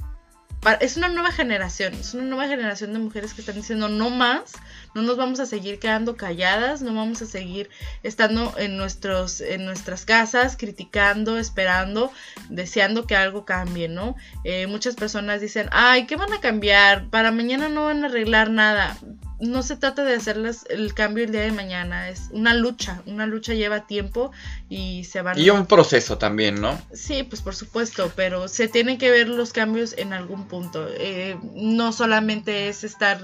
es 0.81 0.97
una 0.97 1.07
nueva 1.07 1.31
generación, 1.31 1.93
es 1.93 2.13
una 2.13 2.23
nueva 2.23 2.47
generación 2.47 2.91
de 2.91 2.99
mujeres 2.99 3.33
que 3.33 3.41
están 3.41 3.55
diciendo 3.55 3.87
no 3.87 4.09
más, 4.09 4.53
no 4.93 5.01
nos 5.01 5.15
vamos 5.15 5.39
a 5.39 5.45
seguir 5.45 5.79
quedando 5.79 6.17
calladas, 6.17 6.81
no 6.81 6.93
vamos 6.93 7.21
a 7.21 7.25
seguir 7.25 7.69
estando 8.03 8.53
en, 8.57 8.75
nuestros, 8.75 9.39
en 9.39 9.63
nuestras 9.63 10.03
casas 10.03 10.57
criticando, 10.57 11.37
esperando, 11.37 12.11
deseando 12.49 13.07
que 13.07 13.15
algo 13.15 13.45
cambie, 13.45 13.87
¿no? 13.87 14.17
Eh, 14.43 14.67
muchas 14.67 14.95
personas 14.95 15.39
dicen, 15.39 15.69
ay, 15.71 16.05
¿qué 16.07 16.17
van 16.17 16.33
a 16.33 16.41
cambiar? 16.41 17.09
Para 17.09 17.31
mañana 17.31 17.69
no 17.69 17.85
van 17.85 18.03
a 18.03 18.07
arreglar 18.07 18.49
nada 18.49 18.97
no 19.39 19.63
se 19.63 19.77
trata 19.77 20.03
de 20.03 20.15
hacerles 20.15 20.65
el 20.69 20.93
cambio 20.93 21.23
el 21.23 21.31
día 21.31 21.41
de 21.41 21.51
mañana, 21.51 22.09
es 22.09 22.29
una 22.31 22.53
lucha, 22.53 23.01
una 23.05 23.25
lucha 23.25 23.53
lleva 23.53 23.87
tiempo 23.87 24.31
y 24.69 25.05
se 25.05 25.21
van... 25.21 25.39
Y 25.39 25.49
un 25.49 25.65
proceso 25.65 26.17
también, 26.17 26.59
¿no? 26.59 26.79
Sí, 26.93 27.23
pues 27.23 27.41
por 27.41 27.55
supuesto, 27.55 28.11
pero 28.15 28.47
se 28.47 28.67
tienen 28.67 28.97
que 28.97 29.09
ver 29.11 29.29
los 29.29 29.53
cambios 29.53 29.95
en 29.97 30.13
algún 30.13 30.47
punto. 30.47 30.87
Eh, 30.97 31.37
no 31.55 31.93
solamente 31.93 32.67
es 32.67 32.83
estar 32.83 33.21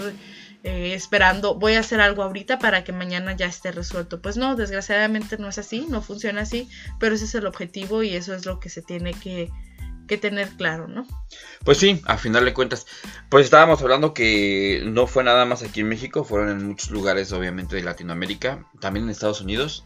eh, 0.63 0.93
esperando, 0.95 1.55
voy 1.55 1.73
a 1.73 1.81
hacer 1.81 2.01
algo 2.01 2.23
ahorita 2.23 2.59
para 2.59 2.83
que 2.83 2.91
mañana 2.91 3.35
ya 3.35 3.45
esté 3.45 3.71
resuelto. 3.71 4.21
Pues 4.21 4.37
no, 4.37 4.55
desgraciadamente 4.55 5.37
no 5.37 5.49
es 5.49 5.57
así, 5.57 5.85
no 5.89 6.01
funciona 6.01 6.41
así, 6.41 6.69
pero 6.99 7.13
ese 7.13 7.25
es 7.25 7.35
el 7.35 7.45
objetivo 7.45 8.03
y 8.03 8.15
eso 8.15 8.33
es 8.33 8.45
lo 8.45 8.59
que 8.59 8.69
se 8.69 8.81
tiene 8.81 9.13
que 9.13 9.51
que 10.07 10.17
tener 10.17 10.49
claro, 10.49 10.87
¿no? 10.87 11.05
Pues 11.63 11.77
sí, 11.77 12.01
a 12.05 12.17
final 12.17 12.45
de 12.45 12.53
cuentas. 12.53 12.85
Pues 13.29 13.45
estábamos 13.45 13.81
hablando 13.81 14.13
que 14.13 14.83
no 14.85 15.07
fue 15.07 15.23
nada 15.23 15.45
más 15.45 15.63
aquí 15.63 15.81
en 15.81 15.89
México, 15.89 16.23
fueron 16.23 16.49
en 16.49 16.67
muchos 16.67 16.91
lugares, 16.91 17.31
obviamente, 17.31 17.75
de 17.75 17.83
Latinoamérica, 17.83 18.65
también 18.79 19.05
en 19.05 19.11
Estados 19.11 19.41
Unidos. 19.41 19.83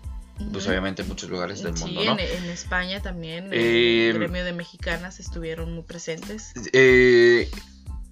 pues 0.53 0.65
obviamente 0.67 1.01
en 1.01 1.09
muchos 1.09 1.29
lugares 1.29 1.61
del 1.63 1.75
Sí, 1.75 1.83
mundo, 1.83 2.03
¿no? 2.05 2.11
en, 2.13 2.19
en 2.19 2.49
España 2.49 3.01
también, 3.01 3.49
Eh, 3.51 4.09
el 4.11 4.19
gremio 4.19 4.45
de 4.45 4.53
mexicanas 4.53 5.19
estuvieron 5.19 5.73
muy 5.73 5.83
presentes. 5.83 6.53
Eh, 6.71 7.51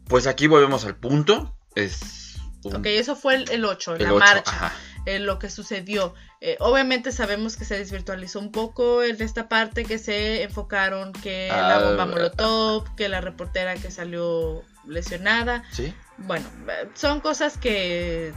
pues 0.09 0.27
aquí 0.27 0.47
volvemos 0.47 0.83
al 0.83 0.97
punto. 0.97 1.55
Es 1.73 2.35
un- 2.63 2.75
Ok, 2.75 2.85
eso 2.87 3.15
fue 3.15 3.35
el, 3.35 3.49
el 3.49 3.63
8, 3.63 3.95
el 3.95 4.03
la 4.03 4.11
marcha. 4.13 4.51
ajá. 4.51 4.73
Eh, 5.07 5.19
lo 5.19 5.39
que 5.39 5.49
sucedió. 5.49 6.13
Eh, 6.41 6.57
obviamente 6.59 7.11
sabemos 7.11 7.57
que 7.57 7.65
se 7.65 7.77
desvirtualizó 7.77 8.39
un 8.39 8.51
poco 8.51 9.01
en 9.03 9.21
esta 9.21 9.47
parte 9.49 9.85
que 9.85 9.97
se 9.97 10.43
enfocaron 10.43 11.13
que 11.13 11.47
la 11.49 11.79
bomba 11.79 12.05
molotov, 12.05 12.95
que 12.95 13.09
la 13.09 13.21
reportera 13.21 13.75
que 13.75 13.89
salió 13.89 14.63
lesionada. 14.85 15.63
¿Sí? 15.71 15.93
Bueno, 16.17 16.45
eh, 16.69 16.87
son 16.93 17.21
cosas 17.21 17.57
que 17.57 18.33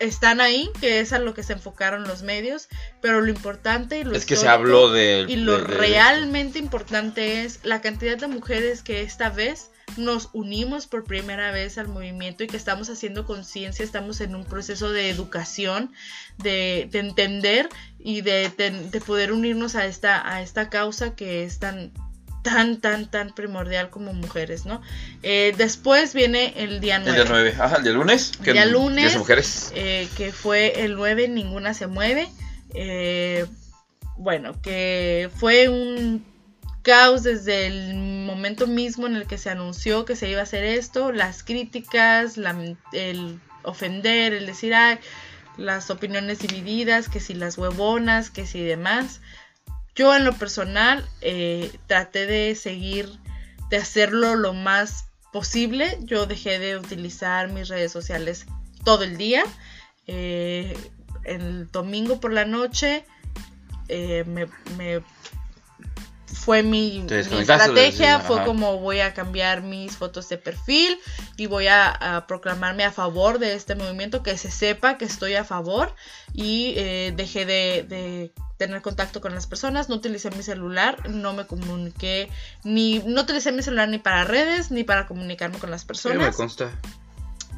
están 0.00 0.40
ahí, 0.40 0.70
que 0.80 1.00
es 1.00 1.12
a 1.12 1.18
lo 1.18 1.34
que 1.34 1.42
se 1.42 1.52
enfocaron 1.54 2.04
los 2.04 2.22
medios, 2.22 2.68
pero 3.00 3.20
lo 3.20 3.30
importante 3.30 4.00
y 4.00 4.04
lo 4.04 4.14
Es 4.16 4.26
que 4.26 4.36
se 4.36 4.48
habló 4.48 4.90
de... 4.90 5.24
y 5.28 5.36
lo 5.36 5.52
de- 5.58 5.64
de- 5.64 5.74
realmente 5.78 6.58
importante 6.58 7.44
es 7.44 7.60
la 7.62 7.80
cantidad 7.80 8.18
de 8.18 8.26
mujeres 8.26 8.82
que 8.82 9.02
esta 9.02 9.30
vez 9.30 9.70
nos 9.96 10.30
unimos 10.32 10.86
por 10.86 11.04
primera 11.04 11.50
vez 11.52 11.78
al 11.78 11.88
movimiento 11.88 12.42
y 12.44 12.46
que 12.46 12.56
estamos 12.56 12.88
haciendo 12.90 13.24
conciencia, 13.26 13.84
estamos 13.84 14.20
en 14.20 14.34
un 14.34 14.44
proceso 14.44 14.90
de 14.90 15.10
educación, 15.10 15.92
de, 16.38 16.88
de 16.90 16.98
entender 16.98 17.68
y 17.98 18.20
de, 18.22 18.50
de- 18.56 18.70
de 18.90 19.00
poder 19.00 19.32
unirnos 19.32 19.74
a 19.76 19.86
esta, 19.86 20.28
a 20.32 20.42
esta 20.42 20.68
causa 20.70 21.14
que 21.14 21.44
es 21.44 21.58
tan 21.58 21.92
tan, 22.42 22.78
tan, 22.78 23.10
tan 23.10 23.34
primordial 23.34 23.88
como 23.88 24.12
mujeres, 24.12 24.66
¿no? 24.66 24.82
Eh, 25.22 25.54
después 25.56 26.12
viene 26.12 26.52
el 26.58 26.78
día 26.80 26.96
El 26.96 27.04
9. 27.04 27.16
día 27.22 27.24
9. 27.30 27.54
Ajá, 27.58 27.76
el 27.76 27.84
día 27.84 27.92
lunes. 27.94 28.32
que- 28.44 28.52
Día 28.52 28.66
lunes. 28.66 29.04
Día 29.04 29.12
de 29.12 29.18
mujeres. 29.18 29.72
eh, 29.74 30.08
que 30.14 30.30
fue 30.30 30.84
el 30.84 30.94
9, 30.94 31.28
Ninguna 31.28 31.72
se 31.72 31.86
mueve. 31.86 32.28
Eh, 32.74 33.46
bueno, 34.18 34.60
que 34.60 35.30
fue 35.36 35.68
un 35.70 36.22
caos 36.84 37.24
desde 37.24 37.66
el 37.66 37.94
momento 37.96 38.68
mismo 38.68 39.06
en 39.08 39.16
el 39.16 39.26
que 39.26 39.38
se 39.38 39.50
anunció 39.50 40.04
que 40.04 40.14
se 40.14 40.28
iba 40.28 40.40
a 40.40 40.44
hacer 40.44 40.62
esto, 40.62 41.10
las 41.10 41.42
críticas, 41.42 42.36
el 42.92 43.40
ofender, 43.64 44.32
el 44.34 44.46
decir, 44.46 44.74
ay, 44.74 44.98
las 45.56 45.90
opiniones 45.90 46.38
divididas, 46.40 47.08
que 47.08 47.18
si 47.20 47.34
las 47.34 47.58
huevonas, 47.58 48.30
que 48.30 48.46
si 48.46 48.62
demás. 48.62 49.20
Yo 49.96 50.14
en 50.14 50.24
lo 50.24 50.34
personal 50.34 51.04
eh, 51.20 51.72
traté 51.86 52.26
de 52.26 52.54
seguir, 52.54 53.08
de 53.70 53.78
hacerlo 53.78 54.34
lo 54.36 54.52
más 54.52 55.06
posible. 55.32 55.98
Yo 56.02 56.26
dejé 56.26 56.58
de 56.58 56.76
utilizar 56.76 57.48
mis 57.48 57.68
redes 57.68 57.90
sociales 57.92 58.46
todo 58.84 59.04
el 59.04 59.16
día. 59.16 59.44
Eh, 60.06 60.76
el 61.24 61.70
domingo 61.70 62.20
por 62.20 62.32
la 62.32 62.44
noche 62.44 63.04
eh, 63.88 64.24
me- 64.26 65.02
fue 66.26 66.62
mi, 66.62 67.06
estrategia, 67.08 68.20
fue 68.20 68.36
ajá. 68.36 68.44
como 68.44 68.78
voy 68.78 69.00
a 69.00 69.14
cambiar 69.14 69.62
mis 69.62 69.96
fotos 69.96 70.28
de 70.28 70.38
perfil 70.38 70.98
y 71.36 71.46
voy 71.46 71.66
a, 71.66 72.16
a 72.16 72.26
proclamarme 72.26 72.84
a 72.84 72.92
favor 72.92 73.38
de 73.38 73.54
este 73.54 73.74
movimiento, 73.74 74.22
que 74.22 74.36
se 74.38 74.50
sepa 74.50 74.98
que 74.98 75.04
estoy 75.04 75.34
a 75.34 75.44
favor 75.44 75.94
y 76.32 76.74
eh, 76.76 77.12
dejé 77.16 77.46
de, 77.46 77.84
de 77.88 78.32
tener 78.56 78.82
contacto 78.82 79.20
con 79.20 79.34
las 79.34 79.46
personas, 79.46 79.88
no 79.88 79.96
utilicé 79.96 80.30
mi 80.30 80.42
celular, 80.42 81.08
no 81.08 81.32
me 81.32 81.46
comuniqué, 81.46 82.30
ni 82.62 83.00
no 83.00 83.22
utilicé 83.22 83.52
mi 83.52 83.62
celular 83.62 83.88
ni 83.88 83.98
para 83.98 84.24
redes, 84.24 84.70
ni 84.70 84.84
para 84.84 85.06
comunicarme 85.06 85.58
con 85.58 85.70
las 85.70 85.82
Sí, 85.82 85.84
me 85.84 85.88
personas. 85.88 86.36
consta. 86.36 86.70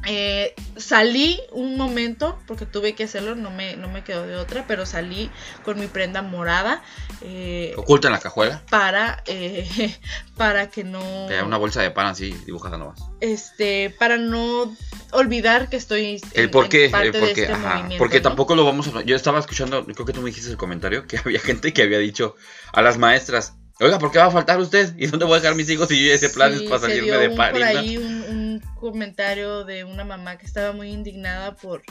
Eh, 0.09 0.55
salí 0.77 1.39
un 1.51 1.75
momento, 1.75 2.39
porque 2.47 2.65
tuve 2.65 2.95
que 2.95 3.03
hacerlo, 3.03 3.35
no 3.35 3.51
me, 3.51 3.75
no 3.75 3.89
me 3.89 4.03
quedó 4.05 4.25
de 4.25 4.37
otra, 4.37 4.63
pero 4.65 4.85
salí 4.85 5.29
con 5.65 5.77
mi 5.79 5.87
prenda 5.87 6.21
morada 6.21 6.81
eh, 7.21 7.73
Oculta 7.75 8.07
en 8.07 8.13
la 8.13 8.19
cajuela. 8.19 8.63
para, 8.69 9.21
eh, 9.27 9.93
para 10.37 10.69
que 10.69 10.85
no... 10.85 11.25
Una 11.45 11.57
bolsa 11.57 11.81
de 11.81 11.91
pan 11.91 12.07
así 12.07 12.31
dibujada 12.45 12.77
nomás. 12.77 12.99
Este, 13.19 13.93
para 13.99 14.17
no 14.17 14.73
olvidar 15.11 15.69
que 15.69 15.75
estoy 15.75 16.21
El 16.33 16.45
en- 16.45 16.51
por 16.51 16.65
en 16.65 16.69
qué, 16.69 16.89
parte 16.89 17.07
el 17.07 17.11
por 17.13 17.33
qué, 17.33 17.41
este 17.41 17.53
ajá. 17.53 17.89
Porque 17.97 18.17
¿no? 18.17 18.23
tampoco 18.23 18.55
lo 18.55 18.63
vamos 18.63 18.87
a. 18.87 19.01
Yo 19.03 19.15
estaba 19.15 19.39
escuchando, 19.39 19.85
creo 19.85 20.05
que 20.05 20.13
tú 20.13 20.21
me 20.21 20.29
dijiste 20.29 20.49
el 20.49 20.57
comentario, 20.57 21.05
que 21.05 21.17
había 21.25 21.39
gente 21.39 21.73
que 21.73 21.81
había 21.81 21.99
dicho 21.99 22.35
a 22.71 22.81
las 22.81 22.97
maestras, 22.97 23.55
oiga, 23.79 23.99
¿por 23.99 24.11
qué 24.11 24.19
va 24.19 24.25
a 24.25 24.31
faltar 24.31 24.59
usted? 24.59 24.93
¿Y 24.97 25.07
dónde 25.07 25.25
voy 25.25 25.37
a 25.37 25.41
dejar 25.41 25.55
mis 25.55 25.69
hijos 25.69 25.87
si 25.89 26.03
yo 26.05 26.13
ese 26.13 26.29
plan 26.29 26.53
es 26.53 26.63
para 26.63 26.79
salirme 26.81 27.17
de 27.17 27.29
París? 27.31 27.65
por 27.65 27.73
¿no? 27.73 27.81
un, 28.01 28.26
un 28.65 28.75
comentario 28.75 29.63
de 29.65 29.83
una 29.83 30.03
mamá 30.03 30.37
que 30.37 30.45
estaba 30.45 30.71
muy 30.73 30.89
indignada 30.91 31.55
por 31.55 31.83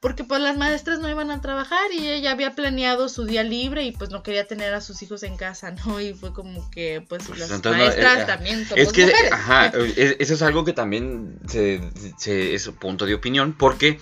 porque 0.00 0.24
pues 0.24 0.40
las 0.40 0.56
maestras 0.56 0.98
no 1.00 1.08
iban 1.10 1.30
a 1.30 1.40
trabajar 1.40 1.90
y 1.92 2.06
ella 2.08 2.30
había 2.30 2.54
planeado 2.54 3.08
su 3.08 3.24
día 3.24 3.42
libre 3.42 3.82
y 3.84 3.92
pues 3.92 4.10
no 4.10 4.22
quería 4.22 4.46
tener 4.46 4.72
a 4.74 4.80
sus 4.80 5.02
hijos 5.02 5.22
en 5.22 5.36
casa, 5.36 5.70
¿no? 5.86 6.00
Y 6.00 6.12
fue 6.14 6.32
como 6.32 6.70
que 6.70 7.04
pues, 7.08 7.24
Pues, 7.26 7.38
las 7.40 7.50
no, 7.50 7.70
maestras 7.72 8.18
eh, 8.18 8.22
eh, 8.22 8.24
también 8.26 8.66
somos 8.68 8.78
Es 8.86 8.92
que, 8.92 9.06
mujeres. 9.06 9.32
ajá, 9.32 9.66
es- 9.96 10.16
eso 10.18 10.34
es 10.34 10.42
algo 10.42 10.64
que 10.64 10.72
también 10.74 11.38
se, 11.48 11.80
se- 12.18 12.54
es 12.54 12.66
un 12.68 12.76
punto 12.76 13.06
de 13.06 13.14
opinión, 13.14 13.54
porque, 13.58 13.98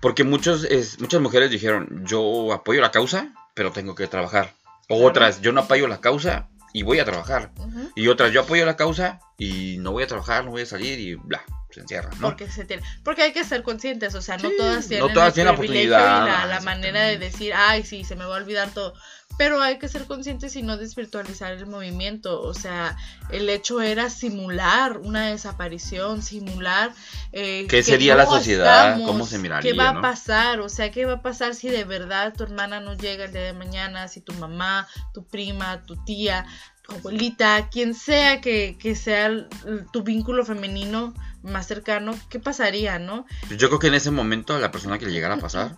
porque 0.00 0.22
muchos, 0.22 0.64
es, 0.64 1.00
muchas 1.00 1.20
mujeres 1.20 1.50
dijeron, 1.50 2.04
yo 2.06 2.52
apoyo 2.52 2.80
la 2.80 2.90
causa, 2.92 3.32
pero 3.54 3.72
tengo 3.72 3.94
que 3.94 4.06
trabajar. 4.06 4.52
O 4.88 5.04
otras, 5.06 5.40
yo 5.40 5.52
no 5.52 5.62
apoyo 5.62 5.88
la 5.88 6.00
causa 6.00 6.48
y 6.72 6.82
voy 6.82 6.98
a 6.98 7.04
trabajar. 7.04 7.52
Y 7.94 8.08
otras, 8.08 8.32
yo 8.32 8.42
apoyo 8.42 8.64
la 8.64 8.76
causa 8.76 9.20
y 9.38 9.76
no 9.78 9.92
voy 9.92 10.04
a 10.04 10.06
trabajar, 10.06 10.44
no 10.44 10.50
voy 10.50 10.62
a 10.62 10.66
salir 10.66 10.98
y 10.98 11.14
bla, 11.14 11.42
se 11.70 11.80
encierran, 11.80 12.12
¿no? 12.20 12.28
Porque 12.28 12.48
se 12.48 12.64
tiene, 12.64 12.82
porque 13.04 13.22
hay 13.22 13.32
que 13.32 13.44
ser 13.44 13.62
conscientes, 13.62 14.14
o 14.14 14.22
sea, 14.22 14.36
no 14.36 14.48
Sí, 14.48 14.56
todas 14.56 14.82
no 14.84 14.88
tienen 14.88 15.14
todas 15.14 15.28
el 15.28 15.34
tienen 15.34 15.46
la 15.46 15.52
oportunidad, 15.52 16.22
y 16.24 16.28
la, 16.28 16.46
la 16.46 16.60
manera 16.60 17.02
de 17.02 17.18
decir, 17.18 17.52
ay, 17.54 17.82
sí, 17.82 18.04
se 18.04 18.16
me 18.16 18.24
va 18.24 18.36
a 18.36 18.38
olvidar 18.40 18.70
todo. 18.72 18.94
Pero 19.38 19.62
hay 19.62 19.78
que 19.78 19.88
ser 19.88 20.04
conscientes 20.06 20.54
y 20.56 20.62
no 20.62 20.76
desvirtualizar 20.76 21.52
el 21.54 21.66
movimiento. 21.66 22.40
O 22.42 22.52
sea, 22.54 22.96
el 23.30 23.48
hecho 23.48 23.80
era 23.80 24.10
simular 24.10 24.98
una 24.98 25.26
desaparición, 25.28 26.22
simular. 26.22 26.92
eh, 27.32 27.66
¿Qué 27.68 27.82
sería 27.82 28.14
la 28.14 28.26
sociedad? 28.26 28.90
estamos, 28.90 29.06
¿Cómo 29.10 29.26
se 29.26 29.38
miraría, 29.38 29.70
¿Qué 29.72 29.76
va 29.76 29.88
a 29.88 29.92
no? 29.94 30.00
pasar? 30.02 30.60
O 30.60 30.68
sea, 30.68 30.90
¿qué 30.90 31.06
va 31.06 31.14
a 31.14 31.22
pasar 31.22 31.54
si 31.54 31.68
de 31.70 31.84
verdad 31.84 32.34
tu 32.36 32.44
hermana 32.44 32.80
no 32.80 32.94
llega 32.94 33.24
el 33.24 33.32
día 33.32 33.42
de 33.42 33.52
mañana? 33.54 34.06
Si 34.08 34.20
tu 34.20 34.32
mamá, 34.34 34.86
tu 35.14 35.24
prima, 35.26 35.82
tu 35.86 35.96
tía, 36.04 36.44
tu 36.86 36.92
abuelita, 36.94 37.68
quien 37.70 37.94
sea 37.94 38.40
que, 38.40 38.76
que 38.78 38.94
sea 38.94 39.26
el- 39.26 39.48
tu 39.92 40.02
vínculo 40.02 40.44
femenino 40.44 41.14
más 41.42 41.66
cercano, 41.66 42.14
¿qué 42.28 42.38
pasaría, 42.38 42.98
no? 42.98 43.24
Pues 43.48 43.58
Yo 43.58 43.68
creo 43.68 43.78
que 43.80 43.86
en 43.88 43.94
ese 43.94 44.10
momento 44.10 44.54
a 44.54 44.58
la 44.58 44.70
persona 44.70 44.98
que 44.98 45.06
le 45.06 45.12
llegara 45.12 45.34
a 45.34 45.38
pasar, 45.38 45.76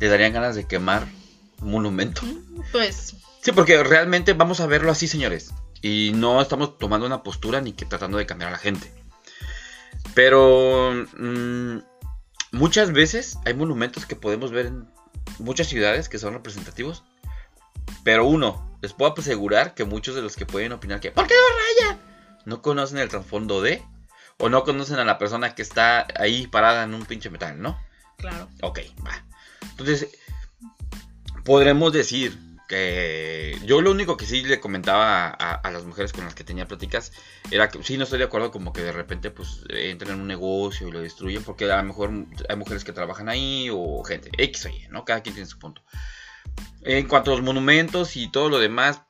le 0.00 0.08
darían 0.08 0.32
ganas 0.32 0.56
de 0.56 0.66
quemar 0.66 1.06
monumento. 1.60 2.22
Pues 2.72 3.14
Sí, 3.42 3.52
porque 3.52 3.82
realmente 3.82 4.34
vamos 4.34 4.60
a 4.60 4.66
verlo 4.66 4.92
así, 4.92 5.08
señores. 5.08 5.52
Y 5.80 6.12
no 6.14 6.40
estamos 6.42 6.78
tomando 6.78 7.06
una 7.06 7.22
postura 7.22 7.60
ni 7.60 7.72
que 7.72 7.86
tratando 7.86 8.18
de 8.18 8.26
cambiar 8.26 8.48
a 8.48 8.52
la 8.52 8.58
gente. 8.58 8.92
Pero 10.14 10.92
mm, 11.16 11.78
muchas 12.52 12.92
veces 12.92 13.38
hay 13.46 13.54
monumentos 13.54 14.04
que 14.04 14.16
podemos 14.16 14.50
ver 14.50 14.66
en 14.66 14.90
muchas 15.38 15.68
ciudades 15.68 16.10
que 16.10 16.18
son 16.18 16.34
representativos. 16.34 17.02
Pero 18.04 18.26
uno, 18.26 18.78
les 18.82 18.92
puedo 18.92 19.14
asegurar 19.16 19.74
que 19.74 19.84
muchos 19.84 20.14
de 20.14 20.22
los 20.22 20.36
que 20.36 20.44
pueden 20.44 20.72
opinar 20.72 21.00
que 21.00 21.10
¿por 21.10 21.26
qué 21.26 21.34
no 21.34 21.86
rayan? 21.88 22.00
No 22.44 22.60
conocen 22.60 22.98
el 22.98 23.08
trasfondo 23.08 23.62
de 23.62 23.82
o 24.38 24.48
no 24.50 24.64
conocen 24.64 24.98
a 24.98 25.04
la 25.04 25.18
persona 25.18 25.54
que 25.54 25.62
está 25.62 26.06
ahí 26.16 26.46
parada 26.46 26.84
en 26.84 26.94
un 26.94 27.06
pinche 27.06 27.30
metal, 27.30 27.60
¿no? 27.60 27.78
claro. 28.16 28.48
Ok, 28.60 28.80
va. 29.06 29.24
Entonces, 29.62 30.08
podremos 31.44 31.92
decir 31.92 32.38
que 32.68 33.58
yo 33.64 33.80
lo 33.80 33.90
único 33.90 34.16
que 34.16 34.26
sí 34.26 34.42
le 34.44 34.60
comentaba 34.60 35.26
a, 35.26 35.30
a- 35.30 35.54
a 35.54 35.70
las 35.72 35.84
mujeres 35.84 36.12
con 36.12 36.24
las 36.24 36.36
que 36.36 36.44
tenía 36.44 36.68
pláticas 36.68 37.10
era 37.50 37.68
que 37.68 37.82
sí 37.82 37.96
no 37.98 38.04
estoy 38.04 38.20
de 38.20 38.26
acuerdo 38.26 38.52
como 38.52 38.72
que 38.72 38.82
de 38.82 38.92
repente 38.92 39.32
pues 39.32 39.64
entren 39.70 40.12
en 40.14 40.20
un 40.20 40.28
negocio 40.28 40.86
y 40.86 40.92
lo 40.92 41.00
destruyen 41.00 41.42
porque 41.42 41.70
a 41.70 41.78
lo 41.78 41.82
mejor 41.82 42.12
hay 42.48 42.56
mujeres 42.56 42.84
que 42.84 42.92
trabajan 42.92 43.28
ahí 43.28 43.68
o 43.72 44.04
gente 44.04 44.30
X 44.38 44.66
o 44.66 44.68
Y, 44.68 44.86
¿no? 44.90 45.04
Cada 45.04 45.20
quien 45.22 45.34
tiene 45.34 45.48
su 45.50 45.58
punto. 45.58 45.82
En 46.82 47.08
cuanto 47.08 47.32
a 47.32 47.34
los 47.34 47.42
monumentos 47.44 48.16
y 48.16 48.30
todo 48.30 48.48
lo 48.48 48.60
demás, 48.60 49.02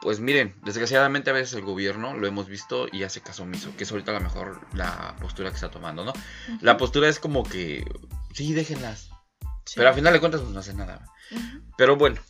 pues 0.00 0.18
miren, 0.18 0.56
desgraciadamente 0.64 1.30
a 1.30 1.34
veces 1.34 1.54
el 1.54 1.62
gobierno 1.62 2.14
lo 2.14 2.26
hemos 2.26 2.48
visto 2.48 2.88
y 2.90 3.04
hace 3.04 3.20
caso 3.20 3.44
omiso, 3.44 3.74
que 3.76 3.84
es 3.84 3.90
ahorita 3.92 4.10
a 4.10 4.14
lo 4.14 4.20
mejor 4.20 4.60
la 4.74 5.14
postura 5.20 5.50
que 5.50 5.54
está 5.54 5.70
tomando, 5.70 6.04
¿no? 6.04 6.12
La 6.60 6.76
postura 6.76 7.08
es 7.08 7.20
como 7.20 7.44
que 7.44 7.84
sí, 8.32 8.52
déjenlas, 8.54 9.10
Sí. 9.66 9.74
pero 9.76 9.88
al 9.88 9.94
final 9.94 10.12
de 10.12 10.20
cuentas 10.20 10.40
pues, 10.42 10.52
no 10.52 10.58
hace 10.60 10.74
nada. 10.74 11.06
Pero 11.76 11.96
bueno, 11.96 12.20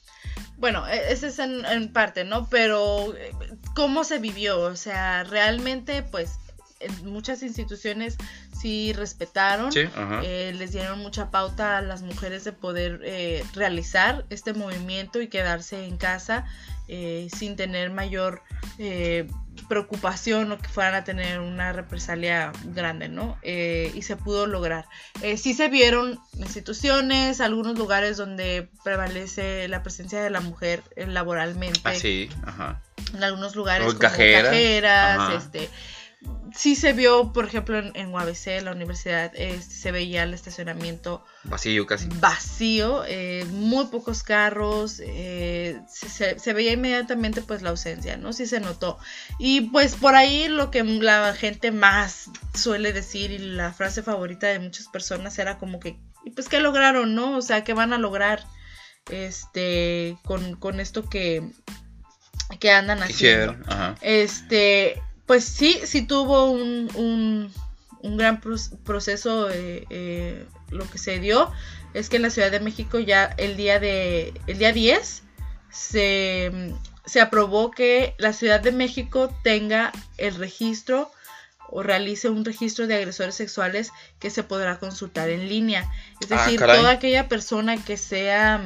Bueno, 0.57 0.87
e- 0.89 1.13
ese 1.13 1.29
es 1.29 1.39
en, 1.39 1.65
en 1.67 1.93
parte, 1.93 2.25
¿no? 2.25 2.49
Pero 2.49 3.15
eh, 3.17 3.33
¿cómo 3.75 4.05
se 4.05 4.19
vivió? 4.19 4.61
O 4.61 4.77
sea, 4.77 5.25
realmente, 5.25 6.03
pues, 6.03 6.39
en 6.81 7.07
muchas 7.11 7.43
instituciones 7.43 8.17
sí 8.59 8.93
respetaron. 8.93 9.73
sí, 9.73 9.89
eh, 10.23 10.53
les 10.57 10.73
dieron 10.73 10.99
mucha 11.01 11.31
pauta 11.31 11.79
a 11.79 11.83
las 11.83 12.03
mujeres 12.03 12.45
de 12.45 12.53
poder 12.53 13.01
eh, 13.05 13.45
realizar 13.55 14.25
este 14.31 14.53
movimiento 14.53 15.21
y 15.21 15.29
quedarse 15.29 15.85
en 15.87 15.97
casa 15.97 16.45
eh, 16.89 17.29
sin 17.37 17.57
tener 17.57 17.91
mayor 17.91 18.43
eh, 18.79 19.27
preocupación 19.69 20.53
o 20.53 20.59
que 20.59 20.69
fueran 20.69 20.95
a 20.95 21.05
tener 21.05 21.41
una 21.41 21.73
represalia 21.73 22.53
grande, 22.65 23.09
¿no? 23.09 23.39
Eh, 23.43 23.91
y 23.95 24.03
se 24.03 24.17
pudo 24.17 24.47
lograr. 24.47 24.87
Eh, 25.23 25.37
sí 25.37 25.55
se 25.55 25.69
vieron 25.69 26.19
instituciones, 26.39 27.41
algunos 27.41 27.79
lugares 27.79 28.17
donde 28.17 28.69
prevalece 28.83 29.69
la 29.69 29.83
presencia 29.83 30.23
de 30.23 30.31
la 30.31 30.41
mujer 30.41 30.83
eh, 30.97 31.07
laboralmente. 31.07 31.81
Ah, 31.85 31.95
sí, 31.95 32.29
ajá. 32.45 32.81
En 33.15 33.23
algunos 33.25 33.55
lugares 33.57 33.87
Como 33.87 33.99
como 33.99 34.11
cajeras. 34.11 35.45
este 35.45 35.69
sí 36.55 36.77
se 36.77 36.93
vio, 36.93 37.33
por 37.33 37.45
ejemplo, 37.47 37.79
en, 37.79 37.91
en 37.95 38.13
UABC, 38.13 38.63
la 38.63 38.73
universidad, 38.73 39.33
este, 39.35 39.75
se 39.75 39.93
veía 39.93 40.23
el 40.23 40.35
estacionamiento 40.35 41.25
Vacío 41.45 41.87
casi. 41.87 42.09
vacío, 42.21 43.03
eh, 43.07 43.45
muy 43.51 43.87
pocos 43.87 44.23
carros, 44.23 45.01
eh, 45.05 45.81
se, 45.89 46.53
veía 46.53 46.73
inmediatamente 46.73 47.43
pues 47.43 47.63
la 47.63 47.71
ausencia, 47.71 48.17
¿no? 48.17 48.33
Sí 48.33 48.47
se 48.47 48.61
notó. 48.61 48.99
Y 49.39 49.63
pues 49.63 49.97
por 49.97 50.15
ahí 50.15 50.49
lo 50.49 50.71
que 50.71 50.85
la 50.85 51.35
gente 51.35 51.73
más 51.73 52.31
suele 52.55 52.93
decir 52.93 53.31
y 53.31 53.39
la 53.39 53.73
frase 53.73 54.03
favorita 54.03 54.47
de 54.47 54.61
muchas 54.61 54.87
personas 54.89 55.39
era 55.39 55.59
como 55.59 55.81
que, 55.81 55.99
"¿Y 56.25 56.31
pues 56.31 56.49
qué 56.49 56.61
lograron, 56.61 57.15
¿no? 57.15 57.37
O 57.37 57.43
sea, 57.43 57.65
¿qué 57.65 57.75
van 57.75 57.93
a 57.93 57.99
lograr 57.99 58.45
este 59.11 60.17
con, 60.25 60.57
con 60.57 60.81
esto 60.81 61.09
que, 61.09 61.43
que 62.61 62.71
andan 62.71 63.03
haciendo? 63.03 63.57
Ajá. 63.67 63.97
Este, 64.01 65.03
pues 65.27 65.45
sí, 65.45 65.81
sí 65.85 66.03
tuvo 66.07 66.51
un, 66.51 66.91
un, 66.95 67.53
un 68.03 68.17
gran 68.17 68.41
proceso. 68.85 69.51
eh, 69.51 69.87
eh, 69.91 70.47
lo 70.71 70.89
que 70.91 70.99
se 70.99 71.19
dio 71.21 71.51
es 71.95 72.09
que 72.09 72.17
en 72.17 72.23
la 72.23 72.31
Ciudad 72.31 72.51
de 72.51 72.61
México 72.61 72.99
ya 72.99 73.25
el 73.39 73.57
día 73.57 73.79
de 73.79 74.35
el 74.47 74.59
día 74.59 74.73
10 74.73 75.23
se, 75.71 76.73
se 77.05 77.21
aprobó 77.21 77.71
que 77.71 78.15
la 78.19 78.33
Ciudad 78.33 78.61
de 78.61 78.73
México 78.73 79.33
tenga 79.43 79.93
el 80.19 80.35
registro 80.35 81.11
o 81.69 81.83
realice 81.83 82.29
un 82.29 82.45
registro 82.45 82.87
de 82.87 82.95
agresores 82.97 83.35
sexuales 83.35 83.91
que 84.21 84.31
se 84.31 84.43
podrá 84.43 84.79
consultar 84.79 85.29
en 85.31 85.49
línea. 85.49 85.91
Es 86.21 86.31
Ah, 86.31 86.45
decir, 86.45 86.61
toda 86.61 86.91
aquella 86.91 87.29
persona 87.29 87.83
que 87.83 87.97
sea 87.97 88.63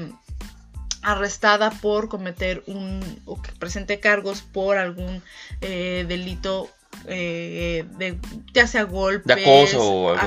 arrestada 1.03 1.71
por 1.71 2.09
cometer 2.09 2.63
un 2.67 3.01
o 3.25 3.41
que 3.41 3.53
presente 3.53 4.01
cargos 4.01 4.43
por 4.43 4.77
algún 4.79 5.23
eh, 5.61 6.05
delito 6.09 6.71
eh, 7.07 7.85
de 7.99 8.19
ya 8.53 8.67
sea 8.67 8.83
golpes, 8.85 9.37
De 9.37 9.43
acoso 9.43 10.15
ajá, 10.15 10.27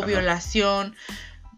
ajá. 0.00 0.06
violación 0.06 0.94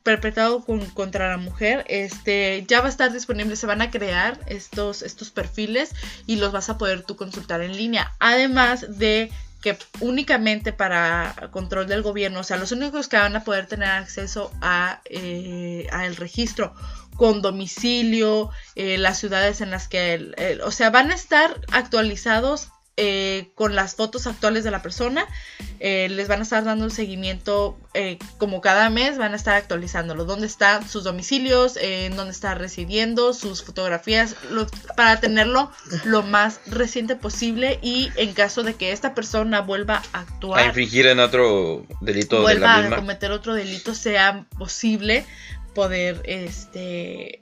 perpetrado 0.03 0.62
con- 0.64 0.85
contra 0.91 1.30
la 1.30 1.39
mujer, 1.39 1.85
este 1.89 2.64
ya 2.68 2.80
va 2.80 2.87
a 2.87 2.91
estar 2.91 3.11
disponible, 3.12 3.57
se 3.57 3.66
van 3.66 3.80
a 3.80 3.91
crear 3.91 4.39
estos 4.47 5.01
estos 5.03 5.30
perfiles 5.30 5.93
y 6.26 6.37
los 6.37 6.53
vas 6.53 6.68
a 6.68 6.76
poder 6.76 7.03
tú 7.05 7.16
consultar 7.16 7.62
en 7.62 7.74
línea. 7.76 8.12
Además 8.18 8.85
de 8.99 9.30
que 9.65 9.79
únicamente 10.01 10.75
para 10.75 11.35
control 11.51 11.87
del 11.87 12.03
gobierno, 12.03 12.41
o 12.41 12.45
sea, 12.45 12.59
los 12.59 12.71
únicos 12.71 13.09
que 13.09 13.17
van 13.17 13.35
a 13.35 13.45
poder 13.45 13.65
tener 13.67 13.89
acceso 13.89 14.53
a, 14.61 15.01
eh, 15.07 15.87
a 15.91 16.05
el 16.05 16.17
registro 16.17 16.75
con 17.17 17.41
domicilio, 17.41 18.51
eh, 18.75 18.99
las 18.99 19.19
ciudades 19.19 19.62
en 19.62 19.71
las 19.71 19.89
que, 19.89 20.12
el- 20.12 20.61
o 20.62 20.71
sea, 20.71 20.91
van 20.91 21.11
a 21.11 21.15
estar 21.15 21.62
actualizados 21.73 22.69
eh, 22.97 23.51
con 23.55 23.75
las 23.75 23.95
fotos 23.97 24.27
actuales 24.27 24.63
de 24.65 24.71
la 24.71 24.81
persona, 24.83 25.27
eh, 25.81 26.09
les 26.11 26.29
van 26.29 26.41
a 26.41 26.43
estar 26.45 26.65
dando 26.65 26.85
el 26.85 26.93
seguimiento 26.93 27.77
eh, 27.93 28.19
como 28.39 28.61
cada 28.61 28.89
mes, 28.91 29.19
van 29.19 29.33
a 29.33 29.37
estar 29.37 29.55
actualizándolo, 29.57 30.25
dónde 30.25 30.47
están 30.47 30.89
sus 30.89 31.05
domicilios, 31.05 31.77
eh, 31.77 32.07
en 32.07 32.17
dónde 32.17 32.33
está 32.33 32.55
residiendo, 32.55 33.35
sus 33.35 33.63
fotografías, 33.65 34.37
lo- 34.51 34.67
para 34.97 35.21
tenerlo 35.21 35.71
lo 36.05 36.23
más 36.23 36.61
reciente 36.67 37.17
posible 37.17 37.79
y 37.83 38.11
en 38.17 38.33
caso 38.33 38.63
de 38.63 38.75
que 38.75 38.93
esta 38.93 39.15
persona 39.15 39.61
vuelva 39.61 40.03
a 40.13 40.19
A 40.19 40.21
actuar 40.23 40.67
infringir 40.67 41.07
en 41.07 41.19
otro 41.21 41.87
delito 42.01 42.37
de 42.37 42.43
vuelva 42.43 42.67
la 42.67 42.75
a 42.77 42.81
misma. 42.83 42.97
cometer 42.97 43.33
otro 43.33 43.55
delito 43.55 43.95
sea 43.95 44.47
posible 44.59 45.25
poder 45.75 46.23
este 46.25 47.41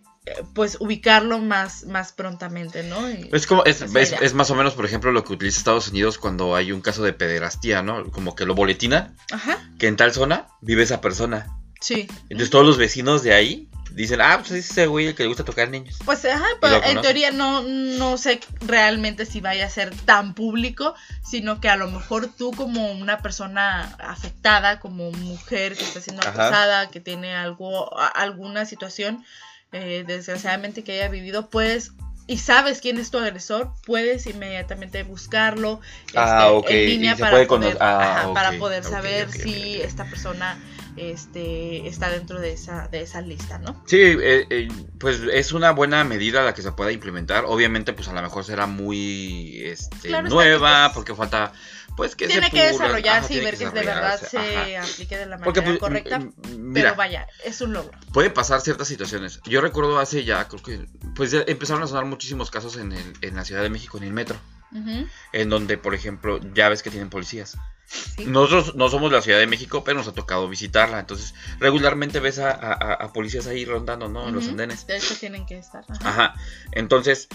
pues 0.54 0.76
ubicarlo 0.80 1.38
más 1.40 1.84
más 1.84 2.12
prontamente 2.12 2.82
no 2.84 3.10
Y- 3.10 3.28
Es 3.32 3.46
como, 3.46 3.64
es, 3.64 3.82
es 3.82 4.34
más 4.34 4.50
o 4.50 4.54
menos, 4.54 4.74
por 4.74 4.84
ejemplo, 4.84 5.10
lo 5.10 5.24
que 5.24 5.32
utiliza 5.32 5.58
Estados 5.58 5.88
Unidos 5.88 6.18
cuando 6.18 6.54
hay 6.54 6.70
un 6.72 6.80
caso 6.80 7.02
de 7.02 7.12
pederastía, 7.12 7.82
¿no? 7.82 8.10
Como 8.10 8.36
que 8.36 8.46
lo 8.46 8.54
boletina, 8.54 9.14
ajá 9.32 9.58
que 9.78 9.88
en 9.88 9.96
tal 9.96 10.12
zona 10.12 10.46
vive 10.60 10.84
esa 10.84 11.00
persona. 11.00 11.48
sí 11.80 12.06
Entonces 12.24 12.50
todos 12.50 12.64
los 12.64 12.76
vecinos 12.78 13.24
de 13.24 13.34
ahí 13.34 13.68
dicen, 13.90 14.20
ah, 14.22 14.38
pues 14.38 14.52
es 14.52 14.70
ese 14.70 14.86
güey 14.86 15.08
el 15.08 15.14
que 15.14 15.24
le 15.24 15.28
gusta 15.28 15.44
tocar 15.44 15.68
niños. 15.68 15.98
pues 16.04 16.24
ajá 16.24 16.46
pero 16.60 16.82
en 16.84 17.00
teoría 17.02 17.30
no 17.32 17.62
no 17.62 18.16
sé 18.16 18.40
realmente 18.60 19.26
si 19.26 19.40
vaya 19.40 19.66
a 19.66 19.70
ser 19.70 19.94
tan 20.06 20.34
público 20.34 20.94
sino 21.28 21.60
que 21.60 21.68
a 21.68 21.76
lo 21.76 21.90
mejor 21.90 22.28
tú 22.28 22.52
como 22.52 22.92
una 22.92 23.18
persona 23.18 23.94
afectada 23.98 24.78
como 24.80 25.10
mujer 25.10 25.76
que 25.76 25.82
está 25.84 26.00
siendo 26.00 26.22
Ajá. 26.22 26.30
acosada 26.30 26.90
que 26.90 27.00
tiene 27.00 27.34
algo 27.34 27.90
alguna 28.14 28.64
situación 28.66 29.24
eh, 29.72 30.04
desgraciadamente 30.06 30.84
que 30.84 30.92
haya 30.92 31.08
vivido 31.08 31.48
pues 31.50 31.92
y 32.26 32.38
sabes 32.38 32.80
quién 32.80 32.98
es 32.98 33.10
tu 33.10 33.18
agresor, 33.18 33.72
puedes 33.84 34.26
inmediatamente 34.26 35.02
buscarlo 35.02 35.80
Ah, 36.14 36.52
este, 36.60 36.84
en 36.84 36.90
línea 36.90 37.16
para 37.16 37.32
puede 37.32 37.46
poder, 37.46 37.76
ah, 37.80 38.20
ajá, 38.20 38.32
para 38.32 38.52
poder 38.58 38.84
saber 38.84 39.30
si 39.30 39.80
esta 39.80 40.04
persona 40.04 40.56
este, 40.96 41.88
está 41.88 42.10
dentro 42.10 42.38
de 42.40 42.52
esa, 42.52 42.88
de 42.88 43.02
esa 43.02 43.20
lista, 43.22 43.58
¿no? 43.58 43.82
Sí, 43.86 44.00
eh, 44.00 44.46
eh, 44.50 44.68
pues 44.98 45.20
es 45.32 45.52
una 45.52 45.72
buena 45.72 46.04
medida 46.04 46.42
la 46.42 46.54
que 46.54 46.62
se 46.62 46.72
pueda 46.72 46.92
implementar. 46.92 47.44
Obviamente, 47.46 47.92
pues 47.92 48.08
a 48.08 48.12
lo 48.12 48.22
mejor 48.22 48.44
será 48.44 48.66
muy 48.66 49.60
este, 49.64 50.08
Claro 50.08 50.28
nueva, 50.28 50.84
pues, 50.88 50.94
porque 50.94 51.14
falta, 51.14 51.52
pues 51.96 52.16
que 52.16 52.26
tiene 52.26 52.46
se 52.48 52.52
que 52.52 52.62
desarrollarse 52.68 53.34
ajá, 53.34 53.34
y 53.34 53.44
ver 53.44 53.58
que 53.58 53.70
de 53.70 53.82
verdad 53.84 54.20
se 54.20 54.76
ajá. 54.76 54.90
aplique 54.90 55.16
de 55.18 55.26
la 55.26 55.36
manera 55.38 55.44
Porque, 55.44 55.62
pues, 55.62 55.78
correcta. 55.78 56.18
mira, 56.18 56.88
pero 56.88 56.94
vaya, 56.96 57.26
es 57.44 57.60
un 57.60 57.72
logro. 57.74 57.92
puede 58.12 58.30
pasar 58.30 58.60
ciertas 58.60 58.88
situaciones. 58.88 59.40
Yo 59.44 59.60
recuerdo 59.60 59.98
hace 59.98 60.24
ya, 60.24 60.48
creo 60.48 60.62
que, 60.62 60.86
pues 61.14 61.30
ya 61.30 61.42
empezaron 61.46 61.82
a 61.82 61.86
sonar 61.86 62.04
muchísimos 62.06 62.50
casos 62.50 62.76
en, 62.76 62.92
el, 62.92 63.12
en 63.20 63.36
la 63.36 63.44
Ciudad 63.44 63.62
de 63.62 63.68
México, 63.70 63.98
en 63.98 64.04
el 64.04 64.12
metro, 64.12 64.36
Ujú, 64.72 65.06
en 65.32 65.48
donde, 65.50 65.76
por 65.78 65.94
ejemplo, 65.94 66.40
ya 66.54 66.68
ves 66.70 66.82
que 66.82 66.88
tienen 66.90 67.10
policías. 67.10 67.58
sí. 67.86 68.24
Nosotros 68.24 68.74
no 68.74 68.88
somos 68.88 69.12
la 69.12 69.20
Ciudad 69.20 69.38
de 69.38 69.46
México, 69.46 69.84
pero 69.84 69.98
nos 69.98 70.08
ha 70.08 70.14
tocado 70.14 70.48
visitarla. 70.48 70.98
Entonces, 70.98 71.34
regularmente 71.60 72.20
ves 72.20 72.38
a, 72.38 72.50
a- 72.52 72.72
a- 72.94 73.12
policías 73.12 73.46
ahí 73.46 73.66
rondando, 73.66 74.08
¿no? 74.08 74.28
En 74.28 74.34
los 74.34 74.44
Ujú, 74.44 74.52
andenes. 74.52 74.86
De 74.86 74.96
hecho, 74.96 75.14
tienen 75.16 75.44
que 75.44 75.58
estar. 75.58 75.84
ajá. 75.88 76.08
Ajá. 76.08 76.34
Entonces, 76.72 77.28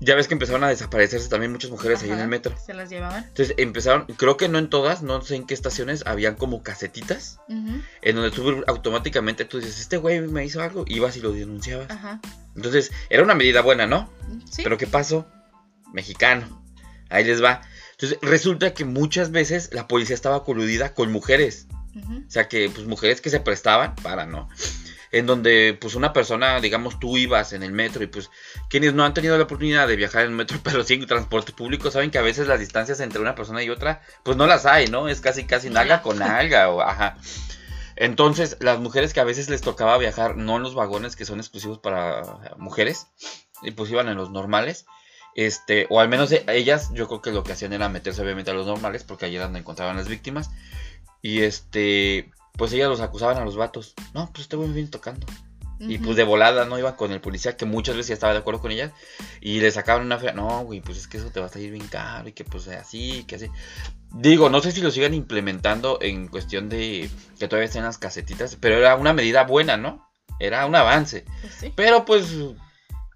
ya 0.00 0.14
ves 0.14 0.28
que 0.28 0.34
empezaron 0.34 0.64
a 0.64 0.68
desaparecerse 0.68 1.28
también 1.28 1.52
muchas 1.52 1.70
mujeres 1.70 2.02
ahí 2.02 2.08
en 2.08 2.14
Ajá, 2.14 2.22
el 2.24 2.28
metro. 2.28 2.56
Se 2.58 2.72
las 2.72 2.88
llevaban. 2.88 3.24
Entonces 3.24 3.54
empezaron, 3.58 4.06
creo 4.16 4.36
que 4.36 4.48
no 4.48 4.58
en 4.58 4.70
todas, 4.70 5.02
no 5.02 5.20
sé 5.20 5.36
en 5.36 5.46
qué 5.46 5.54
estaciones, 5.54 6.04
habían 6.06 6.36
como 6.36 6.62
casetitas 6.62 7.38
en 7.48 8.16
donde 8.16 8.30
tú 8.30 8.64
automáticamente 8.66 9.44
tú 9.44 9.58
dices, 9.58 9.80
este 9.80 9.98
güey 9.98 10.20
me 10.20 10.44
hizo 10.44 10.62
algo, 10.62 10.84
ibas 10.88 11.16
y 11.16 11.20
lo 11.20 11.32
denunciabas. 11.32 11.90
Ajá. 11.90 12.20
Entonces, 12.56 12.90
era 13.10 13.22
una 13.22 13.34
medida 13.34 13.60
buena, 13.60 13.86
¿no? 13.86 14.10
Sí. 14.50 14.62
Pero 14.62 14.78
¿qué 14.78 14.86
pasó? 14.86 15.26
Mexicano. 15.92 16.64
Ahí 17.10 17.24
les 17.24 17.42
va. 17.42 17.62
Entonces, 17.92 18.18
resulta 18.22 18.72
que 18.72 18.84
muchas 18.84 19.30
veces 19.30 19.70
la 19.72 19.86
policía 19.86 20.14
estaba 20.14 20.44
coludida 20.44 20.94
con 20.94 21.12
mujeres. 21.12 21.66
O 21.94 22.30
sea, 22.30 22.48
que 22.48 22.70
pues 22.70 22.86
mujeres 22.86 23.20
que 23.20 23.30
se 23.30 23.40
prestaban 23.40 23.96
para, 23.96 24.24
¿no? 24.24 24.48
En 25.12 25.26
donde 25.26 25.76
pues 25.80 25.94
una 25.96 26.12
persona, 26.12 26.60
digamos, 26.60 27.00
tú 27.00 27.16
ibas 27.16 27.52
en 27.52 27.62
el 27.62 27.72
metro 27.72 28.04
y 28.04 28.06
pues 28.06 28.30
quienes 28.68 28.94
no 28.94 29.04
han 29.04 29.14
tenido 29.14 29.36
la 29.36 29.44
oportunidad 29.44 29.88
de 29.88 29.96
viajar 29.96 30.22
en 30.22 30.30
el 30.30 30.36
metro, 30.36 30.58
pero 30.64 30.84
sí 30.84 30.94
en 30.94 31.06
transporte 31.06 31.52
público, 31.52 31.90
saben 31.90 32.10
que 32.10 32.18
a 32.18 32.22
veces 32.22 32.46
las 32.46 32.60
distancias 32.60 33.00
entre 33.00 33.20
una 33.20 33.34
persona 33.34 33.62
y 33.62 33.70
otra, 33.70 34.02
pues 34.22 34.36
no 34.36 34.46
las 34.46 34.66
hay, 34.66 34.86
¿no? 34.86 35.08
Es 35.08 35.20
casi 35.20 35.44
casi 35.44 35.70
nalga 35.70 36.02
con 36.02 36.18
nalga 36.18 36.68
o 36.70 36.80
ajá. 36.80 37.16
Entonces, 38.00 38.56
las 38.60 38.78
mujeres 38.78 39.12
que 39.12 39.20
a 39.20 39.24
veces 39.24 39.50
les 39.50 39.60
tocaba 39.60 39.98
viajar, 39.98 40.36
no 40.36 40.56
en 40.56 40.62
los 40.62 40.74
vagones 40.74 41.16
que 41.16 41.26
son 41.26 41.38
exclusivos 41.38 41.78
para 41.78 42.22
mujeres, 42.56 43.08
y 43.62 43.72
pues 43.72 43.90
iban 43.90 44.08
en 44.08 44.16
los 44.16 44.30
normales, 44.30 44.86
este, 45.34 45.86
o 45.90 46.00
al 46.00 46.08
menos 46.08 46.32
e- 46.32 46.44
ellas, 46.48 46.90
yo 46.94 47.08
creo 47.08 47.20
que 47.20 47.30
lo 47.30 47.44
que 47.44 47.52
hacían 47.52 47.74
era 47.74 47.90
meterse 47.90 48.22
obviamente 48.22 48.50
a 48.52 48.54
los 48.54 48.66
normales, 48.66 49.04
porque 49.04 49.26
allí 49.26 49.36
era 49.36 49.44
donde 49.44 49.60
encontraban 49.60 49.98
las 49.98 50.08
víctimas, 50.08 50.50
y 51.20 51.42
este, 51.42 52.30
pues 52.60 52.74
ellas 52.74 52.90
los 52.90 53.00
acusaban 53.00 53.38
a 53.38 53.44
los 53.46 53.56
vatos, 53.56 53.94
no, 54.12 54.28
pues 54.32 54.42
este 54.42 54.56
güey 54.56 54.68
me 54.68 54.74
viene 54.74 54.90
tocando, 54.90 55.26
y 55.78 55.96
pues 55.96 56.14
de 56.14 56.24
volada 56.24 56.66
no 56.66 56.78
iban 56.78 56.94
con 56.94 57.10
el 57.10 57.22
policía, 57.22 57.56
que 57.56 57.64
muchas 57.64 57.96
veces 57.96 58.08
ya 58.08 58.14
estaba 58.14 58.34
de 58.34 58.40
acuerdo 58.40 58.60
con 58.60 58.70
ellas, 58.70 58.92
y 59.40 59.60
le 59.60 59.70
sacaban 59.70 60.04
una 60.04 60.18
fea, 60.18 60.34
no, 60.34 60.62
güey, 60.64 60.82
pues 60.82 60.98
es 60.98 61.08
que 61.08 61.16
eso 61.16 61.30
te 61.30 61.40
va 61.40 61.46
a 61.46 61.48
salir 61.48 61.72
bien 61.72 61.88
caro, 61.88 62.28
y 62.28 62.32
que 62.32 62.44
pues 62.44 62.68
así, 62.68 63.24
que 63.26 63.36
así. 63.36 63.46
Digo, 64.12 64.50
no 64.50 64.60
sé 64.60 64.72
si 64.72 64.82
lo 64.82 64.90
sigan 64.90 65.14
implementando 65.14 65.96
en 66.02 66.28
cuestión 66.28 66.68
de 66.68 67.08
que 67.38 67.48
todavía 67.48 67.64
estén 67.64 67.82
las 67.82 67.96
casetitas, 67.96 68.58
pero 68.60 68.76
era 68.76 68.94
una 68.96 69.14
medida 69.14 69.44
buena, 69.44 69.78
¿no? 69.78 70.12
Era 70.38 70.66
un 70.66 70.76
avance. 70.76 71.24
Pues 71.40 71.54
sí. 71.54 71.72
Pero 71.74 72.04
pues, 72.04 72.26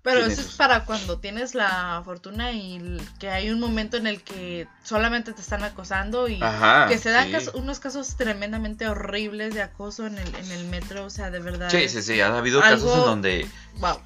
Pero 0.04 0.20
eso 0.26 0.42
es 0.42 0.48
para 0.56 0.84
cuando 0.84 1.18
tienes 1.18 1.54
la 1.54 2.00
fortuna 2.04 2.52
y 2.52 3.00
que 3.18 3.30
hay 3.30 3.48
un 3.50 3.58
momento 3.58 3.96
en 3.96 4.06
el 4.06 4.22
que 4.22 4.68
solamente 4.84 5.32
te 5.32 5.40
están 5.40 5.64
acosando 5.64 6.28
y 6.28 6.40
ajá. 6.42 6.86
que 6.88 6.98
se 6.98 7.08
dan 7.10 7.30
sí. 7.40 7.48
unos 7.54 7.80
casos 7.80 8.14
tremendamente 8.16 8.86
horribles 8.86 9.54
de 9.54 9.62
acoso 9.62 10.06
en 10.06 10.18
el, 10.18 10.34
en 10.34 10.50
el 10.52 10.66
metro, 10.66 11.06
o 11.06 11.10
sea, 11.10 11.30
de 11.30 11.40
verdad. 11.40 11.70
Sí, 11.70 11.88
sí, 11.88 12.02
sí, 12.02 12.20
ha 12.20 12.36
habido 12.36 12.62
Algo- 12.62 12.84
casos 12.86 12.98
en 12.98 13.04
donde, 13.06 13.48
Wow. 13.78 13.98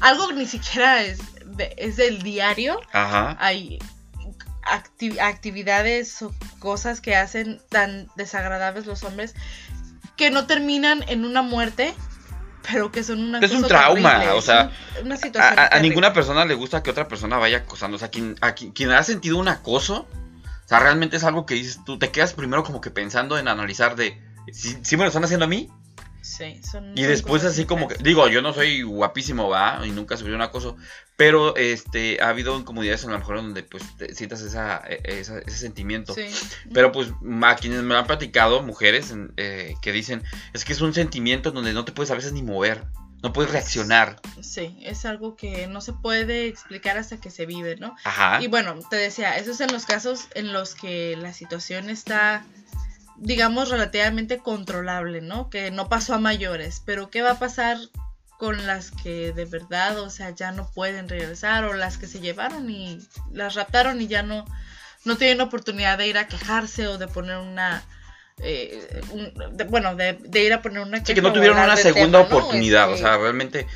Algo 0.00 0.32
ni 0.32 0.46
siquiera 0.46 1.02
es, 1.02 1.18
de- 1.44 1.74
es 1.76 1.96
del 1.96 2.22
diario. 2.22 2.80
ajá, 2.92 3.36
Hay, 3.40 3.78
actividades 5.20 6.22
o 6.22 6.32
cosas 6.58 7.00
que 7.00 7.16
hacen 7.16 7.60
tan 7.68 8.08
desagradables 8.16 8.86
los 8.86 9.02
hombres 9.04 9.34
que 10.16 10.30
no 10.30 10.46
terminan 10.46 11.02
en 11.08 11.24
una 11.24 11.42
muerte, 11.42 11.94
pero 12.62 12.90
que 12.92 13.02
son 13.02 13.20
una 13.20 13.38
es 13.38 13.52
un 13.52 13.62
trauma, 13.66 14.34
o 14.34 14.42
sea, 14.42 14.70
a, 15.38 15.78
ninguna 15.80 16.12
persona 16.12 16.44
le 16.44 16.54
gusta 16.54 16.82
que 16.82 16.90
otra 16.90 17.08
persona 17.08 17.38
vaya 17.38 17.58
acosando, 17.58 17.96
o 17.96 17.98
sea, 17.98 18.08
quien, 18.08 18.36
a 18.40 18.52
quien, 18.54 18.90
ha 18.90 19.02
sentido 19.02 19.38
un 19.38 19.48
acoso, 19.48 20.06
o 20.64 20.68
sea, 20.68 20.80
realmente 20.80 21.16
es 21.16 21.24
algo 21.24 21.46
que 21.46 21.54
dices, 21.54 21.80
tú 21.84 21.98
te 21.98 22.10
quedas 22.10 22.32
primero 22.34 22.62
como 22.62 22.80
que 22.80 22.90
pensando 22.90 23.38
en 23.38 23.48
analizar 23.48 23.96
de, 23.96 24.20
si, 24.52 24.96
me 24.96 25.04
lo 25.04 25.08
están 25.08 25.24
haciendo 25.24 25.46
a 25.46 25.48
mí, 25.48 25.70
Sí, 26.22 26.60
son, 26.62 26.96
y 26.96 27.02
después 27.02 27.44
así 27.44 27.64
como 27.64 27.88
que, 27.88 27.96
digo, 28.02 28.28
yo 28.28 28.42
no 28.42 28.52
soy 28.52 28.82
guapísimo, 28.82 29.48
va, 29.48 29.80
y 29.86 29.90
nunca 29.90 30.16
sufrí 30.16 30.32
un 30.34 30.42
acoso, 30.42 30.76
pero 31.16 31.56
este 31.56 32.18
ha 32.22 32.28
habido 32.28 32.58
incomodidades 32.58 33.04
en 33.04 33.10
lo 33.10 33.18
mejor 33.18 33.36
donde 33.36 33.62
pues 33.62 33.82
sientas 34.14 34.42
esa, 34.42 34.82
e, 34.86 35.00
ese 35.04 35.42
sentimiento. 35.50 36.14
Sí. 36.14 36.28
Pero 36.72 36.92
pues 36.92 37.08
a 37.42 37.56
quienes 37.56 37.82
me 37.82 37.94
han 37.94 38.06
platicado, 38.06 38.62
mujeres, 38.62 39.14
eh, 39.36 39.74
que 39.80 39.92
dicen, 39.92 40.22
es 40.52 40.64
que 40.64 40.72
es 40.72 40.80
un 40.80 40.94
sentimiento 40.94 41.52
donde 41.52 41.72
no 41.72 41.84
te 41.84 41.92
puedes 41.92 42.10
a 42.10 42.14
veces 42.14 42.32
ni 42.32 42.42
mover. 42.42 42.84
No 43.22 43.34
puedes 43.34 43.52
reaccionar. 43.52 44.18
Sí, 44.40 44.78
es 44.80 45.04
algo 45.04 45.36
que 45.36 45.66
no 45.66 45.82
se 45.82 45.92
puede 45.92 46.46
explicar 46.46 46.96
hasta 46.96 47.20
que 47.20 47.30
se 47.30 47.44
vive, 47.44 47.76
¿no? 47.76 47.94
Ajá. 48.04 48.42
Y 48.42 48.46
bueno, 48.46 48.78
te 48.88 48.96
decía, 48.96 49.36
eso 49.36 49.50
es 49.50 49.60
en 49.60 49.72
los 49.72 49.84
casos 49.84 50.28
en 50.34 50.54
los 50.54 50.74
que 50.74 51.16
la 51.16 51.34
situación 51.34 51.90
está 51.90 52.46
digamos, 53.20 53.68
relativamente 53.68 54.38
controlable, 54.38 55.20
¿no? 55.20 55.50
Que 55.50 55.70
no 55.70 55.88
pasó 55.88 56.14
a 56.14 56.18
mayores, 56.18 56.82
pero 56.84 57.10
¿qué 57.10 57.22
va 57.22 57.32
a 57.32 57.38
pasar 57.38 57.76
con 58.38 58.66
las 58.66 58.90
que 58.90 59.32
de 59.32 59.44
verdad, 59.44 60.00
o 60.00 60.08
sea, 60.08 60.30
ya 60.30 60.50
no 60.50 60.70
pueden 60.72 61.08
regresar 61.08 61.64
o 61.64 61.74
las 61.74 61.98
que 61.98 62.06
se 62.06 62.20
llevaron 62.20 62.70
y 62.70 62.98
las 63.32 63.54
raptaron 63.54 64.00
y 64.00 64.06
ya 64.06 64.22
no, 64.22 64.46
no 65.04 65.18
tienen 65.18 65.42
oportunidad 65.42 65.98
de 65.98 66.08
ir 66.08 66.16
a 66.16 66.26
quejarse 66.26 66.88
o 66.88 66.96
de 66.96 67.06
poner 67.06 67.36
una... 67.36 67.84
Eh, 68.42 69.02
bueno, 69.68 69.94
de, 69.94 70.16
ir 70.42 70.54
a 70.54 70.62
poner 70.62 70.80
una... 70.80 71.04
Sí, 71.04 71.12
que 71.12 71.20
no 71.20 71.34
tuvieron 71.34 71.58
una 71.58 71.76
segunda 71.76 72.20
oportunidad, 72.20 72.88
o 72.88 72.94
este 72.94 73.04
sea, 73.04 73.18
realmente... 73.18 73.66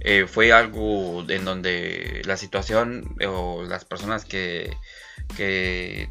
Eh, 0.00 0.26
fue 0.26 0.52
algo 0.52 1.24
en 1.30 1.46
donde 1.46 2.20
la 2.26 2.36
situación 2.36 3.16
o 3.26 3.62
las 3.62 3.86
personas 3.86 4.26
que, 4.26 4.76
que 5.34 6.10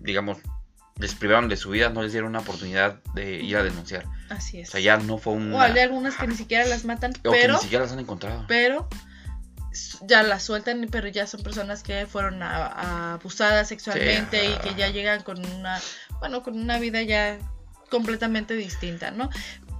digamos, 0.00 0.38
les 0.98 1.14
privaron 1.14 1.48
de 1.48 1.56
su 1.56 1.70
vida, 1.70 1.88
no 1.88 2.02
les 2.02 2.12
dieron 2.12 2.30
una 2.30 2.40
oportunidad 2.40 3.02
de 3.14 3.36
ir 3.42 3.56
a 3.56 3.62
denunciar. 3.62 4.04
Así 4.28 4.60
es. 4.60 4.68
O 4.68 4.72
sea, 4.72 4.80
ya 4.80 4.96
no 4.98 5.18
fue 5.18 5.34
un. 5.34 5.52
O 5.52 5.60
hay 5.60 5.78
algunas 5.78 6.16
que 6.16 6.26
ni 6.26 6.34
siquiera 6.34 6.66
las 6.66 6.84
matan, 6.84 7.12
o 7.24 7.30
pero. 7.30 7.54
Que 7.54 7.58
ni 7.58 7.58
siquiera 7.62 7.84
las 7.84 7.92
han 7.92 8.00
encontrado. 8.00 8.44
Pero 8.48 8.88
ya 10.02 10.22
las 10.22 10.42
sueltan, 10.42 10.86
pero 10.90 11.08
ya 11.08 11.26
son 11.26 11.42
personas 11.42 11.82
que 11.82 12.06
fueron 12.06 12.42
abusadas 12.42 13.68
sexualmente 13.68 14.50
y 14.50 14.54
que 14.58 14.74
ya 14.74 14.88
llegan 14.88 15.22
con 15.22 15.44
una, 15.44 15.80
bueno, 16.20 16.42
con 16.42 16.58
una 16.58 16.78
vida 16.78 17.02
ya 17.02 17.38
completamente 17.88 18.54
distinta, 18.54 19.10
¿no? 19.10 19.30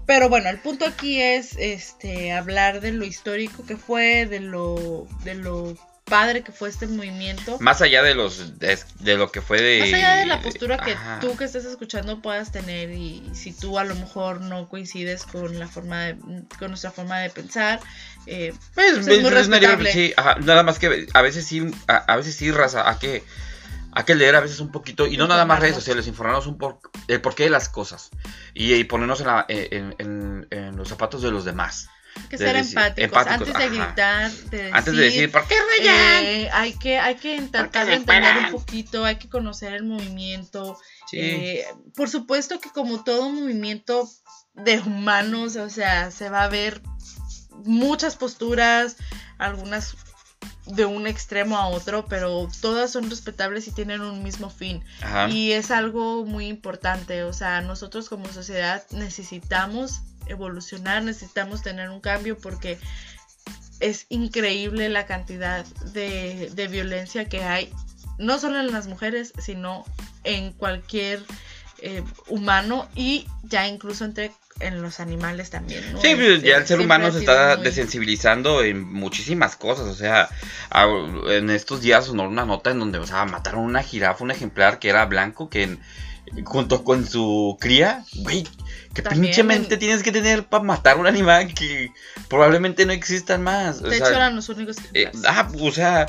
Pero 0.06 0.28
bueno, 0.28 0.48
el 0.48 0.58
punto 0.58 0.86
aquí 0.86 1.20
es 1.20 1.56
este 1.58 2.32
hablar 2.32 2.80
de 2.80 2.92
lo 2.92 3.04
histórico 3.04 3.64
que 3.64 3.76
fue, 3.76 4.26
de 4.26 4.40
lo 4.40 5.06
de 5.24 5.34
lo 5.34 5.76
padre 6.04 6.42
que 6.42 6.52
fue 6.52 6.68
este 6.68 6.86
movimiento. 6.86 7.58
Más 7.60 7.80
allá 7.80 8.02
de 8.02 8.14
los 8.14 8.58
de, 8.58 9.16
lo 9.16 9.30
que 9.30 9.40
fue 9.40 9.60
de 9.60 9.80
Más 9.80 9.92
allá 9.92 10.16
de 10.16 10.26
la 10.26 10.40
postura 10.40 10.78
que 10.78 10.96
tú 11.20 11.36
que 11.36 11.44
estés 11.44 11.64
escuchando 11.64 12.20
puedas 12.20 12.52
tener 12.52 12.90
y 12.90 13.22
si 13.34 13.52
tú 13.52 13.78
a 13.78 13.84
lo 13.84 13.94
mejor 13.94 14.40
no 14.40 14.68
coincides 14.68 15.24
con 15.24 15.58
la 15.58 15.68
forma 15.68 16.00
de 16.00 16.16
con 16.58 16.68
nuestra 16.68 16.90
forma 16.90 17.18
de 17.20 17.30
pensar, 17.30 17.80
eh, 18.26 18.52
pues, 18.74 18.92
pues 18.94 19.06
es, 19.08 19.22
muy 19.22 19.30
respetable. 19.30 19.92
Sí, 19.92 20.12
nada 20.44 20.62
más 20.62 20.78
que 20.78 21.06
a 21.12 21.22
veces 21.22 21.46
sí 21.46 21.70
a, 21.86 22.16
veces 22.16 22.34
sí 22.34 22.50
raza, 22.50 22.88
a 22.88 22.98
que 22.98 23.24
hay 23.94 24.04
que 24.04 24.14
leer 24.14 24.36
a 24.36 24.40
veces 24.40 24.60
un 24.60 24.72
poquito, 24.72 25.06
y 25.06 25.16
no 25.16 25.28
nada 25.28 25.44
más 25.44 25.60
redes 25.60 25.74
sociales, 25.74 26.06
informarnos 26.06 26.46
un 26.46 26.56
poco 26.56 26.90
el 27.08 27.20
porqué 27.20 27.44
de 27.44 27.50
las 27.50 27.68
cosas 27.68 28.10
y, 28.54 28.82
ponernos 28.84 29.20
en, 29.20 29.26
la, 29.26 29.44
en, 29.48 29.94
en, 30.50 30.76
los 30.76 30.88
zapatos 30.88 31.22
de 31.22 31.30
los 31.30 31.44
demás. 31.44 31.88
Que 32.28 32.38
ser 32.38 32.56
empáticos, 32.56 33.26
antes 33.26 33.54
de 33.54 33.68
gritar, 33.68 34.30
de 34.30 34.56
decir, 34.58 34.74
antes 34.74 34.96
de 34.96 35.02
decir, 35.02 35.32
¿por 35.32 35.46
qué 35.46 35.54
rayan? 35.78 36.24
Eh, 36.24 36.50
hay 36.52 36.72
que, 36.74 36.98
hay 36.98 37.16
que 37.16 37.40
tratar 37.42 37.86
de 37.86 37.94
entender 37.94 38.36
un 38.46 38.50
poquito, 38.52 39.04
hay 39.04 39.16
que 39.16 39.28
conocer 39.28 39.74
el 39.74 39.84
movimiento. 39.84 40.78
Eh, 41.12 41.64
por 41.94 42.08
supuesto 42.08 42.58
que 42.60 42.70
como 42.70 43.04
todo 43.04 43.28
movimiento 43.28 44.08
de 44.54 44.78
humanos, 44.80 45.56
o 45.56 45.70
sea, 45.70 46.10
se 46.10 46.30
va 46.30 46.44
a 46.44 46.48
ver 46.48 46.80
muchas 47.64 48.16
posturas, 48.16 48.96
algunas 49.38 49.94
de 50.66 50.84
un 50.84 51.06
extremo 51.06 51.56
a 51.56 51.66
otro, 51.68 52.06
pero 52.06 52.48
todas 52.60 52.90
son 52.90 53.10
respetables 53.10 53.66
y 53.66 53.72
tienen 53.72 54.00
un 54.00 54.22
mismo 54.22 54.48
fin. 54.48 54.84
Y 55.28 55.52
es 55.52 55.70
algo 55.70 56.24
muy 56.24 56.46
importante, 56.46 57.24
o 57.24 57.32
sea, 57.32 57.60
nosotros 57.60 58.08
como 58.08 58.26
sociedad 58.32 58.84
necesitamos 58.90 60.02
evolucionar, 60.26 61.02
necesitamos 61.02 61.62
tener 61.62 61.90
un 61.90 62.00
cambio 62.00 62.38
porque 62.38 62.78
es 63.80 64.06
increíble 64.08 64.88
la 64.88 65.06
cantidad 65.06 65.64
de, 65.92 66.50
de 66.54 66.68
violencia 66.68 67.28
que 67.28 67.42
hay, 67.42 67.72
no 68.18 68.38
solo 68.38 68.60
en 68.60 68.72
las 68.72 68.86
mujeres, 68.86 69.32
sino 69.38 69.84
en 70.24 70.52
cualquier 70.52 71.22
eh, 71.84 72.04
humano 72.28 72.88
y 72.94 73.26
ya 73.42 73.66
incluso 73.66 74.04
entre 74.04 74.30
en 74.60 74.80
los 74.82 75.00
animales 75.00 75.50
también. 75.50 75.92
¿no? 75.92 76.00
Sí, 76.00 76.14
pues, 76.14 76.40
ya 76.42 76.58
el 76.58 76.66
ser 76.66 76.78
humano 76.80 77.10
se 77.10 77.18
está 77.18 77.56
desensibilizando 77.56 78.62
en 78.62 78.84
muchísimas 78.84 79.56
cosas. 79.56 79.86
O 79.86 79.94
sea, 79.94 80.28
en 81.28 81.50
estos 81.50 81.80
días 81.80 82.06
sonó 82.06 82.28
una 82.28 82.44
nota 82.44 82.70
en 82.70 82.78
donde 82.78 82.98
o 82.98 83.06
sea, 83.06 83.24
mataron 83.24 83.64
una 83.64 83.82
jirafa, 83.82 84.22
un 84.22 84.30
ejemplar 84.30 84.78
que 84.78 84.90
era 84.90 85.04
blanco, 85.06 85.50
que 85.50 85.76
junto 86.44 86.84
con 86.84 87.06
su 87.06 87.56
cría, 87.60 88.04
güey, 88.16 88.46
que 88.94 89.02
pinche 89.02 89.42
mente 89.42 89.76
tienes 89.76 90.02
que 90.02 90.12
tener 90.12 90.44
para 90.44 90.64
matar 90.64 90.98
un 90.98 91.06
animal 91.06 91.52
que 91.54 91.92
probablemente 92.28 92.86
no 92.86 92.92
existan 92.92 93.42
más. 93.42 93.82
De 93.82 93.96
hecho, 93.96 94.08
eran 94.08 94.36
los 94.36 94.48
únicos 94.48 94.76
que. 94.76 95.02
Eh, 95.02 95.12
ah, 95.26 95.48
o 95.60 95.70
sea. 95.70 96.06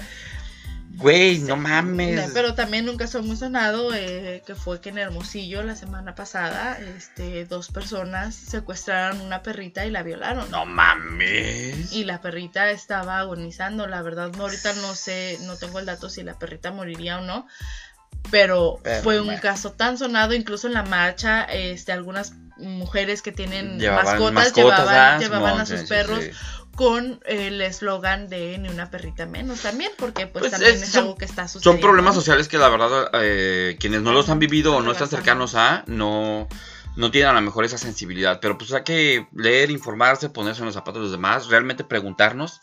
Güey, 0.95 1.39
no 1.39 1.55
mames. 1.55 2.32
Pero 2.36 2.53
también 2.53 2.86
nunca 2.86 3.07
se 3.07 3.19
muy 3.19 3.36
sonado 3.36 3.93
eh, 3.95 4.43
que 4.45 4.53
fue 4.53 4.80
que 4.80 4.89
en 4.89 4.99
Hermosillo 4.99 5.63
la 5.63 5.76
semana 5.76 6.13
pasada 6.13 6.78
este, 6.80 7.45
dos 7.45 7.69
personas 7.69 8.36
secuestraron 8.36 9.19
una 9.21 9.41
perrita 9.41 9.88
y 9.88 9.89
la 9.89 10.03
violaron. 10.03 10.51
No 10.51 10.67
mames. 10.67 11.91
Y 11.93 12.03
la 12.03 12.21
perrita 12.21 12.69
estaba 12.69 13.17
agonizando, 13.17 13.88
la 13.88 14.03
verdad, 14.03 14.32
no, 14.38 14.43
ahorita 14.43 14.74
no 14.76 14.93
sé, 14.93 15.39
no 15.41 15.57
tengo 15.57 15.80
el 15.80 15.88
dato 15.88 16.09
si 16.09 16.21
la 16.21 16.38
perrita 16.38 16.71
moriría 16.71 17.17
o 17.17 17.21
no, 17.21 17.47
pero, 18.32 18.80
fue 19.03 19.21
un 19.21 19.36
caso 19.38 19.71
tan 19.74 19.97
sonado, 19.97 20.34
incluso 20.34 20.67
en 20.67 20.74
la 20.74 20.84
marcha, 20.84 21.43
este, 21.43 21.91
algunas 21.91 22.34
mujeres 22.57 23.21
que 23.21 23.32
tienen 23.32 23.78
mascotas, 23.78 24.53
llevaban, 24.53 25.59
a 25.59 25.65
sus 25.65 25.82
perros 25.84 26.26
con 26.76 27.19
el 27.26 27.61
eslogan 27.61 28.30
de 28.30 28.57
ni 28.57 28.69
una 28.69 28.89
perrita 28.89 29.26
menos 29.26 29.61
también, 29.61 29.91
porque 29.97 30.26
pues, 30.26 30.41
pues 30.41 30.51
también 30.51 30.82
es, 30.82 30.95
algo 30.95 31.15
que 31.15 31.26
está 31.26 31.47
sucediendo. 31.47 31.80
Son 31.80 31.89
problemas 31.89 32.15
sociales 32.15 32.47
que 32.47 32.57
la 32.57 32.69
verdad 32.69 33.09
eh, 33.13 33.78
quienes 33.80 34.01
no 34.01 34.11
los 34.11 34.30
han 34.30 34.39
vivido 34.39 34.76
o 34.76 34.82
no 34.82 34.91
están 34.91 35.07
cercanos 35.07 35.53
a, 35.53 35.84
no, 35.86 36.47
no 36.95 37.11
tienen 37.11 37.30
a 37.30 37.34
lo 37.34 37.41
mejor 37.41 37.65
esa 37.65 37.78
sensibilidad, 37.78 38.39
pero 38.41 38.57
pues 38.57 38.74
hay 38.74 38.84
que 38.84 39.28
leer, 39.36 39.69
informarse, 39.69 40.30
ponerse 40.30 40.61
en 40.61 40.65
los 40.65 40.74
zapatos 40.74 40.95
de 40.95 41.03
los 41.03 41.11
demás, 41.11 41.47
realmente 41.47 41.84
preguntarnos 41.84 42.61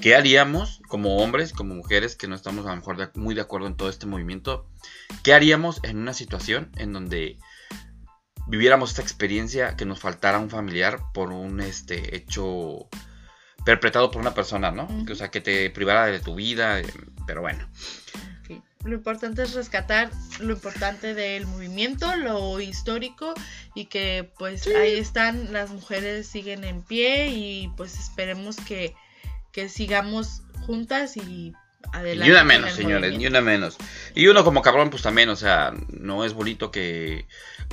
qué 0.00 0.14
haríamos 0.14 0.80
como 0.88 1.18
hombres, 1.18 1.52
como 1.52 1.74
mujeres 1.74 2.16
que 2.16 2.28
no 2.28 2.34
estamos 2.34 2.66
a 2.66 2.70
lo 2.70 2.76
mejor 2.76 3.10
muy 3.16 3.34
de 3.34 3.40
acuerdo 3.40 3.66
en 3.66 3.76
todo 3.76 3.88
este 3.88 4.06
movimiento, 4.06 4.68
qué 5.22 5.34
haríamos 5.34 5.80
en 5.82 5.98
una 5.98 6.14
situación 6.14 6.70
en 6.76 6.92
donde 6.92 7.38
viviéramos 8.46 8.90
esta 8.90 9.02
experiencia 9.02 9.76
que 9.76 9.84
nos 9.84 10.00
faltara 10.00 10.38
un 10.38 10.50
familiar 10.50 11.00
por 11.12 11.32
un 11.32 11.60
este 11.60 12.16
hecho 12.16 12.88
perpetrado 13.64 14.10
por 14.10 14.22
una 14.22 14.34
persona, 14.34 14.70
¿no? 14.70 14.88
O 15.10 15.14
sea, 15.14 15.30
que 15.30 15.40
te 15.40 15.68
privara 15.70 16.06
de 16.06 16.20
tu 16.20 16.34
vida, 16.34 16.80
eh, 16.80 16.86
pero 17.26 17.42
bueno. 17.42 17.68
Lo 18.84 18.94
importante 18.94 19.42
es 19.42 19.54
rescatar 19.54 20.10
lo 20.38 20.54
importante 20.54 21.12
del 21.12 21.46
movimiento, 21.46 22.14
lo 22.16 22.60
histórico 22.60 23.34
y 23.74 23.86
que 23.86 24.30
pues 24.38 24.66
ahí 24.68 24.96
están, 24.98 25.52
las 25.52 25.70
mujeres 25.70 26.28
siguen 26.28 26.64
en 26.64 26.82
pie 26.82 27.28
y 27.28 27.68
pues 27.76 27.98
esperemos 27.98 28.56
que, 28.56 28.94
que 29.58 29.68
sigamos 29.68 30.42
juntas 30.66 31.16
y 31.16 31.52
Adelante 31.92 32.24
ni 32.24 32.30
una 32.30 32.44
menos, 32.44 32.72
señores, 32.74 33.18
ni 33.18 33.26
una 33.26 33.40
menos. 33.40 33.76
Y 34.14 34.28
uno 34.28 34.44
como 34.44 34.62
cabrón, 34.62 34.90
pues 34.90 35.02
también, 35.02 35.30
o 35.30 35.36
sea, 35.36 35.72
no 35.88 36.24
es 36.24 36.32
bonito 36.32 36.70
que... 36.70 37.26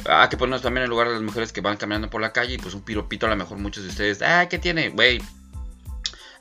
Hay 0.05 0.29
que 0.29 0.37
ponernos 0.37 0.63
también 0.63 0.85
en 0.85 0.89
lugar 0.89 1.09
de 1.09 1.13
las 1.13 1.21
mujeres 1.21 1.51
que 1.51 1.61
van 1.61 1.77
caminando 1.77 2.09
por 2.09 2.21
la 2.21 2.33
calle 2.33 2.55
y 2.55 2.57
pues 2.57 2.73
un 2.73 2.81
piropito 2.81 3.27
a 3.27 3.29
lo 3.29 3.35
mejor 3.35 3.59
muchos 3.59 3.83
de 3.83 3.89
ustedes, 3.89 4.23
ah, 4.23 4.47
¿qué 4.49 4.57
tiene? 4.57 4.89
Güey, 4.89 5.21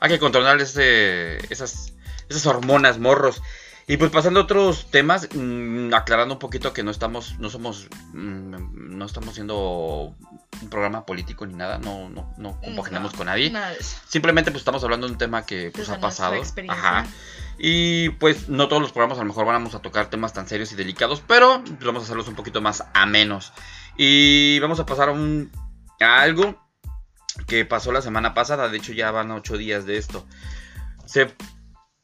hay 0.01 0.11
que 0.11 0.19
controlar 0.19 0.59
ese, 0.63 1.39
esas, 1.53 1.93
esas 2.31 2.47
hormonas, 2.47 2.99
morros. 2.99 3.43
Y 3.87 3.99
pues 3.99 4.11
pasando 4.11 4.41
a 4.41 4.43
otros 4.45 4.91
temas, 4.91 5.29
mm, 5.35 5.93
aclarando 5.93 6.35
un 6.35 6.39
poquito 6.39 6.73
que 6.73 6.83
no 6.83 6.91
estamos, 6.91 7.39
no 7.39 7.51
somos, 7.51 7.89
mm, 8.13 8.97
no 8.97 9.05
estamos 9.05 9.35
siendo 9.35 10.15
un 10.63 10.71
programa 10.71 11.05
político 11.05 11.45
ni 11.45 11.55
nada, 11.55 11.79
no, 11.79 12.09
no, 12.09 12.33
no 12.39 12.59
compaginamos 12.63 13.13
No, 13.13 13.19
con 13.19 13.27
nadie. 13.27 13.51
Nada. 13.51 13.75
Simplemente 14.09 14.51
pues 14.51 14.63
estamos 14.63 14.83
hablando 14.85 15.07
de 15.07 15.13
un 15.13 15.19
tema 15.19 15.45
que 15.45 15.71
pues 15.71 15.89
Desde 15.89 15.95
ha 15.95 16.01
pasado. 16.01 16.41
Ajá. 16.69 17.07
Y 17.59 18.09
pues 18.11 18.49
no 18.49 18.69
todos 18.69 18.81
los 18.81 18.93
programas 18.93 19.19
a 19.19 19.23
lo 19.23 19.29
mejor 19.29 19.45
vamos 19.45 19.75
a 19.75 19.81
tocar 19.81 20.09
temas 20.09 20.33
tan 20.33 20.49
serios 20.49 20.73
y 20.73 20.77
delicados, 20.77 21.23
pero 21.27 21.63
vamos 21.85 22.03
a 22.03 22.05
hacerlos 22.05 22.29
un 22.29 22.35
poquito 22.35 22.63
más 22.63 22.85
amenos. 22.95 23.53
Y 23.97 24.59
vamos 24.61 24.81
a 24.81 24.87
pasar 24.87 25.11
a, 25.11 25.13
un, 25.13 25.53
a 26.01 26.23
algo 26.23 26.59
que 27.47 27.65
pasó 27.65 27.93
la 27.93 28.01
semana 28.01 28.33
pasada, 28.33 28.69
de 28.69 28.79
hecho 28.79 28.93
ya 28.93 29.11
van 29.11 29.31
ocho 29.31 29.57
días 29.57 29.85
de 29.85 29.99
esto. 29.99 30.27
Se 31.05 31.35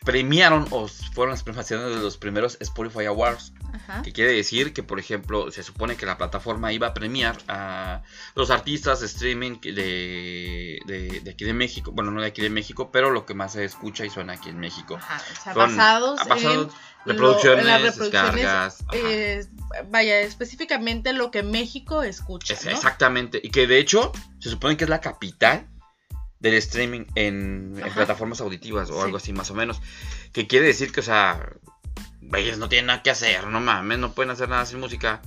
premiaron 0.05 0.66
o 0.70 0.88
fueron 0.88 1.32
las 1.32 1.42
premiaciones 1.42 1.94
de 1.94 2.01
los 2.03 2.16
primeros 2.16 2.57
Spotify 2.61 3.05
Awards. 3.07 3.53
Ajá. 3.72 4.03
Que 4.03 4.12
quiere 4.12 4.32
decir 4.32 4.72
que, 4.72 4.82
por 4.82 4.98
ejemplo, 4.98 5.53
se 5.53 5.62
supone 5.62 5.96
que 5.96 6.05
la 6.07 6.18
plataforma 6.18 6.72
iba 6.72 6.88
a 6.88 6.94
premiar 6.94 7.36
a 7.46 8.03
los 8.34 8.51
artistas 8.51 9.01
de 9.01 9.07
streaming 9.07 9.61
de, 9.61 10.80
de, 10.86 11.20
de 11.20 11.30
aquí 11.30 11.44
de 11.44 11.53
México. 11.55 11.92
Bueno, 11.92 12.11
no 12.11 12.20
de 12.20 12.26
aquí 12.28 12.42
de 12.42 12.51
México, 12.51 12.90
pero 12.90 13.11
lo 13.11 13.26
que 13.26 13.34
más 13.34 13.53
se 13.53 13.64
escucha 13.64 14.05
y 14.05 14.11
suena 14.11 14.32
aquí 14.34 14.48
en 14.48 14.59
México. 14.59 14.96
Ajá, 14.96 15.16
o 15.18 15.42
sea, 15.42 15.55
Son- 15.55 15.76
basados, 15.76 16.20
basados 16.28 16.74
en 17.07 17.11
reproducciones, 17.12 17.64
lo- 17.64 17.70
en 17.70 17.82
las 17.82 17.82
reproducciones, 17.96 18.34
descargas. 18.34 18.84
eh, 18.92 19.46
vaya, 19.88 20.20
específicamente 20.20 21.12
lo 21.12 21.30
que 21.30 21.42
México 21.42 22.03
escucha, 22.03 22.55
Es- 22.55 22.64
¿no? 22.64 22.72
Exactamente. 22.72 23.40
Y 23.42 23.51
que 23.51 23.66
de 23.66 23.78
hecho 23.78 24.11
se 24.40 24.51
supone 24.51 24.76
que 24.76 24.84
es 24.84 24.90
la 24.90 25.01
capital 25.01 25.66
del 26.41 26.55
streaming 26.55 27.05
en, 27.14 27.80
plataformas 27.95 28.41
auditivas 28.41 28.91
o 28.91 28.95
Sí. 28.95 29.01
algo 29.05 29.16
así 29.18 29.32
más 29.32 29.51
o 29.51 29.55
menos. 29.55 29.80
Que 30.32 30.47
quiere 30.47 30.66
decir 30.66 30.91
que, 30.93 31.01
o 31.01 31.03
sea, 31.03 31.51
ellos 32.34 32.59
no 32.59 32.68
tienen 32.68 32.86
nada 32.86 33.03
que 33.03 33.11
hacer, 33.11 33.47
no 33.47 33.61
mames, 33.61 33.99
no 33.99 34.14
pueden 34.14 34.30
hacer 34.30 34.49
nada 34.49 34.66
sin 34.66 34.80
música. 34.80 35.20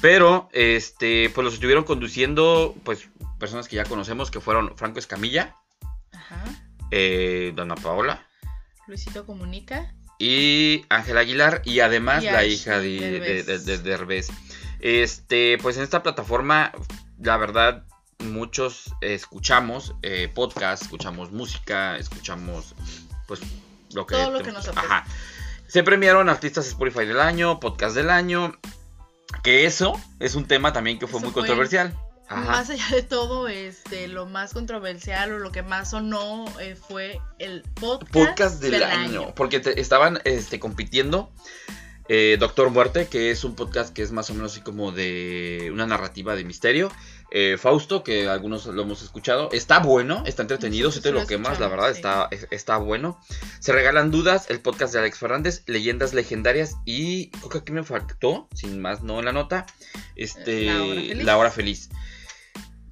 Pero, 0.00 0.48
este, 0.52 1.30
pues 1.30 1.44
los 1.44 1.54
estuvieron 1.54 1.84
conduciendo, 1.84 2.74
pues, 2.84 3.08
personas 3.38 3.66
que 3.68 3.76
ya 3.76 3.84
conocemos, 3.84 4.30
que 4.30 4.40
fueron 4.40 4.76
Franco 4.76 4.98
Escamilla, 4.98 5.56
Ajá. 6.12 6.44
eh, 6.90 7.52
Dana 7.56 7.74
Paola 7.74 8.26
Luisito 8.86 9.24
Comunica. 9.26 9.94
y 10.18 10.84
Ángela 10.90 11.20
Aguilar, 11.20 11.62
y 11.64 11.80
además 11.80 12.22
Y 12.22 12.26
la 12.26 12.44
hija 12.44 12.78
de, 12.78 13.20
de- 13.20 13.58
de 13.58 13.78
Derbez. 13.78 14.28
Este, 14.80 15.58
pues 15.62 15.76
en 15.78 15.82
esta 15.82 16.02
plataforma, 16.02 16.72
la 17.18 17.36
verdad, 17.38 17.84
muchos 18.18 18.94
escuchamos 19.00 19.94
eh, 20.02 20.30
podcast, 20.34 20.82
escuchamos 20.82 21.32
música, 21.32 21.96
escuchamos, 21.98 22.74
pues, 23.26 23.40
lo 23.92 24.06
que... 24.06 24.14
Todo 24.14 24.30
lo 24.30 24.42
que 24.42 24.52
nos. 24.52 24.68
Ajá. 24.68 25.04
Se 25.66 25.82
premiaron 25.82 26.28
artistas 26.28 26.68
Spotify 26.68 27.06
del 27.06 27.20
año, 27.20 27.58
podcast 27.60 27.94
del 27.96 28.10
año, 28.10 28.56
que 29.42 29.66
eso 29.66 30.00
es 30.20 30.34
un 30.34 30.46
tema 30.46 30.72
también 30.72 30.98
que 30.98 31.06
fue 31.06 31.18
Eso 31.18 31.26
muy 31.26 31.32
fue 31.32 31.42
controversial. 31.42 31.94
Ajá. 32.28 32.50
Más 32.50 32.70
allá 32.70 32.86
de 32.90 33.02
todo, 33.02 33.46
este, 33.48 34.08
lo 34.08 34.26
más 34.26 34.52
controversial 34.52 35.32
o 35.32 35.38
lo 35.38 35.52
que 35.52 35.62
más 35.62 35.90
sonó 35.90 36.44
eh, 36.60 36.74
fue 36.74 37.20
el 37.38 37.62
podcast, 37.62 38.12
podcast 38.12 38.60
del, 38.60 38.82
año, 38.82 39.32
Porque 39.34 39.60
te- 39.60 39.80
estaban 39.80 40.20
este, 40.24 40.58
compitiendo 40.58 41.30
eh, 42.08 42.36
Doctor 42.38 42.70
Muerte, 42.70 43.06
que 43.06 43.30
es 43.30 43.44
un 43.44 43.54
podcast 43.54 43.92
que 43.92 44.02
es 44.02 44.10
más 44.12 44.30
o 44.30 44.34
menos 44.34 44.52
así 44.52 44.60
como 44.60 44.92
de 44.92 45.70
una 45.72 45.86
narrativa 45.86 46.34
de 46.34 46.44
misterio. 46.44 46.90
Eh, 47.30 47.56
Fausto, 47.58 48.02
que 48.04 48.28
algunos 48.28 48.66
lo 48.66 48.82
hemos 48.82 49.02
escuchado. 49.02 49.48
Está 49.52 49.78
bueno, 49.80 50.22
está 50.26 50.42
entretenido. 50.42 50.90
Si 50.92 51.00
te 51.00 51.12
lo 51.12 51.26
quemas, 51.26 51.58
la 51.60 51.68
verdad, 51.68 51.86
sí. 51.90 51.96
está, 51.96 52.28
es- 52.30 52.46
está 52.50 52.76
bueno. 52.78 53.20
Se 53.60 53.72
regalan 53.72 54.10
dudas, 54.10 54.46
el 54.48 54.60
podcast 54.60 54.92
de 54.92 55.00
Alex 55.00 55.18
Fernández, 55.18 55.62
leyendas 55.66 56.14
legendarias. 56.14 56.76
Y 56.84 57.30
creo 57.30 57.48
que 57.48 57.58
aquí 57.58 57.72
me 57.72 57.82
faltó, 57.84 58.48
sin 58.54 58.80
más 58.80 59.02
no 59.02 59.18
en 59.18 59.24
la 59.26 59.32
nota, 59.32 59.66
este, 60.14 60.64
La 60.64 60.76
Hora 60.76 60.90
Feliz. 60.94 61.24
La 61.24 61.36
Hora 61.38 61.50
Feliz. 61.50 61.90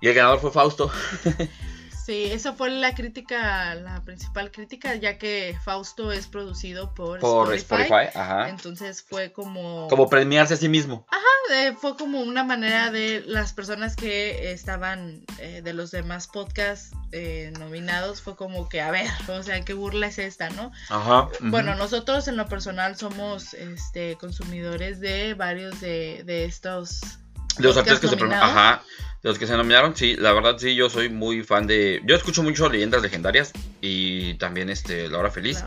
Y 0.00 0.08
el 0.08 0.14
ganador 0.14 0.40
fue 0.40 0.50
Fausto. 0.52 0.90
Sí, 2.04 2.24
esa 2.24 2.52
fue 2.52 2.68
la 2.68 2.94
crítica, 2.94 3.74
la 3.76 4.04
principal 4.04 4.50
crítica, 4.50 4.94
ya 4.94 5.16
que 5.16 5.56
Fausto 5.64 6.12
es 6.12 6.26
producido 6.26 6.92
por, 6.92 7.20
Por 7.20 7.54
Spotify. 7.54 7.84
Spotify, 7.94 8.18
ajá. 8.18 8.48
Entonces 8.50 9.02
fue 9.02 9.32
como, 9.32 9.88
Como 9.88 10.10
premiarse 10.10 10.52
a 10.52 10.56
sí 10.58 10.68
mismo. 10.68 11.06
eh, 11.54 11.72
fue 11.80 11.96
como 11.96 12.20
una 12.20 12.44
manera 12.44 12.90
de 12.90 13.22
las 13.26 13.54
personas 13.54 13.96
que 13.96 14.52
estaban 14.52 15.24
eh, 15.38 15.62
de 15.62 15.72
los 15.72 15.90
demás 15.92 16.26
podcasts 16.26 16.90
eh, 17.12 17.52
nominados, 17.58 18.20
fue 18.20 18.36
como 18.36 18.68
que, 18.68 18.82
a 18.82 18.90
ver, 18.90 19.06
o 19.28 19.42
sea, 19.42 19.62
qué 19.64 19.72
burla 19.72 20.08
es 20.08 20.18
esta, 20.18 20.50
¿no? 20.50 20.72
Ajá. 20.90 21.28
Bueno, 21.40 21.74
nosotros 21.74 22.28
en 22.28 22.36
lo 22.36 22.48
personal 22.48 22.96
somos 22.96 23.54
este 23.54 24.16
consumidores 24.16 25.00
de 25.00 25.32
varios 25.32 25.80
de, 25.80 26.22
de 26.26 26.44
estos 26.44 27.00
De 27.58 27.64
los 27.64 27.76
artistas 27.76 28.00
que 28.00 28.08
se. 28.08 28.24
Ajá. 28.24 28.82
De 29.22 29.30
los 29.30 29.38
que 29.38 29.46
se 29.46 29.56
nominaron, 29.56 29.96
sí, 29.96 30.16
la 30.16 30.34
verdad 30.34 30.56
sí, 30.58 30.74
yo 30.74 30.90
soy 30.90 31.08
muy 31.08 31.42
fan 31.42 31.66
de. 31.66 32.02
Yo 32.04 32.14
escucho 32.14 32.42
mucho 32.42 32.68
leyendas 32.68 33.00
legendarias 33.00 33.52
y 33.80 34.34
también 34.34 34.68
este 34.68 35.08
La 35.08 35.18
Hora 35.18 35.30
Feliz. 35.30 35.64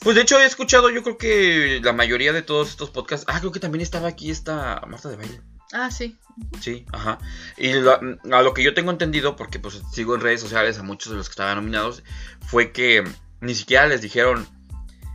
Pues 0.00 0.14
de 0.14 0.22
hecho 0.22 0.38
he 0.38 0.44
escuchado, 0.44 0.90
yo 0.90 1.02
creo 1.02 1.18
que 1.18 1.80
la 1.82 1.92
mayoría 1.92 2.32
de 2.32 2.42
todos 2.42 2.68
estos 2.68 2.90
podcasts. 2.90 3.26
Ah, 3.28 3.40
creo 3.40 3.50
que 3.50 3.58
también 3.58 3.82
estaba 3.82 4.08
aquí 4.08 4.30
esta 4.30 4.80
Marta 4.86 5.08
de 5.08 5.16
Baile. 5.16 5.40
Ah, 5.72 5.90
sí. 5.90 6.18
Sí, 6.60 6.86
ajá. 6.92 7.18
Y 7.56 7.72
a 7.72 8.42
lo 8.42 8.54
que 8.54 8.62
yo 8.62 8.74
tengo 8.74 8.90
entendido, 8.90 9.36
porque 9.36 9.58
pues 9.58 9.82
sigo 9.92 10.14
en 10.14 10.20
redes 10.20 10.40
sociales 10.40 10.78
a 10.78 10.82
muchos 10.82 11.10
de 11.10 11.18
los 11.18 11.28
que 11.28 11.32
estaban 11.32 11.56
nominados, 11.56 12.02
fue 12.46 12.72
que 12.72 13.04
ni 13.40 13.54
siquiera 13.54 13.86
les 13.86 14.02
dijeron. 14.02 14.46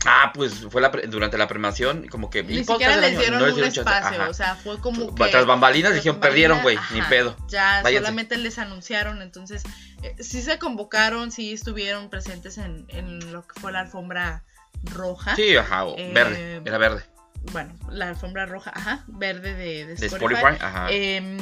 Ah, 0.06 0.32
pues 0.34 0.66
fue 0.70 0.82
la 0.82 0.92
pre- 0.92 1.08
durante 1.08 1.38
la 1.38 1.48
premiación, 1.48 2.08
como 2.08 2.30
que. 2.30 2.44
Ni 2.44 2.64
siquiera 2.64 2.98
les 2.98 3.18
dieron 3.18 3.40
no 3.40 3.46
un 3.46 3.56
chance. 3.62 3.80
espacio, 3.80 4.22
Ajá. 4.22 4.30
o 4.30 4.34
sea, 4.34 4.56
fue 4.56 4.80
como 4.80 5.14
Tras 5.16 5.32
que... 5.32 5.42
bambalinas 5.44 5.92
tras 5.92 6.04
dijeron, 6.04 6.20
perdieron, 6.20 6.62
güey, 6.62 6.76
bambalinas, 6.76 7.04
ni 7.10 7.10
pedo. 7.16 7.36
Ya 7.48 7.82
Váyanse. 7.84 8.06
solamente 8.06 8.38
les 8.38 8.58
anunciaron, 8.60 9.22
entonces 9.22 9.64
eh, 10.04 10.16
sí 10.20 10.42
se 10.42 10.60
convocaron, 10.60 11.32
sí 11.32 11.54
estuvieron 11.54 12.10
presentes 12.10 12.58
en, 12.58 12.86
en 12.90 13.32
lo 13.34 13.48
que 13.48 13.60
fue 13.60 13.72
la 13.72 13.82
alfombra 13.82 14.44
roja. 14.84 15.36
Sí, 15.36 15.56
ajá, 15.58 15.86
o 15.86 15.96
Eh, 15.98 16.12
verde, 16.14 16.62
era 16.66 16.78
verde. 16.78 17.04
Bueno, 17.52 17.74
la 17.90 18.10
alfombra 18.10 18.46
roja, 18.48 18.72
ajá, 18.74 19.04
verde 19.08 19.54
de, 19.54 19.86
de 19.86 19.96
De 19.96 20.06
Spotify. 20.08 20.34
Spotify, 20.36 20.58
ajá. 20.64 20.88
Em, 20.90 21.38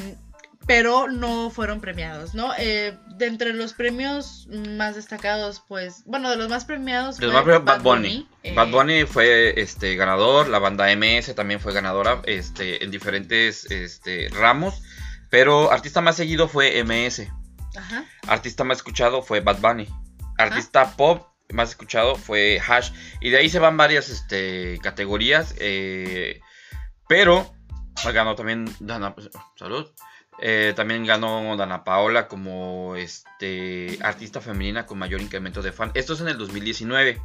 pero 0.66 1.10
no 1.10 1.50
fueron 1.50 1.82
premiados, 1.82 2.34
¿no? 2.34 2.54
Eh, 2.58 2.98
de 3.18 3.28
entre 3.28 3.54
los 3.54 3.74
premios 3.74 4.48
más 4.50 4.96
destacados, 4.96 5.64
pues, 5.68 6.04
bueno, 6.06 6.30
de 6.30 6.38
los 6.38 6.50
más 6.50 6.66
premiados 6.66 7.20
Los 7.20 7.32
fue 7.32 7.34
más 7.34 7.44
premiados, 7.44 7.66
Bad 7.66 7.82
Bunny. 7.82 8.28
eh, 8.44 8.54
Bad 8.56 8.70
Bunny 8.70 9.04
fue 9.06 9.60
este 9.60 9.96
ganador, 9.96 10.48
la 10.48 10.60
banda 10.60 10.88
MS 10.96 11.36
también 11.36 11.60
fue 11.60 11.74
ganadora 11.74 12.22
este, 12.26 12.84
en 12.84 12.92
diferentes 12.92 13.70
este, 13.72 14.30
ramos, 14.30 14.82
pero 15.30 15.72
artista 15.72 16.02
más 16.02 16.16
seguido 16.16 16.48
fue 16.48 16.82
MS, 16.84 17.28
Ajá. 17.76 18.06
artista 18.28 18.64
más 18.64 18.78
escuchado 18.78 19.22
fue 19.22 19.42
Bad 19.42 19.60
Bunny, 19.60 19.90
artista 20.38 20.96
pop 20.96 21.28
más 21.50 21.70
escuchado 21.70 22.16
fue 22.16 22.60
Hash, 22.66 22.92
y 23.20 23.30
de 23.30 23.38
ahí 23.38 23.50
se 23.50 23.60
van 23.60 23.78
varias 23.78 24.10
este, 24.10 24.80
categorías, 24.82 25.54
eh, 25.60 26.40
pero 27.08 27.54
ganó 28.14 28.36
también 28.36 28.74
Dana, 28.80 29.14
salud, 29.56 29.92
eh, 30.46 30.74
también 30.76 31.06
ganó 31.06 31.56
Dana 31.56 31.86
Paola 31.86 32.28
como 32.28 32.98
este 32.98 33.98
artista 34.02 34.42
femenina 34.42 34.86
con 34.86 35.00
mayor 35.00 35.22
incremento 35.22 35.62
de 35.62 35.72
fan. 35.72 35.92
Esto 35.94 36.12
es 36.12 36.20
en 36.20 36.28
el 36.28 36.38
2019. 36.38 37.22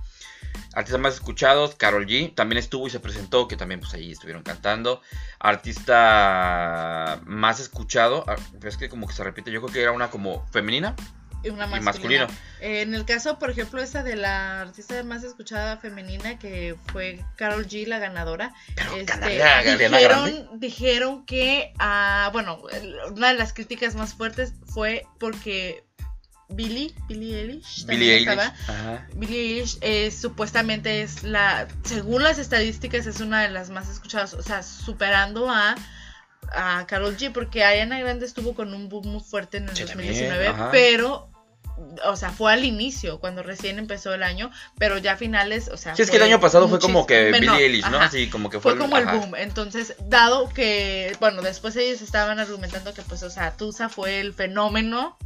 Artistas 0.72 1.00
más 1.00 1.14
escuchados, 1.14 1.74
Carol 1.74 2.06
G. 2.06 2.32
También 2.32 2.58
estuvo 2.58 2.86
y 2.86 2.90
se 2.90 3.00
presentó, 3.00 3.48
que 3.48 3.56
también 3.56 3.80
pues 3.80 3.92
ahí 3.92 4.12
estuvieron 4.12 4.44
cantando. 4.44 5.02
Artista 5.40 7.20
más 7.26 7.58
escuchado, 7.58 8.22
ah, 8.28 8.36
es 8.62 8.76
que 8.76 8.88
como 8.88 9.08
que 9.08 9.14
se 9.14 9.24
repite, 9.24 9.50
yo 9.50 9.62
creo 9.62 9.72
que 9.72 9.82
era 9.82 9.90
una 9.90 10.10
como 10.10 10.46
femenina 10.52 10.94
Y 11.42 11.50
una 11.50 11.66
y 11.66 11.80
masculina. 11.80 12.26
masculino. 12.26 12.26
Eh, 12.60 12.82
en 12.82 12.94
el 12.94 13.04
caso, 13.04 13.38
por 13.38 13.50
ejemplo, 13.50 13.80
esta 13.80 14.02
de 14.02 14.16
la 14.16 14.62
artista 14.62 15.02
más 15.04 15.22
escuchada 15.22 15.76
femenina, 15.76 16.38
que 16.38 16.76
fue 16.92 17.24
Carol 17.36 17.66
G, 17.66 17.86
la 17.86 17.98
ganadora, 17.98 18.52
este, 18.96 19.40
dijeron, 19.78 20.60
dijeron 20.60 21.26
que, 21.26 21.72
ah, 21.78 22.30
bueno, 22.32 22.62
una 23.14 23.28
de 23.28 23.34
las 23.34 23.52
críticas 23.52 23.94
más 23.94 24.14
fuertes 24.14 24.54
fue 24.66 25.06
porque 25.18 25.84
Billie, 26.50 26.94
Billie 27.08 27.40
Eilish, 27.40 27.84
Billie 27.86 28.14
Eilish. 28.14 28.28
estaba, 28.28 28.54
Ajá. 28.68 29.06
Billie 29.14 29.58
Eilish 29.58 29.78
eh, 29.82 30.10
supuestamente 30.10 31.02
es 31.02 31.22
la, 31.22 31.68
según 31.84 32.22
las 32.22 32.38
estadísticas, 32.38 33.06
es 33.06 33.20
una 33.20 33.42
de 33.42 33.50
las 33.50 33.68
más 33.68 33.88
escuchadas, 33.88 34.32
o 34.34 34.42
sea, 34.42 34.62
superando 34.62 35.50
a, 35.50 35.74
a 36.52 36.86
Carol 36.86 37.16
G, 37.16 37.32
porque 37.32 37.64
Ariana 37.64 37.98
Grande 37.98 38.26
estuvo 38.26 38.54
con 38.54 38.74
un 38.74 38.88
boom 38.88 39.08
muy 39.08 39.20
fuerte 39.20 39.58
en 39.58 39.68
el 39.68 39.76
Sí, 39.76 39.84
2019, 39.84 40.44
también, 40.46 40.68
pero, 40.70 41.30
o 42.04 42.16
sea, 42.16 42.30
fue 42.30 42.52
al 42.52 42.64
inicio, 42.64 43.20
cuando 43.20 43.42
recién 43.42 43.78
empezó 43.78 44.12
el 44.14 44.22
año, 44.22 44.50
pero 44.78 44.98
ya 44.98 45.12
a 45.12 45.16
finales, 45.16 45.68
o 45.68 45.76
sea... 45.76 45.94
Sí, 45.94 46.02
es 46.02 46.10
que 46.10 46.16
el 46.16 46.22
año 46.22 46.40
pasado 46.40 46.68
fue 46.68 46.78
como 46.78 47.06
que 47.06 47.32
Billie 47.32 47.64
Eilish, 47.64 47.88
¿no? 47.88 47.98
ajá. 47.98 48.06
Así 48.06 48.28
como 48.28 48.50
que 48.50 48.60
fue, 48.60 48.72
Fue 48.72 48.80
como 48.80 48.96
el 48.96 49.08
ajá. 49.08 49.16
boom, 49.16 49.34
entonces, 49.36 49.94
dado 50.06 50.48
que, 50.48 51.16
bueno, 51.20 51.42
después 51.42 51.76
ellos 51.76 52.02
estaban 52.02 52.38
argumentando 52.38 52.94
que, 52.94 53.02
pues, 53.02 53.22
o 53.22 53.30
sea, 53.30 53.56
Tusa 53.56 53.88
fue 53.88 54.20
el 54.20 54.32
fenómeno 54.32 55.16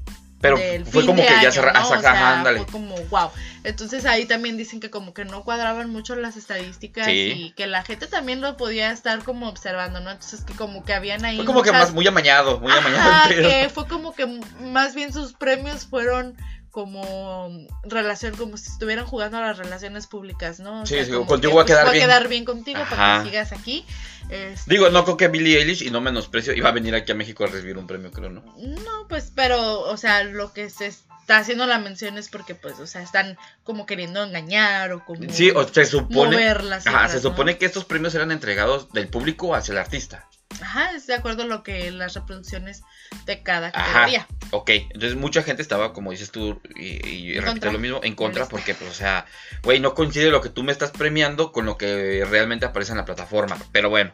Pero 0.42 0.58
del 0.58 0.84
fue 0.84 1.00
fin 1.02 1.06
como 1.12 1.22
de 1.22 1.28
que 1.28 1.34
ya 1.42 1.50
se... 1.50 1.62
¿no? 1.62 1.68
O 1.68 1.84
saca- 1.88 2.00
sea, 2.02 2.38
ándale. 2.38 2.58
fue 2.58 2.66
como 2.66 2.96
wow. 3.10 3.30
Entonces 3.64 4.04
ahí 4.04 4.26
también 4.26 4.56
dicen 4.58 4.80
que 4.80 4.90
como 4.90 5.14
que 5.14 5.24
no 5.24 5.44
cuadraban 5.44 5.88
mucho 5.88 6.16
las 6.16 6.36
estadísticas 6.36 7.06
Sí. 7.06 7.32
y 7.36 7.50
que 7.52 7.66
la 7.68 7.82
gente 7.84 8.06
también 8.08 8.40
lo 8.40 8.56
podía 8.56 8.90
estar 8.90 9.22
como 9.22 9.48
observando, 9.48 10.00
¿no? 10.00 10.10
Entonces 10.10 10.44
que 10.44 10.52
como 10.54 10.84
que 10.84 10.92
habían 10.92 11.24
ahí 11.24 11.36
Fue 11.36 11.46
como 11.46 11.62
que 11.62 11.72
más 11.72 11.92
muy 11.94 12.06
amañado, 12.06 12.58
muy 12.60 12.72
amañado. 12.72 13.10
Ajá, 13.10 13.28
que 13.28 13.70
fue 13.72 13.86
como 13.86 14.14
que 14.14 14.26
más 14.60 14.94
bien 14.94 15.12
sus 15.12 15.32
premios 15.32 15.86
fueron 15.86 16.36
como 16.72 17.50
relación, 17.84 18.34
como 18.34 18.56
si 18.56 18.70
estuvieran 18.70 19.04
jugando 19.06 19.36
a 19.36 19.42
las 19.42 19.58
relaciones 19.58 20.06
públicas, 20.06 20.58
¿no? 20.58 20.82
O 20.82 20.86
Sí, 20.86 20.94
sea, 20.94 21.04
sí, 21.04 21.12
contigo 21.26 21.52
voy 21.52 21.62
a 21.62 21.64
pues, 21.64 21.66
quedar 21.66 21.84
voy 21.84 21.92
bien. 21.92 22.04
a 22.04 22.06
quedar 22.08 22.28
bien 22.28 22.44
contigo 22.46 22.80
para 22.90 23.14
Ajá. 23.16 23.22
que 23.22 23.28
sigas 23.30 23.52
aquí. 23.52 23.84
Este, 24.30 24.70
Digo, 24.70 24.88
no 24.88 25.04
creo 25.04 25.16
que 25.18 25.28
Billie 25.28 25.58
Eilish, 25.58 25.82
y 25.82 25.90
no 25.90 26.00
menosprecio, 26.00 26.54
iba 26.54 26.70
a 26.70 26.72
venir 26.72 26.94
aquí 26.94 27.12
a 27.12 27.14
México 27.14 27.44
a 27.44 27.48
recibir 27.48 27.76
un 27.76 27.86
premio, 27.86 28.10
creo, 28.10 28.30
¿no? 28.30 28.42
No, 28.56 29.06
pues, 29.06 29.30
pero, 29.34 29.80
o 29.80 29.96
sea, 29.98 30.24
lo 30.24 30.54
que 30.54 30.70
se 30.70 30.86
está 30.86 31.36
haciendo 31.36 31.66
la 31.66 31.78
mención 31.78 32.16
es 32.16 32.30
porque, 32.30 32.54
pues, 32.54 32.80
o 32.80 32.86
sea, 32.86 33.02
están 33.02 33.36
como 33.64 33.84
queriendo 33.84 34.22
engañar 34.24 34.92
o 34.92 35.04
como 35.04 35.30
Sí, 35.30 35.50
o 35.50 35.68
se 35.68 35.84
supone... 35.84 36.30
mover 36.36 36.64
las 36.64 36.86
Ajá, 36.86 37.06
se 37.08 37.16
¿no? 37.16 37.20
supone 37.22 37.58
que 37.58 37.66
estos 37.66 37.84
premios 37.84 38.14
eran 38.14 38.32
entregados 38.32 38.90
del 38.92 39.08
público 39.08 39.54
hacia 39.54 39.72
el 39.72 39.78
artista. 39.78 40.26
Ajá, 40.60 40.92
es 40.92 41.06
de 41.06 41.14
acuerdo 41.14 41.42
a 41.42 41.46
lo 41.46 41.62
que 41.62 41.90
las 41.90 42.14
reproducciones 42.14 42.82
de 43.26 43.42
cada 43.42 43.68
Ajá. 43.68 43.84
categoría. 43.84 44.26
Ok, 44.50 44.70
entonces 44.70 45.16
mucha 45.16 45.42
gente 45.42 45.62
estaba, 45.62 45.92
como 45.92 46.10
dices 46.10 46.30
tú, 46.30 46.60
y, 46.76 47.38
contra. 47.40 47.72
lo 47.72 47.78
mismo, 47.78 48.00
en 48.02 48.14
contra, 48.14 48.46
porque, 48.46 48.74
pues, 48.74 48.90
o 48.90 48.94
sea, 48.94 49.26
güey, 49.62 49.80
no 49.80 49.94
coincide 49.94 50.30
lo 50.30 50.40
que 50.40 50.50
tú 50.50 50.62
me 50.62 50.72
estás 50.72 50.90
premiando 50.90 51.52
con 51.52 51.64
lo 51.64 51.78
que 51.78 52.26
realmente 52.28 52.66
aparece 52.66 52.92
en 52.92 52.98
la 52.98 53.04
plataforma. 53.04 53.56
Pero 53.72 53.88
bueno, 53.88 54.12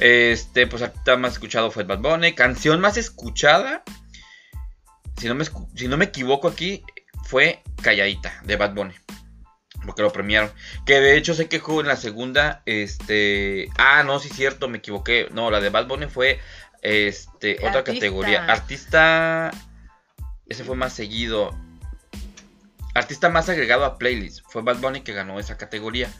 este, 0.00 0.66
pues, 0.66 0.82
ahorita 0.82 1.16
más 1.16 1.34
escuchado 1.34 1.70
fue 1.70 1.84
Bad 1.84 1.98
Bunny. 2.00 2.34
Canción 2.34 2.80
más 2.80 2.96
escuchada, 2.96 3.84
si 5.16 5.28
no 5.28 5.34
me, 5.34 5.44
si 5.76 5.88
no 5.88 5.96
me 5.96 6.06
equivoco 6.06 6.48
aquí, 6.48 6.82
fue 7.24 7.62
Calladita, 7.82 8.40
de 8.44 8.56
Bad 8.56 8.74
Bunny. 8.74 8.94
Porque 9.84 10.02
lo 10.02 10.12
premiaron. 10.12 10.50
Que 10.86 11.00
de 11.00 11.16
hecho 11.16 11.34
se 11.34 11.48
quejó 11.48 11.80
en 11.80 11.88
la 11.88 11.96
segunda. 11.96 12.62
Este. 12.66 13.68
Ah, 13.76 14.02
no, 14.04 14.18
sí, 14.18 14.28
cierto, 14.28 14.68
me 14.68 14.78
equivoqué. 14.78 15.28
No, 15.32 15.50
la 15.50 15.60
de 15.60 15.70
Bad 15.70 15.86
Bunny 15.86 16.06
fue. 16.06 16.40
Este. 16.82 17.56
Otra 17.56 17.80
Artista. 17.80 17.92
categoría. 17.92 18.44
Artista. 18.44 19.50
Ese 20.48 20.64
fue 20.64 20.76
más 20.76 20.92
seguido. 20.92 21.56
Artista 22.94 23.30
más 23.30 23.48
agregado 23.48 23.84
a 23.86 23.96
playlist. 23.96 24.40
Fue 24.48 24.60
Bad 24.62 24.76
Bunny 24.78 25.00
que 25.00 25.12
ganó 25.14 25.38
esa 25.40 25.56
categoría. 25.56 26.10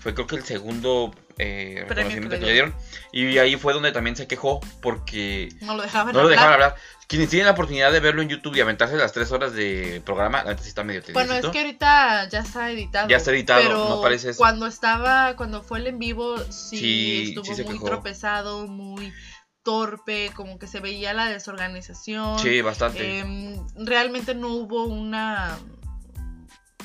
Fue 0.00 0.14
creo 0.14 0.26
que 0.26 0.36
el 0.36 0.44
segundo 0.44 1.14
eh, 1.38 1.84
reconocimiento 1.88 2.34
que 2.36 2.40
que 2.40 2.46
le 2.46 2.52
dieron. 2.52 2.74
Y 3.12 3.38
ahí 3.38 3.56
fue 3.56 3.72
donde 3.72 3.92
también 3.92 4.14
se 4.16 4.26
quejó. 4.26 4.60
Porque 4.82 5.48
No 5.62 5.74
lo 5.76 5.82
dejaban 5.82 6.08
no 6.12 6.20
lo 6.20 6.24
hablar. 6.26 6.30
dejaban 6.30 6.52
hablar. 6.54 6.76
Quienes 7.06 7.30
tienen 7.30 7.46
la 7.46 7.52
oportunidad 7.52 7.90
de 7.90 8.00
verlo 8.00 8.20
en 8.20 8.28
YouTube 8.28 8.54
y 8.56 8.60
aventarse 8.60 8.94
las 8.96 9.12
tres 9.12 9.32
horas 9.32 9.54
de 9.54 10.02
programa, 10.04 10.44
neta 10.44 10.62
sí 10.62 10.68
está 10.68 10.84
medio 10.84 11.00
Bueno, 11.14 11.32
es 11.32 11.46
que 11.46 11.58
ahorita 11.60 12.28
ya 12.28 12.40
está 12.40 12.70
editado. 12.70 13.08
Ya 13.08 13.16
está 13.16 13.30
editado, 13.30 13.62
pero 13.62 13.88
no 13.88 14.02
parece 14.02 14.30
eso. 14.30 14.38
Cuando 14.38 14.66
estaba, 14.66 15.34
cuando 15.36 15.62
fue 15.62 15.78
el 15.78 15.86
en 15.86 15.98
vivo, 15.98 16.36
sí, 16.50 16.76
Sí, 16.78 17.24
estuvo 17.28 17.54
sí 17.54 17.62
muy 17.62 17.72
quejó. 17.74 17.86
tropezado, 17.86 18.66
muy 18.66 19.14
torpe, 19.62 20.30
como 20.34 20.58
que 20.58 20.66
se 20.66 20.80
veía 20.80 21.14
la 21.14 21.26
desorganización. 21.26 22.38
Sí, 22.40 22.60
bastante. 22.60 23.20
Em, 23.20 23.56
realmente 23.76 24.34
no 24.34 24.48
hubo 24.48 24.84
una, 24.84 25.58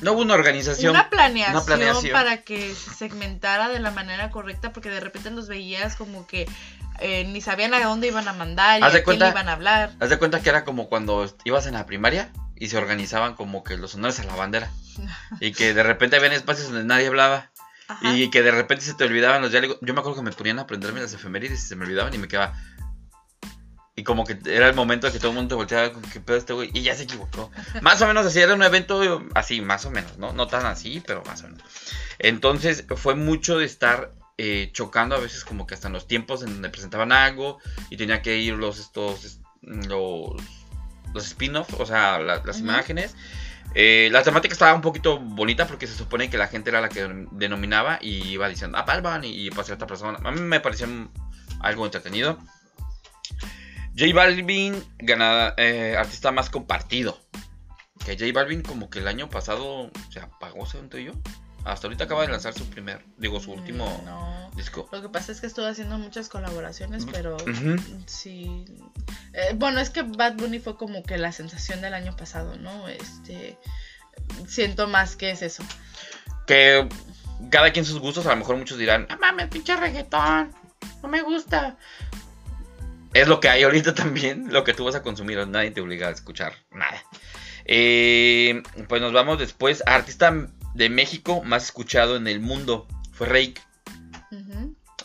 no 0.03 0.13
hubo 0.13 0.21
una 0.21 0.33
organización. 0.33 0.91
una, 0.91 1.09
planeación 1.09 1.55
una 1.57 1.65
planeación. 1.65 2.11
para 2.13 2.37
que 2.43 2.73
se 2.75 2.93
segmentara 2.93 3.69
de 3.69 3.79
la 3.79 3.91
manera 3.91 4.29
correcta, 4.29 4.71
porque 4.73 4.89
de 4.89 4.99
repente 4.99 5.31
los 5.31 5.47
veías 5.47 5.95
como 5.95 6.27
que 6.27 6.47
eh, 6.99 7.25
ni 7.25 7.41
sabían 7.41 7.73
a 7.73 7.83
dónde 7.83 8.07
iban 8.07 8.27
a 8.27 8.33
mandar 8.33 8.81
y 8.81 8.83
a 8.83 8.89
quién 8.91 9.03
cuenta- 9.03 9.29
iban 9.29 9.49
a 9.49 9.53
hablar. 9.53 9.91
Haz 9.99 10.09
de 10.09 10.17
cuenta 10.19 10.41
que 10.41 10.49
era 10.49 10.63
como 10.63 10.89
cuando 10.89 11.35
ibas 11.43 11.65
en 11.67 11.73
la 11.73 11.85
primaria 11.85 12.29
y 12.55 12.69
se 12.69 12.77
organizaban 12.77 13.35
como 13.35 13.63
que 13.63 13.77
los 13.77 13.95
honores 13.95 14.19
a 14.19 14.23
la 14.23 14.35
bandera. 14.35 14.71
Y 15.39 15.53
que 15.53 15.73
de 15.73 15.81
repente 15.83 16.15
habían 16.17 16.33
espacios 16.33 16.67
donde 16.69 16.85
nadie 16.85 17.07
hablaba. 17.07 17.49
Ajá. 17.87 18.13
Y 18.15 18.29
que 18.29 18.41
de 18.43 18.51
repente 18.51 18.85
se 18.85 18.93
te 18.93 19.03
olvidaban 19.03 19.41
los 19.41 19.51
diálogos. 19.51 19.77
Yo 19.81 19.93
me 19.93 19.99
acuerdo 19.99 20.17
que 20.19 20.23
me 20.23 20.31
ponían 20.31 20.59
a 20.59 20.61
aprenderme 20.61 21.01
las 21.01 21.13
efemérides 21.13 21.59
y 21.59 21.67
se 21.67 21.75
me 21.75 21.83
olvidaban 21.85 22.13
y 22.13 22.17
me 22.17 22.27
quedaba. 22.27 22.55
Y 23.95 24.03
como 24.03 24.25
que 24.25 24.39
era 24.45 24.67
el 24.67 24.73
momento 24.75 25.05
de 25.07 25.13
que 25.13 25.19
todo 25.19 25.29
el 25.29 25.35
mundo 25.35 25.49
te 25.49 25.55
volteaba 25.55 25.91
con 25.93 26.01
qué 26.01 26.19
pedo 26.19 26.37
este 26.37 26.53
güey. 26.53 26.71
Y 26.73 26.81
ya 26.81 26.95
se 26.95 27.03
equivocó. 27.03 27.51
Más 27.81 28.01
o 28.01 28.07
menos 28.07 28.25
así, 28.25 28.39
era 28.39 28.55
un 28.55 28.63
evento 28.63 28.99
así, 29.35 29.61
más 29.61 29.85
o 29.85 29.91
menos, 29.91 30.17
¿no? 30.17 30.33
No 30.33 30.47
tan 30.47 30.65
así, 30.65 31.01
pero 31.05 31.23
más 31.25 31.41
o 31.43 31.47
menos. 31.49 31.61
Entonces 32.17 32.85
fue 32.95 33.13
mucho 33.15 33.57
de 33.59 33.65
estar 33.65 34.11
eh, 34.39 34.71
chocando 34.73 35.15
a 35.15 35.19
veces 35.19 35.45
como 35.45 35.67
que 35.67 35.75
hasta 35.75 35.87
en 35.87 35.93
los 35.93 36.07
tiempos 36.07 36.41
en 36.41 36.49
donde 36.53 36.69
presentaban 36.69 37.11
algo 37.11 37.59
y 37.91 37.97
tenía 37.97 38.23
que 38.23 38.37
ir 38.39 38.55
los 38.55 38.79
estos 38.79 39.25
es- 39.25 39.39
los, 39.61 40.31
los 41.13 41.25
spin-off, 41.27 41.71
o 41.79 41.85
sea, 41.85 42.17
la- 42.19 42.41
las 42.43 42.59
imágenes. 42.59 43.15
Eh, 43.75 44.09
la 44.11 44.23
temática 44.23 44.53
estaba 44.53 44.73
un 44.73 44.81
poquito 44.81 45.19
bonita 45.19 45.67
porque 45.67 45.85
se 45.85 45.95
supone 45.95 46.29
que 46.31 46.37
la 46.39 46.47
gente 46.47 46.71
era 46.71 46.81
la 46.81 46.89
que 46.89 47.27
denominaba 47.31 47.99
y 48.01 48.27
iba 48.29 48.49
diciendo, 48.49 48.77
ah, 48.77 48.83
Bad 48.83 49.03
Bunny", 49.03 49.29
y 49.45 49.51
pasó 49.51 49.73
otra 49.75 49.85
persona. 49.87 50.17
A 50.23 50.31
mí 50.31 50.41
me 50.41 50.59
pareció 50.59 50.87
algo 51.59 51.85
entretenido. 51.85 52.39
J 53.97 54.13
Balvin, 54.13 54.83
ganada, 54.99 55.53
eh, 55.57 55.95
artista 55.97 56.31
más 56.31 56.49
compartido. 56.49 57.19
Que 58.05 58.17
J 58.17 58.31
Balvin 58.33 58.61
como 58.61 58.89
que 58.89 58.99
el 58.99 59.07
año 59.07 59.29
pasado 59.29 59.89
se 60.11 60.19
apagó, 60.19 60.65
según 60.65 60.89
tú 60.89 60.97
y 60.97 61.05
yo. 61.05 61.13
Hasta 61.63 61.87
ahorita 61.87 62.03
acaba 62.03 62.23
de 62.23 62.27
lanzar 62.27 62.53
su 62.53 62.65
primer, 62.69 63.05
digo, 63.17 63.39
su 63.39 63.53
último 63.53 63.85
Mm, 64.01 64.05
No. 64.05 64.51
disco. 64.55 64.89
Lo 64.91 65.01
que 65.01 65.07
pasa 65.07 65.31
es 65.31 65.39
que 65.39 65.47
estuvo 65.47 65.65
haciendo 65.65 65.97
muchas 65.97 66.27
colaboraciones, 66.27 67.05
pero 67.09 67.37
sí. 68.05 68.65
Eh, 69.31 69.53
bueno, 69.55 69.79
es 69.79 69.89
que 69.89 70.01
Bad 70.01 70.33
Bunny 70.33 70.59
fue 70.59 70.75
como 70.75 71.03
que 71.03 71.17
la 71.17 71.31
sensación 71.31 71.79
del 71.79 71.93
año 71.93 72.17
pasado, 72.17 72.57
¿no? 72.57 72.89
Este. 72.89 73.57
Siento 74.47 74.87
más 74.87 75.15
que 75.15 75.31
es 75.31 75.41
eso. 75.41 75.63
Que 76.45 76.89
cada 77.49 77.71
quien 77.71 77.85
sus 77.85 77.99
gustos, 77.99 78.25
a 78.25 78.31
lo 78.31 78.35
mejor 78.35 78.57
muchos 78.57 78.77
dirán, 78.77 79.07
ah, 79.09 79.17
mames, 79.19 79.47
pinche 79.47 79.75
reggaetón, 79.77 80.51
no 81.01 81.07
me 81.07 81.21
gusta. 81.21 81.77
Es 83.13 83.27
lo 83.27 83.39
que 83.39 83.49
hay 83.49 83.63
ahorita 83.63 83.93
también, 83.93 84.51
lo 84.51 84.63
que 84.63 84.73
tú 84.73 84.85
vas 84.85 84.95
a 84.95 85.03
consumir, 85.03 85.45
nadie 85.47 85.71
te 85.71 85.81
obliga 85.81 86.07
a 86.07 86.11
escuchar 86.11 86.53
nada. 86.71 87.03
Eh, 87.65 88.63
pues 88.87 89.01
nos 89.01 89.13
vamos 89.13 89.39
después, 89.39 89.83
artista 89.85 90.33
de 90.73 90.89
México 90.89 91.43
más 91.43 91.65
escuchado 91.65 92.15
en 92.15 92.27
el 92.27 92.39
mundo, 92.39 92.87
fue 93.11 93.27
Rake. 93.27 93.61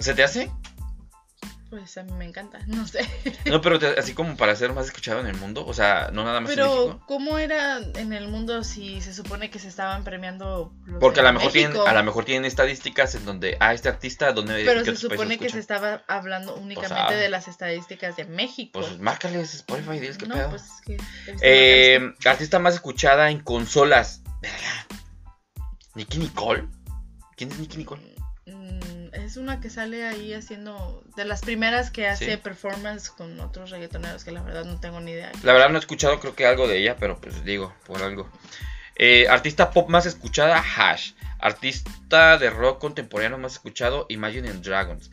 ¿Se 0.01 0.15
te 0.15 0.23
hace? 0.23 0.51
Pues 1.71 1.99
a 1.99 2.03
mí 2.03 2.13
me 2.13 2.25
encanta, 2.25 2.61
no 2.67 2.87
sé. 2.87 3.07
No, 3.45 3.61
pero 3.61 3.79
te- 3.79 3.99
así 3.99 4.15
como 4.15 4.37
para 4.37 4.57
ser 4.57 4.73
más 4.73 4.87
escuchado 4.87 5.21
en 5.21 5.27
el 5.27 5.37
mundo, 5.37 5.67
o 5.67 5.75
sea, 5.75 6.11
no 6.13 6.25
nada 6.25 6.41
más 6.41 6.51
en 6.51 6.57
Pero, 6.57 6.87
México. 6.87 7.05
¿cómo 7.07 7.39
era 7.39 7.79
en 7.79 8.13
el 8.13 8.29
mundo 8.29 8.65
si 8.65 9.01
se 9.03 9.13
supone 9.13 9.51
que 9.51 9.59
se 9.59 9.69
estaban 9.69 10.03
premiando 10.03 10.73
los 10.87 10.99
Porque 10.99 11.21
a 11.21 11.25
lo 11.25 11.33
mejor 11.35 11.53
tienen, 11.53 11.77
a 11.77 11.93
lo 11.93 12.03
mejor 12.05 12.25
tienen 12.25 12.47
estadísticas 12.47 13.15
en 13.15 13.27
donde, 13.27 13.57
ah, 13.61 13.75
este 13.75 13.89
artista, 13.89 14.33
¿dónde 14.33 14.65
Pero 14.65 14.85
se 14.85 14.97
supone 14.97 15.39
que 15.39 15.51
se 15.51 15.59
estaba 15.59 16.03
hablando 16.09 16.55
únicamente 16.55 17.15
ah. 17.15 17.17
de 17.17 17.29
las 17.29 17.49
estadísticas 17.49 18.17
de 18.17 18.25
México. 18.25 18.81
Pues 18.81 18.99
márcales 18.99 19.55
Spotify 19.55 20.01
diles 20.01 20.17
qué 20.17 20.27
no, 20.27 20.37
pedo. 20.37 20.51
pues 20.51 20.63
es 20.63 20.81
que. 20.81 20.97
Eh, 21.43 22.15
artista 22.25 22.59
más 22.59 22.75
escuchada 22.75 23.31
en 23.31 23.41
consolas. 23.41 24.23
Verga. 24.41 24.87
¿Nicki 25.95 26.19
Nicole? 26.19 26.67
¿Quién 27.37 27.51
es 27.51 27.59
Nicki 27.59 27.77
Nicole? 27.77 28.15
Es 29.29 29.37
una 29.37 29.61
que 29.61 29.69
sale 29.69 30.07
ahí 30.07 30.33
haciendo. 30.33 31.05
De 31.15 31.27
las 31.27 31.43
primeras 31.43 31.91
que 31.91 32.09
hace 32.09 32.31
Sí. 32.31 32.37
performance 32.39 33.11
con 33.11 33.39
otros 33.41 33.69
reggaetoneros 33.69 34.25
que 34.25 34.33
la 34.33 34.41
verdad 34.43 34.65
no 34.65 34.81
tengo 34.81 35.01
ni 35.01 35.11
idea. 35.11 35.31
La 35.43 35.53
verdad 35.53 35.69
no 35.69 35.77
he 35.77 35.81
escuchado 35.81 36.19
creo 36.19 36.35
que 36.35 36.47
algo 36.47 36.67
de 36.67 36.79
ella, 36.79 36.97
pero 36.99 37.21
pues 37.21 37.45
digo, 37.45 37.75
por 37.87 38.03
algo. 38.03 38.27
Eh, 38.97 39.29
artista 39.29 39.71
pop 39.71 39.91
más 39.91 40.07
escuchada, 40.07 40.65
Hash. 40.77 41.13
Artista 41.41 42.39
de 42.39 42.49
rock 42.49 42.81
contemporáneo 42.81 43.37
más 43.37 43.53
escuchado, 43.53 44.07
Imagine 44.09 44.51
Dragons. 44.55 45.11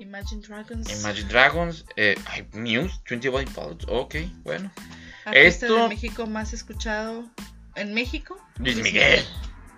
Imagine 0.00 0.42
Dragons. 0.42 1.00
Imagine 1.00 1.28
Dragons, 1.28 1.84
eh, 1.94 2.16
Muse, 2.54 3.00
21 3.08 3.44
Pilots, 3.46 3.86
ok, 3.88 4.16
bueno. 4.42 4.72
Artista 5.24 5.66
esto- 5.66 5.74
de 5.84 5.88
México 5.90 6.26
más 6.26 6.52
escuchado. 6.52 7.24
¿En 7.76 7.94
México? 7.94 8.36
Luis 8.58 8.76
Miguel. 8.78 9.24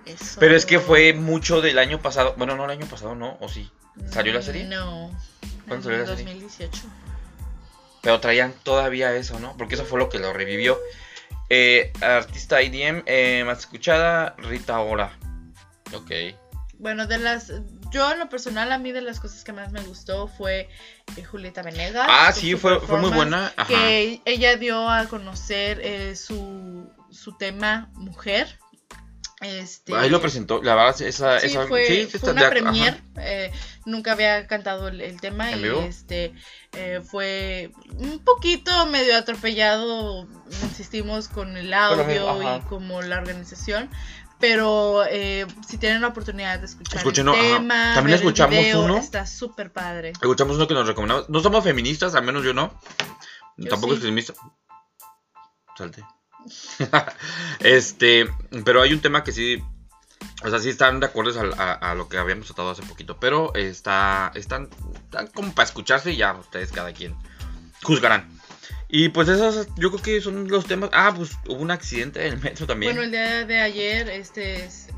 Eso. 0.09 0.41
Pero 0.41 0.57
es 0.57 0.67
que 0.67 0.79
fue 0.81 1.13
mucho 1.13 1.61
del 1.61 1.79
año 1.79 2.01
pasado, 2.01 2.35
bueno, 2.37 2.57
no 2.57 2.65
el 2.65 2.71
año 2.71 2.87
pasado, 2.87 3.15
no, 3.15 3.37
o 3.41 3.49
sí. 3.49 3.71
¿Salió 4.11 4.33
la 4.33 4.43
serie? 4.43 4.65
No. 4.65 5.11
¿Cuándo 5.67 5.85
salió 5.85 5.99
la 5.99 6.07
serie? 6.07 6.25
2018. 6.25 6.83
Pero 8.01 8.21
traían 8.21 8.55
todavía 8.63 9.15
eso, 9.15 9.39
¿no? 9.41 9.57
Porque 9.57 9.75
eso 9.75 9.85
fue 9.85 9.99
lo 9.99 10.09
que 10.09 10.19
lo 10.19 10.33
revivió. 10.33 10.79
Eh, 11.51 11.93
artista 12.01 12.63
IDM 12.63 13.03
eh, 13.07 13.43
más 13.45 13.61
escuchada, 13.61 14.35
Rita 14.39 14.81
Ora. 14.81 15.17
Ok. 15.95 16.11
Bueno, 16.79 17.07
de 17.07 17.19
las. 17.19 17.53
Yo, 17.91 18.13
en 18.13 18.19
lo 18.19 18.29
personal, 18.29 18.71
a 18.71 18.79
mí 18.79 18.93
de 18.93 19.01
las 19.01 19.19
cosas 19.19 19.43
que 19.45 19.53
más 19.53 19.73
me 19.73 19.81
gustó 19.83 20.29
fue 20.29 20.69
eh, 21.17 21.25
Julieta 21.25 21.63
Venegas. 21.63 22.07
Ah, 22.09 22.33
sí, 22.33 22.55
fue, 22.55 22.81
fue 22.81 22.99
muy 23.01 23.11
buena. 23.11 23.53
Ajá. 23.57 23.67
Que 23.67 24.21
ella 24.27 24.57
dio 24.57 24.89
a 24.89 25.07
conocer 25.07 26.17
su, 26.17 26.89
su 27.11 27.37
tema 27.37 27.91
mujer. 27.95 28.59
Este, 29.41 29.95
Ahí 29.95 30.11
lo 30.11 30.21
presentó, 30.21 30.61
la 30.63 30.75
verdad, 30.75 31.01
esa, 31.03 31.39
sí, 31.39 31.47
esa 31.47 31.67
fue, 31.69 32.09
sí, 32.11 32.19
fue 32.19 32.33
una 32.33 32.51
premier, 32.51 33.01
eh, 33.19 33.53
nunca 33.87 34.11
había 34.13 34.49
cantado 34.49 34.89
el, 34.89 35.01
el 35.01 35.21
tema 35.21 35.53
¿En 35.53 35.61
y 35.61 35.63
vivo? 35.63 35.81
este 35.83 36.35
eh, 36.73 37.01
fue 37.09 37.71
un 37.99 38.19
poquito 38.25 38.87
medio 38.87 39.17
atropellado, 39.17 40.27
insistimos 40.65 41.29
con 41.29 41.57
el 41.57 41.73
audio 41.73 42.57
y 42.57 42.61
como 42.63 43.01
la 43.01 43.19
organización, 43.19 43.89
pero 44.41 45.05
eh, 45.09 45.47
si 45.69 45.79
tienen 45.79 46.01
la 46.01 46.09
oportunidad 46.09 46.59
de 46.59 46.67
escuchar 46.67 47.07
el 47.07 47.13
tema, 47.15 47.93
También 47.95 48.05
ver 48.05 48.07
el 48.07 48.15
escuchamos 48.15 48.59
video, 48.59 48.85
uno. 48.85 48.97
está 48.97 49.25
súper 49.25 49.73
padre. 49.73 50.11
Escuchamos 50.11 50.57
uno 50.57 50.67
que 50.67 50.75
nos 50.75 50.87
recomendamos. 50.89 51.29
No 51.29 51.41
somos 51.41 51.63
feministas, 51.63 52.17
al 52.17 52.25
menos 52.25 52.43
yo 52.43 52.53
no. 52.55 52.77
Yo 53.57 53.69
Tampoco 53.69 53.93
sí. 53.93 53.99
extremista. 53.99 54.35
Salte. 55.77 56.05
este, 57.61 58.29
pero 58.65 58.83
hay 58.83 58.93
un 58.93 59.01
tema 59.01 59.25
que 59.25 59.33
sí. 59.33 59.63
O 60.45 60.51
sea, 60.51 60.61
sí 60.61 60.69
están 60.69 61.01
de 61.01 61.07
acuerdo 61.07 61.33
a, 61.59 61.73
a 61.73 61.95
lo 61.95 62.09
que 62.09 62.17
habíamos 62.17 62.47
tratado 62.47 62.71
hace 62.71 62.83
poquito. 62.83 63.19
Pero 63.19 63.53
está, 63.55 64.31
están, 64.35 64.69
están 65.05 65.27
como 65.29 65.53
para 65.53 65.67
escucharse 65.67 66.13
y 66.13 66.17
ya 66.17 66.35
ustedes 66.35 66.71
cada 66.71 66.93
quien 66.93 67.17
juzgarán. 67.83 68.29
Y 68.89 69.09
pues 69.11 69.29
esos 69.29 69.67
yo 69.77 69.91
creo 69.91 70.03
que 70.03 70.21
son 70.21 70.49
los 70.49 70.65
temas. 70.67 70.91
Ah, 70.93 71.13
pues 71.15 71.33
hubo 71.47 71.61
un 71.61 71.71
accidente 71.71 72.25
en 72.27 72.35
el 72.35 72.41
metro 72.41 72.67
también. 72.67 72.93
Bueno, 72.95 73.05
el 73.05 73.11
día 73.11 73.45
de 73.45 73.59
ayer 73.61 74.09
este, 74.09 74.65
es- 74.65 74.89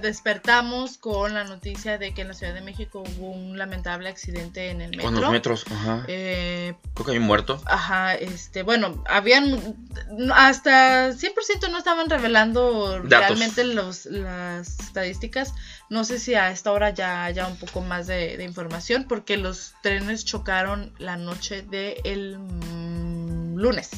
despertamos 0.00 0.98
con 0.98 1.34
la 1.34 1.44
noticia 1.44 1.98
de 1.98 2.12
que 2.14 2.22
en 2.22 2.28
la 2.28 2.34
Ciudad 2.34 2.54
de 2.54 2.60
México 2.60 3.02
hubo 3.18 3.30
un 3.30 3.56
lamentable 3.58 4.08
accidente 4.08 4.70
en 4.70 4.80
el 4.80 4.90
metro. 4.90 5.04
Con 5.04 5.20
los 5.20 5.30
metros, 5.30 5.64
ajá. 5.70 6.04
Eh, 6.08 6.74
Creo 6.94 7.06
que 7.06 7.12
hay 7.12 7.18
un 7.18 7.24
muerto. 7.24 7.60
Ajá, 7.66 8.14
este, 8.14 8.62
bueno, 8.62 9.02
habían 9.08 9.76
hasta 10.34 11.10
100% 11.10 11.70
no 11.70 11.78
estaban 11.78 12.10
revelando 12.10 13.00
Datos. 13.02 13.08
realmente 13.10 13.64
los, 13.64 14.06
las 14.06 14.78
estadísticas. 14.80 15.54
No 15.88 16.04
sé 16.04 16.18
si 16.18 16.34
a 16.34 16.50
esta 16.50 16.72
hora 16.72 16.90
ya 16.90 17.24
haya 17.24 17.46
un 17.46 17.56
poco 17.56 17.80
más 17.80 18.06
de, 18.06 18.36
de 18.36 18.44
información 18.44 19.04
porque 19.08 19.36
los 19.36 19.74
trenes 19.82 20.24
chocaron 20.24 20.92
la 20.98 21.16
noche 21.16 21.62
del 21.62 22.38
lunes, 23.56 23.90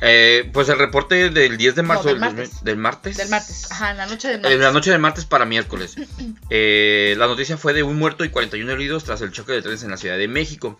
Eh, 0.00 0.48
pues 0.52 0.68
el 0.68 0.78
reporte 0.78 1.30
del 1.30 1.56
10 1.56 1.74
de 1.74 1.82
marzo 1.82 2.04
del 2.04 2.14
del, 2.14 2.20
martes. 2.20 2.50
2000 2.50 2.64
del 2.64 2.76
martes. 2.76 3.16
del 3.16 3.28
martes. 3.28 3.72
Ajá, 3.72 3.94
la 3.94 4.06
noche 4.06 4.28
del 4.28 4.36
En 4.36 4.42
martes. 4.42 4.60
la 4.60 4.72
noche 4.72 4.90
del 4.92 5.00
martes 5.00 5.24
para 5.24 5.44
miércoles. 5.44 5.96
Eh, 6.50 7.14
la 7.18 7.26
noticia 7.26 7.56
fue 7.58 7.74
de 7.74 7.82
un 7.82 7.96
muerto 7.98 8.24
y 8.24 8.30
41 8.30 8.70
heridos 8.72 9.04
tras 9.04 9.20
el 9.20 9.32
choque 9.32 9.52
de 9.52 9.60
trenes 9.62 9.82
en 9.82 9.90
la 9.90 9.96
Ciudad 9.96 10.16
de 10.16 10.28
México. 10.28 10.78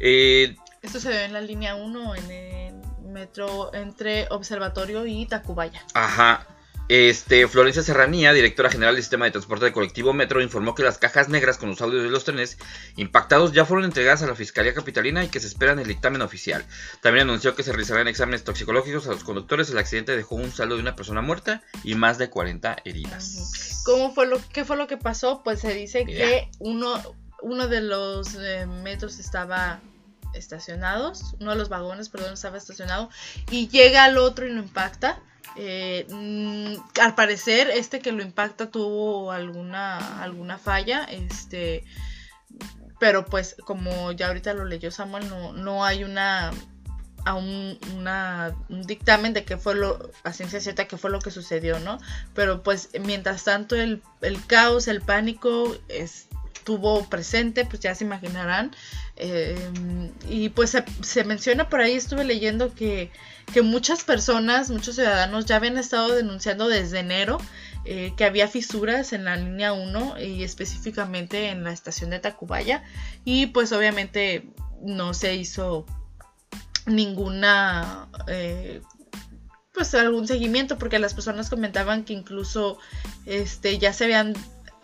Eh, 0.00 0.56
Esto 0.82 0.98
se 1.00 1.08
ve 1.10 1.24
en 1.24 1.32
la 1.32 1.40
línea 1.40 1.74
1 1.76 2.14
en 2.16 2.30
el 2.30 2.74
metro 3.12 3.72
entre 3.74 4.26
Observatorio 4.30 5.06
y 5.06 5.26
Tacubaya. 5.26 5.84
ajá. 5.94 6.46
Este, 6.88 7.48
Florencia 7.48 7.82
Serranía, 7.82 8.32
directora 8.32 8.70
general 8.70 8.94
del 8.94 9.02
sistema 9.02 9.24
de 9.24 9.32
transporte 9.32 9.64
de 9.64 9.72
colectivo 9.72 10.12
Metro, 10.12 10.40
informó 10.40 10.74
que 10.74 10.84
las 10.84 10.98
cajas 10.98 11.28
negras 11.28 11.58
con 11.58 11.68
los 11.68 11.80
audios 11.80 12.04
de 12.04 12.10
los 12.10 12.24
trenes 12.24 12.58
impactados 12.96 13.52
ya 13.52 13.64
fueron 13.64 13.84
entregadas 13.84 14.22
a 14.22 14.26
la 14.26 14.36
Fiscalía 14.36 14.72
Capitalina 14.72 15.24
y 15.24 15.28
que 15.28 15.40
se 15.40 15.48
esperan 15.48 15.80
el 15.80 15.88
dictamen 15.88 16.22
oficial. 16.22 16.64
También 17.02 17.28
anunció 17.28 17.56
que 17.56 17.64
se 17.64 17.72
realizarán 17.72 18.06
exámenes 18.06 18.44
toxicológicos 18.44 19.08
a 19.08 19.10
los 19.10 19.24
conductores. 19.24 19.68
El 19.70 19.78
accidente 19.78 20.16
dejó 20.16 20.36
un 20.36 20.52
saldo 20.52 20.76
de 20.76 20.82
una 20.82 20.94
persona 20.94 21.22
muerta 21.22 21.62
y 21.82 21.96
más 21.96 22.18
de 22.18 22.30
40 22.30 22.76
heridas. 22.84 23.82
¿Cómo 23.84 24.14
fue 24.14 24.26
lo, 24.26 24.40
¿Qué 24.52 24.64
fue 24.64 24.76
lo 24.76 24.86
que 24.86 24.96
pasó? 24.96 25.42
Pues 25.42 25.60
se 25.60 25.74
dice 25.74 26.04
que 26.04 26.48
uno, 26.60 27.02
uno 27.42 27.66
de 27.66 27.80
los 27.80 28.36
eh, 28.36 28.66
metros 28.66 29.18
estaba 29.18 29.80
estacionados, 30.34 31.34
uno 31.40 31.50
de 31.50 31.56
los 31.56 31.68
vagones, 31.68 32.08
perdón, 32.08 32.34
estaba 32.34 32.58
estacionado 32.58 33.10
y 33.50 33.68
llega 33.68 34.04
al 34.04 34.18
otro 34.18 34.46
y 34.46 34.50
lo 34.50 34.60
impacta. 34.60 35.20
Eh, 35.54 36.06
mm, 36.10 37.00
al 37.00 37.14
parecer, 37.14 37.70
este 37.70 38.00
que 38.00 38.12
lo 38.12 38.22
impacta 38.22 38.70
tuvo 38.70 39.30
alguna, 39.30 40.22
alguna 40.22 40.58
falla, 40.58 41.04
este, 41.04 41.84
pero 42.98 43.24
pues 43.24 43.56
como 43.64 44.12
ya 44.12 44.28
ahorita 44.28 44.54
lo 44.54 44.64
leyó 44.64 44.90
Samuel, 44.90 45.28
no, 45.28 45.52
no 45.52 45.84
hay 45.84 46.04
una 46.04 46.50
aún 47.26 47.78
una, 47.96 48.54
un 48.68 48.82
dictamen 48.82 49.32
de 49.32 49.44
qué 49.44 49.56
fue 49.56 49.74
lo, 49.74 50.12
a 50.22 50.32
ciencia 50.32 50.60
cierta, 50.60 50.86
qué 50.86 50.96
fue 50.96 51.10
lo 51.10 51.18
que 51.18 51.32
sucedió, 51.32 51.80
¿no? 51.80 51.98
Pero 52.34 52.62
pues 52.62 52.90
mientras 53.00 53.42
tanto 53.42 53.74
el, 53.74 54.00
el 54.22 54.46
caos, 54.46 54.86
el 54.86 55.00
pánico 55.00 55.76
estuvo 56.66 57.04
presente, 57.04 57.64
pues 57.64 57.78
ya 57.78 57.94
se 57.94 58.02
imaginarán. 58.02 58.74
Eh, 59.14 59.56
y 60.28 60.48
pues 60.48 60.70
se, 60.70 60.84
se 61.00 61.22
menciona 61.22 61.68
por 61.68 61.80
ahí, 61.80 61.94
estuve 61.94 62.24
leyendo 62.24 62.74
que, 62.74 63.12
que 63.54 63.62
muchas 63.62 64.02
personas, 64.02 64.68
muchos 64.68 64.96
ciudadanos 64.96 65.46
ya 65.46 65.56
habían 65.56 65.78
estado 65.78 66.12
denunciando 66.12 66.66
desde 66.66 66.98
enero 66.98 67.38
eh, 67.84 68.14
que 68.16 68.24
había 68.24 68.48
fisuras 68.48 69.12
en 69.12 69.26
la 69.26 69.36
línea 69.36 69.72
1 69.72 70.20
y 70.20 70.42
específicamente 70.42 71.50
en 71.50 71.62
la 71.62 71.70
estación 71.70 72.10
de 72.10 72.18
Tacubaya. 72.18 72.82
Y 73.24 73.46
pues 73.46 73.70
obviamente 73.70 74.48
no 74.82 75.14
se 75.14 75.36
hizo 75.36 75.86
ninguna 76.84 78.08
eh, 78.26 78.80
pues 79.72 79.94
algún 79.94 80.26
seguimiento 80.26 80.78
porque 80.78 80.98
las 80.98 81.14
personas 81.14 81.48
comentaban 81.48 82.04
que 82.04 82.12
incluso 82.12 82.78
este 83.24 83.78
ya 83.78 83.92
se 83.92 84.04
habían 84.04 84.34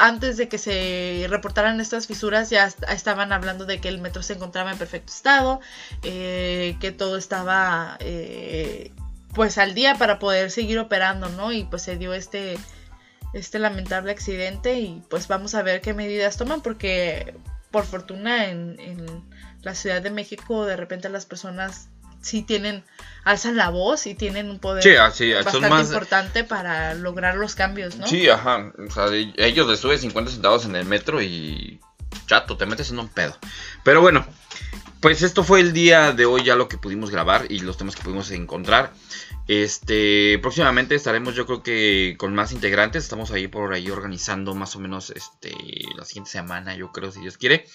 antes 0.05 0.37
de 0.37 0.49
que 0.49 0.59
se 0.59 1.27
reportaran 1.29 1.81
estas 1.81 2.07
fisuras 2.09 2.51
ya 2.51 2.67
est- 2.67 2.83
estaban 2.91 3.33
hablando 3.33 3.67
de 3.67 3.81
que 3.81 3.89
el 3.89 3.99
metro 4.01 4.23
se 4.23 4.33
encontraba 4.33 4.73
en 4.73 4.79
perfecto 4.79 5.13
estado 5.13 5.61
eh, 6.03 6.77
que 6.81 6.91
todo 6.91 7.17
estaba 7.17 7.97
eh, 8.01 8.91
pues 9.35 9.59
al 9.59 9.75
día 9.75 9.95
para 9.95 10.19
poder 10.19 10.51
seguir 10.51 10.79
operando 10.81 11.29
no 11.29 11.53
y 11.53 11.65
pues 11.65 11.83
se 11.83 11.97
dio 11.97 12.15
este 12.15 12.59
este 13.33 13.59
lamentable 13.59 14.11
accidente 14.13 14.79
y 14.81 15.03
pues 15.09 15.29
vamos 15.29 15.55
a 15.55 15.63
ver 15.63 15.81
qué 15.81 15.95
medidas 15.95 16.37
toman 16.37 16.63
porque 16.63 17.35
por 17.71 17.85
fortuna 17.87 18.51
en 18.51 18.77
la 19.63 19.75
Ciudad 19.77 20.03
de 20.03 20.11
México 20.11 20.67
de 20.67 20.77
repente 20.77 21.09
las 21.09 21.27
personas 21.27 21.89
sí 22.23 22.43
tienen, 22.43 22.85
alzan 23.25 23.57
la 23.57 23.69
voz 23.69 24.07
y 24.07 24.15
tienen 24.15 24.51
un 24.51 24.59
poder 24.59 24.83
Sí, 24.83 25.33
bastante 25.33 25.69
más. 25.69 25.87
importante 25.89 26.45
para 26.45 26.95
lograr 26.95 27.37
los 27.37 27.55
cambios, 27.55 27.97
¿no? 27.97 28.07
Sí, 28.07 28.29
ajá. 28.29 28.73
O 28.89 28.91
sea, 28.91 29.07
ellos 29.37 29.69
les 29.69 29.81
sube 29.81 29.99
50 29.99 30.31
centavos 30.31 30.65
en 30.65 30.77
el 30.77 30.87
metro 30.87 31.21
y. 31.21 31.81
Chato, 32.27 32.57
te 32.57 32.67
metes 32.67 32.91
en 32.91 32.99
un 32.99 33.09
pedo. 33.09 33.37
Pero 33.85 34.01
bueno, 34.03 34.27
pues 35.01 35.23
esto 35.23 35.45
fue 35.45 35.61
el 35.61 35.73
día 35.73 36.13
de 36.13 36.27
hoy, 36.27 36.45
ya 36.45 36.57
lo 36.57 36.69
que 36.69 36.79
pudimos 36.79 37.11
grabar 37.11 37.47
y 37.49 37.59
los 37.61 37.77
temas 37.77 37.97
que 37.97 38.03
pudimos 38.03 38.31
encontrar. 38.31 38.93
Este, 39.49 40.39
próximamente 40.41 40.95
estaremos, 40.95 41.35
yo 41.35 41.47
creo 41.47 41.63
que 41.63 42.15
con 42.19 42.35
más 42.35 42.53
integrantes. 42.53 43.05
Estamos 43.05 43.33
ahí 43.33 43.49
por 43.49 43.73
ahí 43.75 43.91
organizando 43.91 44.55
más 44.55 44.77
o 44.77 44.79
menos 44.79 45.11
este, 45.11 45.53
la 45.97 46.05
siguiente 46.05 46.31
semana, 46.31 46.77
yo 46.77 46.93
creo, 46.93 47.11
si 47.11 47.21
Dios 47.21 47.39
quiere. 47.39 47.67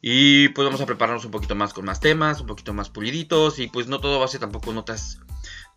Y 0.00 0.48
pues 0.50 0.66
vamos 0.66 0.80
a 0.80 0.86
prepararnos 0.86 1.24
un 1.24 1.30
poquito 1.30 1.54
más 1.54 1.72
con 1.72 1.84
más 1.84 2.00
temas, 2.00 2.40
un 2.40 2.46
poquito 2.46 2.74
más 2.74 2.90
puliditos. 2.90 3.58
Y 3.58 3.68
pues 3.68 3.86
no 3.86 4.00
todo 4.00 4.18
va 4.18 4.26
a 4.26 4.28
ser 4.28 4.40
tampoco 4.40 4.72
notas 4.72 5.20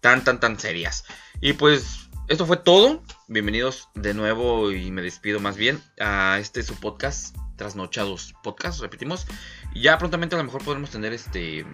tan, 0.01 0.23
tan, 0.23 0.39
tan 0.39 0.59
serias. 0.59 1.05
Y 1.41 1.53
pues 1.53 2.09
esto 2.27 2.45
fue 2.45 2.57
todo. 2.57 3.03
Bienvenidos 3.27 3.89
de 3.95 4.13
nuevo 4.13 4.71
y 4.71 4.91
me 4.91 5.01
despido 5.01 5.39
más 5.39 5.57
bien 5.57 5.81
a 5.99 6.37
este 6.39 6.61
su 6.63 6.75
podcast, 6.75 7.35
Trasnochados 7.55 8.35
Podcast, 8.43 8.81
repetimos. 8.81 9.25
Ya 9.73 9.97
prontamente 9.97 10.35
a 10.35 10.37
lo 10.37 10.43
mejor 10.43 10.63
podremos 10.63 10.91
tener 10.91 11.13
este 11.13 11.65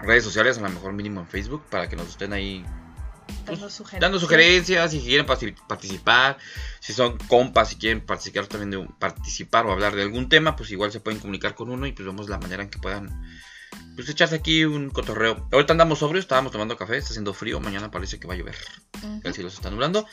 redes 0.00 0.24
sociales, 0.24 0.58
a 0.58 0.62
lo 0.62 0.70
mejor 0.70 0.92
mínimo 0.92 1.20
en 1.20 1.26
Facebook, 1.26 1.64
para 1.70 1.88
que 1.88 1.96
nos 1.96 2.08
estén 2.08 2.32
ahí 2.32 2.64
Dando 3.44 3.68
sugerencias. 3.70 4.00
dando 4.00 4.20
sugerencias, 4.20 4.90
si 4.90 5.00
quieren 5.00 5.26
partic- 5.26 5.66
participar, 5.66 6.38
si 6.80 6.92
son 6.92 7.16
compas, 7.28 7.68
si 7.70 7.76
quieren 7.76 8.00
participar 8.04 8.46
también 8.46 8.70
de 8.70 8.76
un- 8.78 8.88
participar 8.98 9.66
o 9.66 9.72
hablar 9.72 9.94
de 9.94 10.02
algún 10.02 10.28
tema, 10.28 10.56
pues 10.56 10.70
igual 10.70 10.92
se 10.92 11.00
pueden 11.00 11.20
comunicar 11.20 11.54
con 11.54 11.70
uno 11.70 11.86
y 11.86 11.92
pues 11.92 12.06
vemos 12.06 12.28
la 12.28 12.38
manera 12.38 12.62
en 12.62 12.70
que 12.70 12.78
puedan 12.78 13.08
pues 13.94 14.08
echarse 14.08 14.34
aquí 14.36 14.64
un 14.64 14.90
cotorreo. 14.90 15.48
Ahorita 15.52 15.72
andamos 15.72 16.00
sobrios, 16.00 16.24
estábamos 16.24 16.52
tomando 16.52 16.76
café, 16.76 16.96
está 16.98 17.10
haciendo 17.10 17.32
frío, 17.34 17.60
mañana 17.60 17.90
parece 17.90 18.18
que 18.20 18.26
va 18.26 18.34
a 18.34 18.36
llover, 18.36 18.56
el 19.24 19.32
cielo 19.34 19.48
se 19.50 19.56
está 19.56 19.70
nublando 19.70 20.06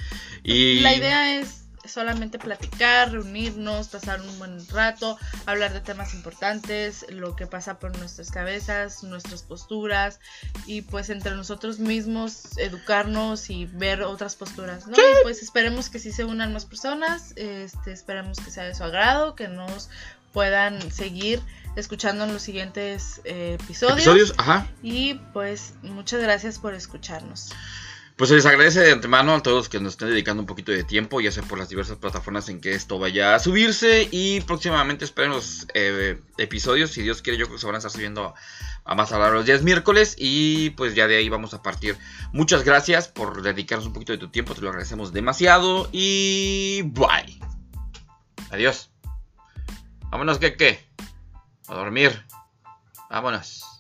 y 0.43 0.80
La 0.82 0.93
idea 0.95 1.39
es 1.39 1.62
solamente 1.86 2.39
platicar, 2.39 3.11
reunirnos, 3.11 3.88
pasar 3.89 4.21
un 4.21 4.39
buen 4.39 4.65
rato, 4.69 5.17
hablar 5.45 5.73
de 5.73 5.81
temas 5.81 6.13
importantes, 6.13 7.05
lo 7.09 7.36
que 7.36 7.47
pasa 7.47 7.79
por 7.79 7.97
nuestras 7.97 8.31
cabezas, 8.31 9.03
nuestras 9.03 9.43
posturas 9.43 10.19
y 10.65 10.81
pues 10.81 11.09
entre 11.09 11.36
nosotros 11.36 11.79
mismos 11.79 12.57
educarnos 12.57 13.49
y 13.49 13.65
ver 13.65 14.03
otras 14.03 14.36
posturas, 14.36 14.88
¿no? 14.88 14.95
Y 14.97 15.24
pues 15.24 15.41
esperemos 15.41 15.89
que 15.89 15.99
sí 15.99 16.12
se 16.12 16.24
unan 16.24 16.53
más 16.53 16.66
personas, 16.66 17.33
este, 17.36 17.91
esperemos 17.91 18.39
que 18.39 18.51
sea 18.51 18.63
de 18.63 18.75
su 18.75 18.83
agrado, 18.83 19.36
que 19.36 19.47
nos 19.47 19.89
puedan 20.32 20.91
seguir 20.91 21.41
escuchando 21.75 22.25
en 22.25 22.33
los 22.33 22.41
siguientes 22.41 23.21
eh, 23.24 23.58
episodios. 23.62 23.97
episodios, 23.97 24.33
ajá. 24.37 24.67
Y 24.82 25.16
pues 25.32 25.74
muchas 25.83 26.21
gracias 26.21 26.59
por 26.59 26.74
escucharnos. 26.74 27.51
Pues 28.15 28.29
se 28.29 28.35
les 28.35 28.45
agradece 28.45 28.79
de 28.81 28.91
antemano 28.91 29.33
a 29.33 29.41
todos 29.41 29.57
los 29.57 29.69
que 29.69 29.79
nos 29.79 29.93
estén 29.93 30.09
dedicando 30.09 30.41
un 30.41 30.45
poquito 30.45 30.71
de 30.71 30.83
tiempo, 30.83 31.19
ya 31.19 31.31
sea 31.31 31.41
por 31.41 31.57
las 31.57 31.69
diversas 31.69 31.97
plataformas 31.97 32.47
en 32.47 32.61
que 32.61 32.75
esto 32.75 32.99
vaya 32.99 33.33
a 33.33 33.39
subirse. 33.39 34.07
Y 34.11 34.41
próximamente 34.41 35.03
esperen 35.03 35.31
los 35.31 35.65
eh, 35.73 36.21
episodios. 36.37 36.91
Si 36.91 37.01
Dios 37.01 37.23
quiere, 37.23 37.39
yo 37.39 37.45
creo 37.45 37.55
que 37.55 37.61
se 37.61 37.65
van 37.65 37.75
a 37.75 37.79
estar 37.79 37.91
subiendo 37.91 38.35
a 38.85 38.95
más 38.95 39.11
a 39.11 39.29
los 39.29 39.45
días 39.45 39.63
miércoles. 39.63 40.15
Y 40.17 40.69
pues 40.71 40.93
ya 40.93 41.07
de 41.07 41.17
ahí 41.17 41.27
vamos 41.27 41.55
a 41.55 41.63
partir. 41.63 41.97
Muchas 42.33 42.63
gracias 42.63 43.07
por 43.07 43.41
dedicarnos 43.41 43.87
un 43.87 43.93
poquito 43.93 44.13
de 44.13 44.19
tu 44.19 44.29
tiempo. 44.29 44.53
Te 44.53 44.61
lo 44.61 44.69
agradecemos 44.69 45.11
demasiado. 45.11 45.89
Y 45.91 46.83
bye. 46.83 47.39
Adiós. 48.51 48.91
Vámonos, 50.11 50.37
que 50.37 50.55
qué? 50.55 50.85
A 51.67 51.73
dormir. 51.73 52.23
Vámonos. 53.09 53.72